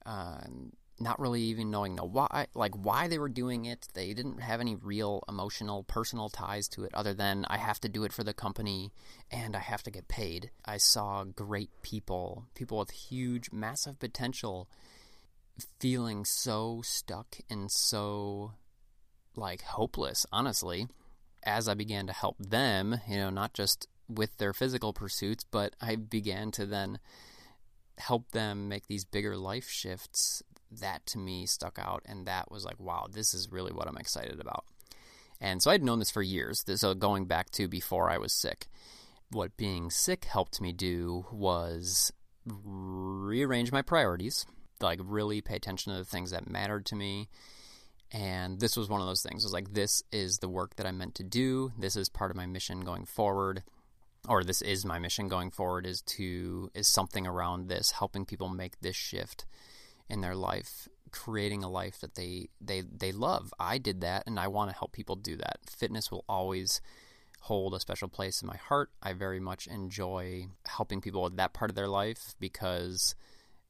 uh, 0.07 0.41
not 1.01 1.19
really 1.19 1.43
even 1.43 1.71
knowing 1.71 1.97
the 1.97 2.05
why, 2.05 2.47
like 2.55 2.75
why 2.75 3.09
they 3.09 3.19
were 3.19 3.29
doing 3.29 3.65
it. 3.65 3.89
They 3.95 4.15
didn't 4.15 4.41
have 4.41 4.61
any 4.61 4.77
real 4.77 5.23
emotional, 5.29 5.83
personal 5.83 6.29
ties 6.29 6.69
to 6.69 6.85
it 6.85 6.95
other 6.95 7.13
than 7.13 7.45
I 7.49 7.59
have 7.59 7.81
to 7.81 7.89
do 7.89 8.05
it 8.05 8.13
for 8.13 8.23
the 8.23 8.33
company 8.35 8.93
and 9.31 9.57
I 9.57 9.61
have 9.61 9.83
to 9.85 9.91
get 9.91 10.09
paid. 10.09 10.51
I 10.65 10.77
saw 10.77 11.25
great 11.25 11.71
people, 11.83 12.47
people 12.55 12.79
with 12.79 12.91
huge, 12.91 13.51
massive 13.53 13.99
potential 13.99 14.69
feeling 15.79 16.25
so 16.25 16.81
stuck 16.85 17.37
and 17.49 17.71
so 17.71 18.53
like 19.37 19.63
hopeless, 19.63 20.27
honestly, 20.33 20.89
as 21.43 21.69
I 21.69 21.75
began 21.75 22.07
to 22.07 22.13
help 22.13 22.37
them, 22.39 23.01
you 23.09 23.17
know, 23.17 23.31
not 23.31 23.55
just 23.55 23.87
with 24.09 24.37
their 24.37 24.53
physical 24.53 24.93
pursuits, 24.93 25.45
but 25.51 25.75
I 25.81 25.97
began 25.97 26.51
to 26.53 26.67
then 26.67 26.99
help 27.99 28.31
them 28.33 28.69
make 28.69 28.87
these 28.87 29.05
bigger 29.05 29.37
life 29.37 29.69
shifts. 29.69 30.43
That 30.71 31.07
to 31.07 31.19
me 31.19 31.47
stuck 31.47 31.79
out, 31.79 32.03
and 32.05 32.27
that 32.27 32.51
was 32.51 32.65
like, 32.65 32.81
wow, 32.81 33.07
this 33.11 33.33
is 33.33 33.53
really 33.53 33.73
what 33.73 33.87
I'm 33.87 33.97
excited 33.97 34.41
about. 34.41 34.65
And 35.41 35.63
so 35.63 35.71
I'd 35.71 35.85
known 35.85 36.01
this 36.01 36.11
for 36.11 36.23
years. 36.23 36.65
So 36.77 36.95
going 36.95 37.27
back 37.27 37.51
to 37.51 37.69
before 37.69 38.11
I 38.11 38.19
was 38.19 38.33
sick, 38.33 38.67
what 39.31 39.57
being 39.57 39.91
sick 39.91 40.25
helped 40.25 40.61
me 40.61 40.73
do 40.73 41.27
was 41.31 42.13
rearrange 42.47 43.71
my 43.71 43.83
priorities 43.83 44.47
like 44.85 45.01
really 45.03 45.41
pay 45.41 45.57
attention 45.57 45.93
to 45.93 45.99
the 45.99 46.05
things 46.05 46.31
that 46.31 46.49
mattered 46.49 46.87
to 46.87 46.97
me. 46.97 47.29
And 48.13 48.61
this 48.61 48.77
was 48.77 48.89
one 48.89 49.01
of 49.01 49.07
those 49.07 49.23
things. 49.23 49.43
It 49.43 49.47
was 49.47 49.53
like, 49.53 49.73
this 49.75 50.03
is 50.13 50.39
the 50.39 50.49
work 50.49 50.77
that 50.77 50.87
I'm 50.87 50.99
meant 50.99 51.17
to 51.17 51.25
do. 51.25 51.73
This 51.77 51.97
is 51.97 52.09
part 52.09 52.31
of 52.31 52.37
my 52.37 52.47
mission 52.47 52.81
going 52.83 53.07
forward. 53.07 53.65
or 54.29 54.45
this 54.45 54.63
is 54.63 54.85
my 54.85 54.99
mission 54.99 55.29
going 55.29 55.51
forward 55.51 55.87
is 55.87 56.01
to 56.03 56.71
is 56.75 56.89
something 56.89 57.27
around 57.27 57.69
this 57.69 57.91
helping 57.93 58.25
people 58.25 58.49
make 58.49 58.81
this 58.81 58.97
shift 58.97 59.45
in 60.09 60.21
their 60.21 60.35
life 60.35 60.89
creating 61.11 61.63
a 61.63 61.69
life 61.69 62.01
that 62.01 62.15
they 62.15 62.49
they 62.61 62.83
they 62.83 63.13
love 63.13 63.53
i 63.61 63.79
did 63.79 64.01
that 64.01 64.25
and 64.27 64.41
i 64.41 64.49
want 64.49 64.71
to 64.71 64.77
help 64.77 64.93
people 64.93 65.15
do 65.17 65.37
that 65.37 65.59
fitness 65.69 66.11
will 66.11 66.25
always 66.29 66.81
hold 67.41 67.75
a 67.75 67.81
special 67.81 68.09
place 68.09 68.43
in 68.43 68.49
my 68.49 68.57
heart 68.57 68.91
i 69.03 69.13
very 69.13 69.39
much 69.41 69.67
enjoy 69.67 70.47
helping 70.67 71.01
people 71.01 71.23
with 71.23 71.37
that 71.37 71.53
part 71.53 71.71
of 71.71 71.77
their 71.77 71.87
life 71.89 72.35
because 72.41 73.15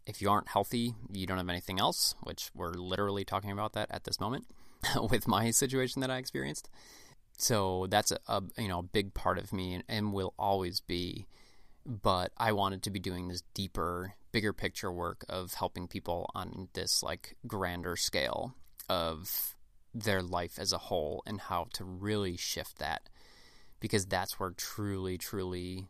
if 0.07 0.20
you 0.20 0.30
aren't 0.30 0.48
healthy 0.48 0.94
you 1.12 1.26
don't 1.26 1.38
have 1.38 1.48
anything 1.48 1.78
else 1.78 2.14
which 2.22 2.50
we're 2.55 2.74
literally 2.74 3.24
talking 3.24 3.50
about 3.50 3.72
that 3.72 3.90
at 3.90 4.05
this 4.05 4.20
moment 4.20 4.46
with 5.11 5.26
my 5.26 5.50
situation 5.50 6.00
that 6.00 6.11
i 6.11 6.18
experienced. 6.18 6.68
So 7.36 7.86
that's 7.88 8.12
a, 8.12 8.18
a, 8.28 8.42
you 8.59 8.68
know 8.68 8.78
a 8.80 8.84
big 8.84 9.14
part 9.14 9.38
of 9.38 9.52
me 9.52 9.74
and, 9.74 9.84
and 9.88 10.12
will 10.12 10.34
always 10.38 10.80
be 10.80 11.26
but 11.86 12.32
i 12.36 12.52
wanted 12.52 12.82
to 12.82 12.90
be 12.90 13.00
doing 13.00 13.28
this 13.28 13.42
deeper 13.55 14.14
bigger 14.32 14.52
picture 14.52 14.90
work 14.92 15.24
of 15.28 15.55
helping 15.55 15.86
people 15.86 16.30
on 16.34 16.68
this 16.72 17.02
like 17.02 17.36
grander 17.46 17.96
scale 17.96 18.55
of 18.88 19.57
their 19.92 20.22
life 20.22 20.59
as 20.59 20.72
a 20.72 20.78
whole 20.78 21.22
and 21.26 21.40
how 21.42 21.66
to 21.72 21.84
really 21.84 22.36
shift 22.36 22.78
that 22.78 23.09
because 23.80 24.07
that's 24.07 24.40
where 24.40 24.50
truly 24.50 25.18
truly 25.18 25.88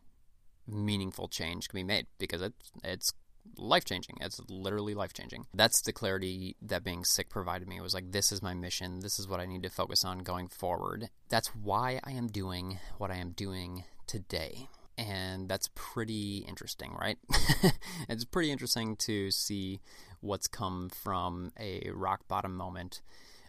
meaningful 0.67 1.27
change 1.27 1.69
can 1.69 1.77
be 1.77 1.83
made 1.83 2.07
because 2.17 2.41
it's 2.41 2.71
it's 2.83 3.13
life 3.57 3.85
changing. 3.85 4.17
It's 4.21 4.41
literally 4.49 4.93
life 4.93 5.13
changing. 5.13 5.45
That's 5.53 5.81
the 5.81 5.93
clarity 5.93 6.55
that 6.61 6.83
being 6.83 7.03
sick 7.03 7.29
provided 7.29 7.67
me. 7.67 7.77
It 7.77 7.81
was 7.81 7.93
like, 7.93 8.11
this 8.11 8.31
is 8.31 8.41
my 8.41 8.53
mission. 8.53 8.99
This 8.99 9.19
is 9.19 9.27
what 9.27 9.39
I 9.39 9.45
need 9.45 9.63
to 9.63 9.69
focus 9.69 10.03
on 10.03 10.19
going 10.19 10.47
forward. 10.47 11.09
That's 11.29 11.49
why 11.55 11.99
I 12.03 12.11
am 12.11 12.27
doing 12.27 12.79
what 12.97 13.11
I 13.11 13.15
am 13.15 13.31
doing 13.31 13.83
today. 14.07 14.67
And 14.97 15.49
that's 15.49 15.69
pretty 15.75 16.45
interesting, 16.47 16.93
right? 16.93 17.17
it's 18.09 18.23
pretty 18.23 18.51
interesting 18.51 18.95
to 18.97 19.29
see 19.31 19.81
what's 20.21 20.47
come 20.47 20.89
from 20.89 21.51
a 21.59 21.89
rock 21.93 22.27
bottom 22.27 22.55
moment. 22.55 23.01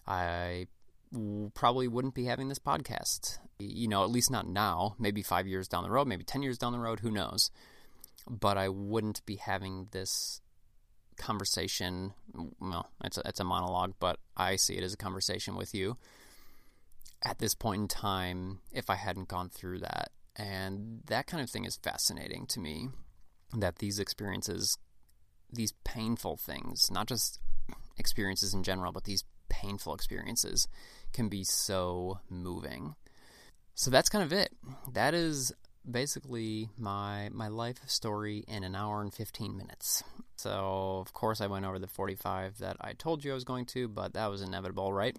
I 0.06 0.66
probably 1.54 1.88
wouldn't 1.88 2.14
be 2.14 2.24
having 2.24 2.48
this 2.48 2.58
podcast. 2.58 3.38
You 3.58 3.88
know, 3.88 4.02
at 4.02 4.10
least 4.10 4.30
not 4.30 4.48
now. 4.48 4.96
Maybe 4.98 5.22
five 5.22 5.46
years 5.46 5.68
down 5.68 5.84
the 5.84 5.90
road, 5.90 6.08
maybe 6.08 6.24
10 6.24 6.42
years 6.42 6.58
down 6.58 6.72
the 6.72 6.78
road, 6.78 7.00
who 7.00 7.10
knows? 7.10 7.50
But 8.28 8.58
I 8.58 8.68
wouldn't 8.68 9.24
be 9.26 9.36
having 9.36 9.88
this 9.90 10.40
conversation. 11.16 12.12
Well, 12.60 12.90
it's 13.04 13.18
a, 13.18 13.22
it's 13.24 13.40
a 13.40 13.44
monologue, 13.44 13.94
but 13.98 14.18
I 14.36 14.56
see 14.56 14.74
it 14.74 14.84
as 14.84 14.92
a 14.92 14.98
conversation 14.98 15.56
with 15.56 15.74
you 15.74 15.96
at 17.22 17.38
this 17.38 17.54
point 17.54 17.82
in 17.82 17.88
time 17.88 18.60
if 18.72 18.90
I 18.90 18.96
hadn't 18.96 19.28
gone 19.28 19.48
through 19.48 19.80
that. 19.80 20.10
And 20.36 21.00
that 21.06 21.26
kind 21.26 21.42
of 21.42 21.48
thing 21.48 21.64
is 21.64 21.76
fascinating 21.76 22.46
to 22.48 22.60
me 22.60 22.88
that 23.56 23.76
these 23.76 23.98
experiences, 23.98 24.76
these 25.50 25.72
painful 25.84 26.36
things, 26.36 26.90
not 26.90 27.06
just 27.06 27.40
experiences 27.96 28.52
in 28.52 28.62
general, 28.62 28.92
but 28.92 29.04
these 29.04 29.24
painful 29.48 29.94
experiences 29.94 30.68
can 31.12 31.28
be 31.28 31.42
so 31.42 32.20
moving. 32.28 32.94
So 33.74 33.90
that's 33.90 34.08
kind 34.08 34.24
of 34.24 34.32
it. 34.32 34.52
That 34.92 35.14
is 35.14 35.52
basically 35.88 36.68
my 36.76 37.28
my 37.32 37.48
life 37.48 37.78
story 37.86 38.44
in 38.48 38.64
an 38.64 38.74
hour 38.74 39.00
and 39.02 39.12
15 39.12 39.56
minutes. 39.56 40.02
So, 40.36 40.98
of 41.00 41.12
course, 41.12 41.40
I 41.40 41.46
went 41.46 41.64
over 41.64 41.78
the 41.78 41.86
45 41.86 42.58
that 42.58 42.76
I 42.80 42.92
told 42.92 43.24
you 43.24 43.30
I 43.30 43.34
was 43.34 43.44
going 43.44 43.64
to, 43.66 43.88
but 43.88 44.12
that 44.12 44.26
was 44.26 44.42
inevitable, 44.42 44.92
right? 44.92 45.16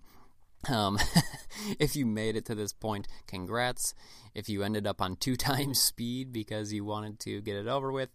Um, 0.70 1.00
if 1.80 1.96
you 1.96 2.06
made 2.06 2.36
it 2.36 2.46
to 2.46 2.56
this 2.56 2.74
point, 2.74 3.08
congrats. 3.26 3.96
If 4.36 4.50
you 4.50 4.64
ended 4.64 4.86
up 4.86 5.02
on 5.02 5.16
two 5.16 5.36
times 5.50 5.82
speed 5.82 6.32
because 6.32 6.74
you 6.74 6.86
wanted 6.86 7.20
to 7.22 7.42
get 7.42 7.56
it 7.56 7.68
over 7.68 7.92
with, 7.92 8.10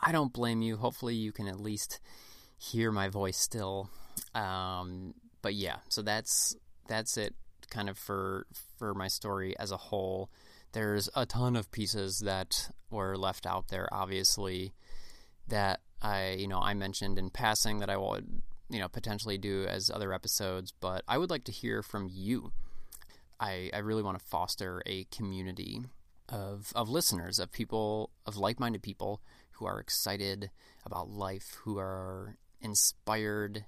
I 0.00 0.12
don't 0.12 0.32
blame 0.32 0.62
you. 0.62 0.76
Hopefully, 0.76 1.14
you 1.14 1.32
can 1.32 1.46
at 1.46 1.60
least 1.60 2.00
hear 2.58 2.90
my 2.90 3.08
voice 3.08 3.38
still. 3.38 3.90
Um, 4.34 5.14
but 5.42 5.54
yeah, 5.54 5.76
so 5.88 6.02
that's 6.02 6.56
that's 6.88 7.16
it, 7.16 7.34
kind 7.70 7.88
of 7.88 7.98
for 7.98 8.46
for 8.78 8.94
my 8.94 9.08
story 9.08 9.58
as 9.58 9.70
a 9.70 9.76
whole. 9.76 10.30
There's 10.72 11.08
a 11.14 11.26
ton 11.26 11.56
of 11.56 11.70
pieces 11.70 12.20
that 12.20 12.70
were 12.90 13.16
left 13.16 13.46
out 13.46 13.68
there, 13.68 13.88
obviously, 13.92 14.72
that 15.48 15.80
I, 16.00 16.36
you 16.38 16.48
know, 16.48 16.60
I 16.60 16.74
mentioned 16.74 17.18
in 17.18 17.30
passing 17.30 17.78
that 17.78 17.90
I 17.90 17.96
would, 17.96 18.42
you 18.68 18.78
know, 18.78 18.88
potentially 18.88 19.36
do 19.36 19.66
as 19.68 19.90
other 19.90 20.12
episodes, 20.12 20.72
but 20.80 21.02
I 21.08 21.18
would 21.18 21.30
like 21.30 21.44
to 21.44 21.52
hear 21.52 21.82
from 21.82 22.08
you. 22.10 22.52
I, 23.40 23.70
I 23.72 23.78
really 23.78 24.02
want 24.02 24.18
to 24.18 24.24
foster 24.24 24.82
a 24.86 25.04
community 25.04 25.80
of, 26.28 26.72
of 26.76 26.88
listeners, 26.88 27.38
of 27.38 27.50
people, 27.50 28.10
of 28.26 28.36
like 28.36 28.60
minded 28.60 28.82
people 28.82 29.20
who 29.52 29.66
are 29.66 29.80
excited 29.80 30.50
about 30.86 31.10
life, 31.10 31.58
who 31.64 31.78
are 31.78 32.36
inspired 32.60 33.64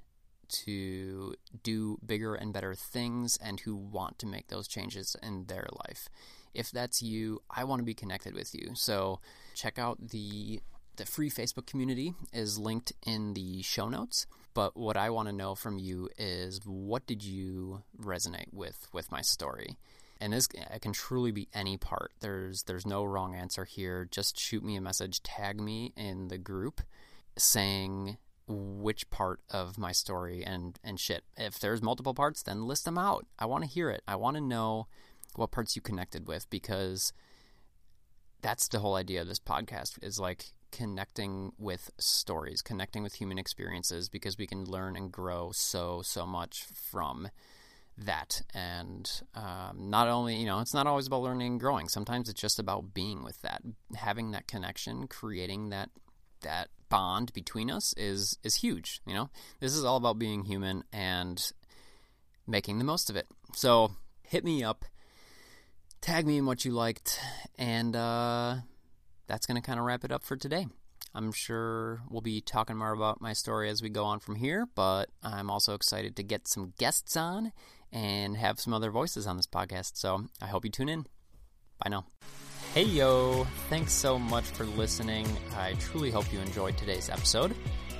to 0.67 1.35
do 1.63 1.99
bigger 2.05 2.35
and 2.35 2.53
better 2.53 2.75
things, 2.75 3.39
and 3.43 3.61
who 3.61 3.75
want 3.75 4.19
to 4.19 4.27
make 4.27 4.49
those 4.49 4.69
changes 4.69 5.17
in 5.23 5.47
their 5.47 5.67
life. 5.87 6.09
If 6.55 6.71
that's 6.71 7.03
you, 7.03 7.43
I 7.51 7.65
want 7.65 7.81
to 7.81 7.85
be 7.85 7.95
connected 7.95 8.35
with 8.35 8.55
you. 8.55 8.71
So 8.75 9.21
check 9.55 9.79
out 9.79 10.09
the 10.09 10.61
the 10.97 11.07
free 11.07 11.31
Facebook 11.31 11.67
community 11.67 12.15
is 12.33 12.59
linked 12.59 12.93
in 13.07 13.35
the 13.35 13.63
show 13.63 13.89
notes. 13.89 14.27
But 14.55 14.77
what 14.77 14.97
I 14.97 15.09
want 15.09 15.29
to 15.29 15.33
know 15.33 15.55
from 15.55 15.79
you 15.79 16.11
is 16.19 16.61
what 16.65 17.07
did 17.07 17.25
you 17.25 17.83
resonate 17.99 18.53
with 18.53 18.89
with 18.93 19.11
my 19.11 19.23
story? 19.23 19.77
And 20.21 20.33
this 20.33 20.49
it 20.55 20.83
can 20.83 20.93
truly 20.93 21.33
be 21.33 21.49
any 21.55 21.77
part. 21.77 22.13
There's 22.21 22.65
there's 22.65 22.87
no 22.87 23.05
wrong 23.05 23.35
answer 23.35 23.65
here. 23.65 24.07
Just 24.11 24.39
shoot 24.39 24.63
me 24.63 24.77
a 24.77 24.81
message, 24.81 25.23
tag 25.23 25.61
me 25.61 25.93
in 25.97 26.29
the 26.29 26.39
group 26.39 26.83
saying 27.39 28.19
which 28.47 29.09
part 29.11 29.41
of 29.51 29.79
my 29.79 29.93
story 29.93 30.45
and 30.45 30.79
and 30.85 31.01
shit. 31.01 31.25
If 31.37 31.59
there's 31.59 31.83
multiple 31.83 32.15
parts, 32.15 32.43
then 32.43 32.67
list 32.67 32.85
them 32.85 32.99
out. 32.99 33.27
I 33.39 33.47
want 33.47 33.65
to 33.65 33.71
hear 33.71 33.91
it. 33.91 34.03
I 34.07 34.17
want 34.17 34.37
to 34.37 34.43
know 34.43 34.87
what 35.37 35.51
parts 35.51 35.77
you 35.77 35.83
connected 35.83 36.27
with 36.27 36.49
because 36.51 37.13
that's 38.43 38.69
the 38.69 38.81
whole 38.81 38.97
idea 38.97 39.21
of 39.21 39.29
this 39.29 39.39
podcast 39.39 40.03
is 40.03 40.19
like 40.19 40.47
connecting 40.73 41.53
with 41.59 41.91
stories, 41.99 42.63
connecting 42.63 43.03
with 43.03 43.15
human 43.15 43.39
experiences 43.39 44.09
because 44.09 44.37
we 44.37 44.47
can 44.47 44.65
learn 44.65 44.97
and 44.97 45.13
grow 45.13 45.53
so 45.53 46.03
so 46.03 46.27
much 46.27 46.65
from 46.65 47.29
that. 47.97 48.43
And 48.53 49.09
um, 49.35 49.91
not 49.91 50.09
only 50.09 50.37
you 50.37 50.47
know 50.47 50.61
it's 50.61 50.75
not 50.75 50.87
always 50.87 51.07
about 51.07 51.23
learning 51.23 51.53
and 51.53 51.61
growing. 51.61 51.89
Sometimes 51.89 52.29
it's 52.29 52.41
just 52.41 52.59
about 52.59 52.93
being 52.93 53.23
with 53.23 53.41
that, 53.43 53.63
having 53.95 54.33
that 54.33 54.49
connection, 54.49 55.07
creating 55.07 55.71
that 55.71 55.91
that 56.41 56.69
bond 56.89 57.33
between 57.33 57.71
us 57.71 57.95
is 57.97 58.39
is 58.43 58.57
huge. 58.57 59.01
You 59.07 59.15
know, 59.15 59.31
this 59.61 59.75
is 59.75 59.85
all 59.85 59.97
about 59.97 60.19
being 60.19 60.45
human 60.45 60.85
and 60.93 61.53
making 62.47 62.79
the 62.79 62.85
most 62.85 63.09
of 63.09 63.17
it. 63.17 63.29
So 63.55 63.93
hit 64.23 64.45
me 64.45 64.65
up 64.65 64.85
tag 66.03 66.27
me 66.27 66.37
in 66.37 66.45
what 66.45 66.65
you 66.65 66.73
liked, 66.73 67.19
and 67.57 67.97
uh, 67.97 68.57
that's 69.29 69.47
going 69.47 69.61
to 69.61 69.67
kind 69.67 69.79
of 69.79 69.87
wrap 69.87 70.05
it 70.05 70.13
up 70.13 70.25
for 70.25 70.37
today. 70.37 70.67
I'm 71.15 71.33
sure 71.33 72.03
we'll 72.11 72.23
be 72.23 72.41
talking 72.41 72.77
more 72.77 72.93
about 72.93 73.21
my 73.21 73.33
story 73.33 73.71
as 73.71 73.83
we 73.83 73.89
go 73.89 74.05
on 74.05 74.19
from 74.19 74.35
here, 74.35 74.67
but 74.75 75.09
I'm 75.23 75.49
also 75.49 75.75
excited 75.75 76.17
to 76.17 76.23
get 76.23 76.49
some 76.49 76.73
guests 76.79 77.17
on 77.17 77.53
and 77.93 78.37
have 78.37 78.59
some 78.59 78.75
other 78.75 78.91
voices 78.91 79.27
on 79.27 79.37
this 79.37 79.47
podcast. 79.47 79.93
So 79.97 80.25
I 80.41 80.47
hope 80.47 80.65
you 80.65 80.71
tune 80.71 80.89
in. 80.89 81.07
Bye 81.83 81.91
now. 81.91 82.07
Hey 82.75 82.85
yo, 82.85 83.45
thanks 83.69 83.93
so 83.93 84.19
much 84.19 84.45
for 84.45 84.65
listening. 84.65 85.27
I 85.55 85.75
truly 85.75 86.11
hope 86.11 86.33
you 86.33 86.41
enjoyed 86.41 86.79
today's 86.79 87.11
episode. 87.11 87.55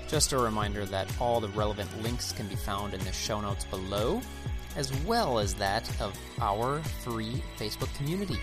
Just 0.09 0.33
a 0.33 0.39
reminder 0.39 0.87
that 0.87 1.13
all 1.21 1.41
the 1.41 1.49
relevant 1.49 2.03
links 2.03 2.33
can 2.33 2.49
be 2.49 2.57
found 2.57 2.95
in 2.95 3.05
the 3.05 3.13
show 3.13 3.41
notes 3.43 3.67
below 3.67 4.23
as 4.77 4.93
well 5.05 5.39
as 5.39 5.55
that 5.55 5.89
of 6.01 6.19
our 6.41 6.83
free 7.05 7.43
Facebook 7.59 7.95
community, 7.97 8.39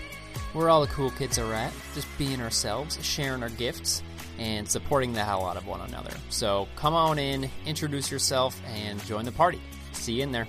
where 0.52 0.68
all 0.68 0.80
the 0.80 0.86
cool 0.88 1.10
kids 1.10 1.38
are 1.38 1.52
at, 1.52 1.72
just 1.94 2.06
being 2.18 2.40
ourselves, 2.40 2.98
sharing 3.04 3.42
our 3.42 3.50
gifts, 3.50 4.02
and 4.38 4.68
supporting 4.68 5.12
the 5.12 5.22
hell 5.24 5.44
out 5.44 5.56
of 5.56 5.66
one 5.66 5.80
another. 5.82 6.12
So 6.30 6.68
come 6.76 6.94
on 6.94 7.18
in, 7.18 7.50
introduce 7.66 8.10
yourself, 8.10 8.60
and 8.66 9.02
join 9.04 9.24
the 9.24 9.32
party. 9.32 9.60
See 9.92 10.14
you 10.14 10.22
in 10.22 10.32
there. 10.32 10.48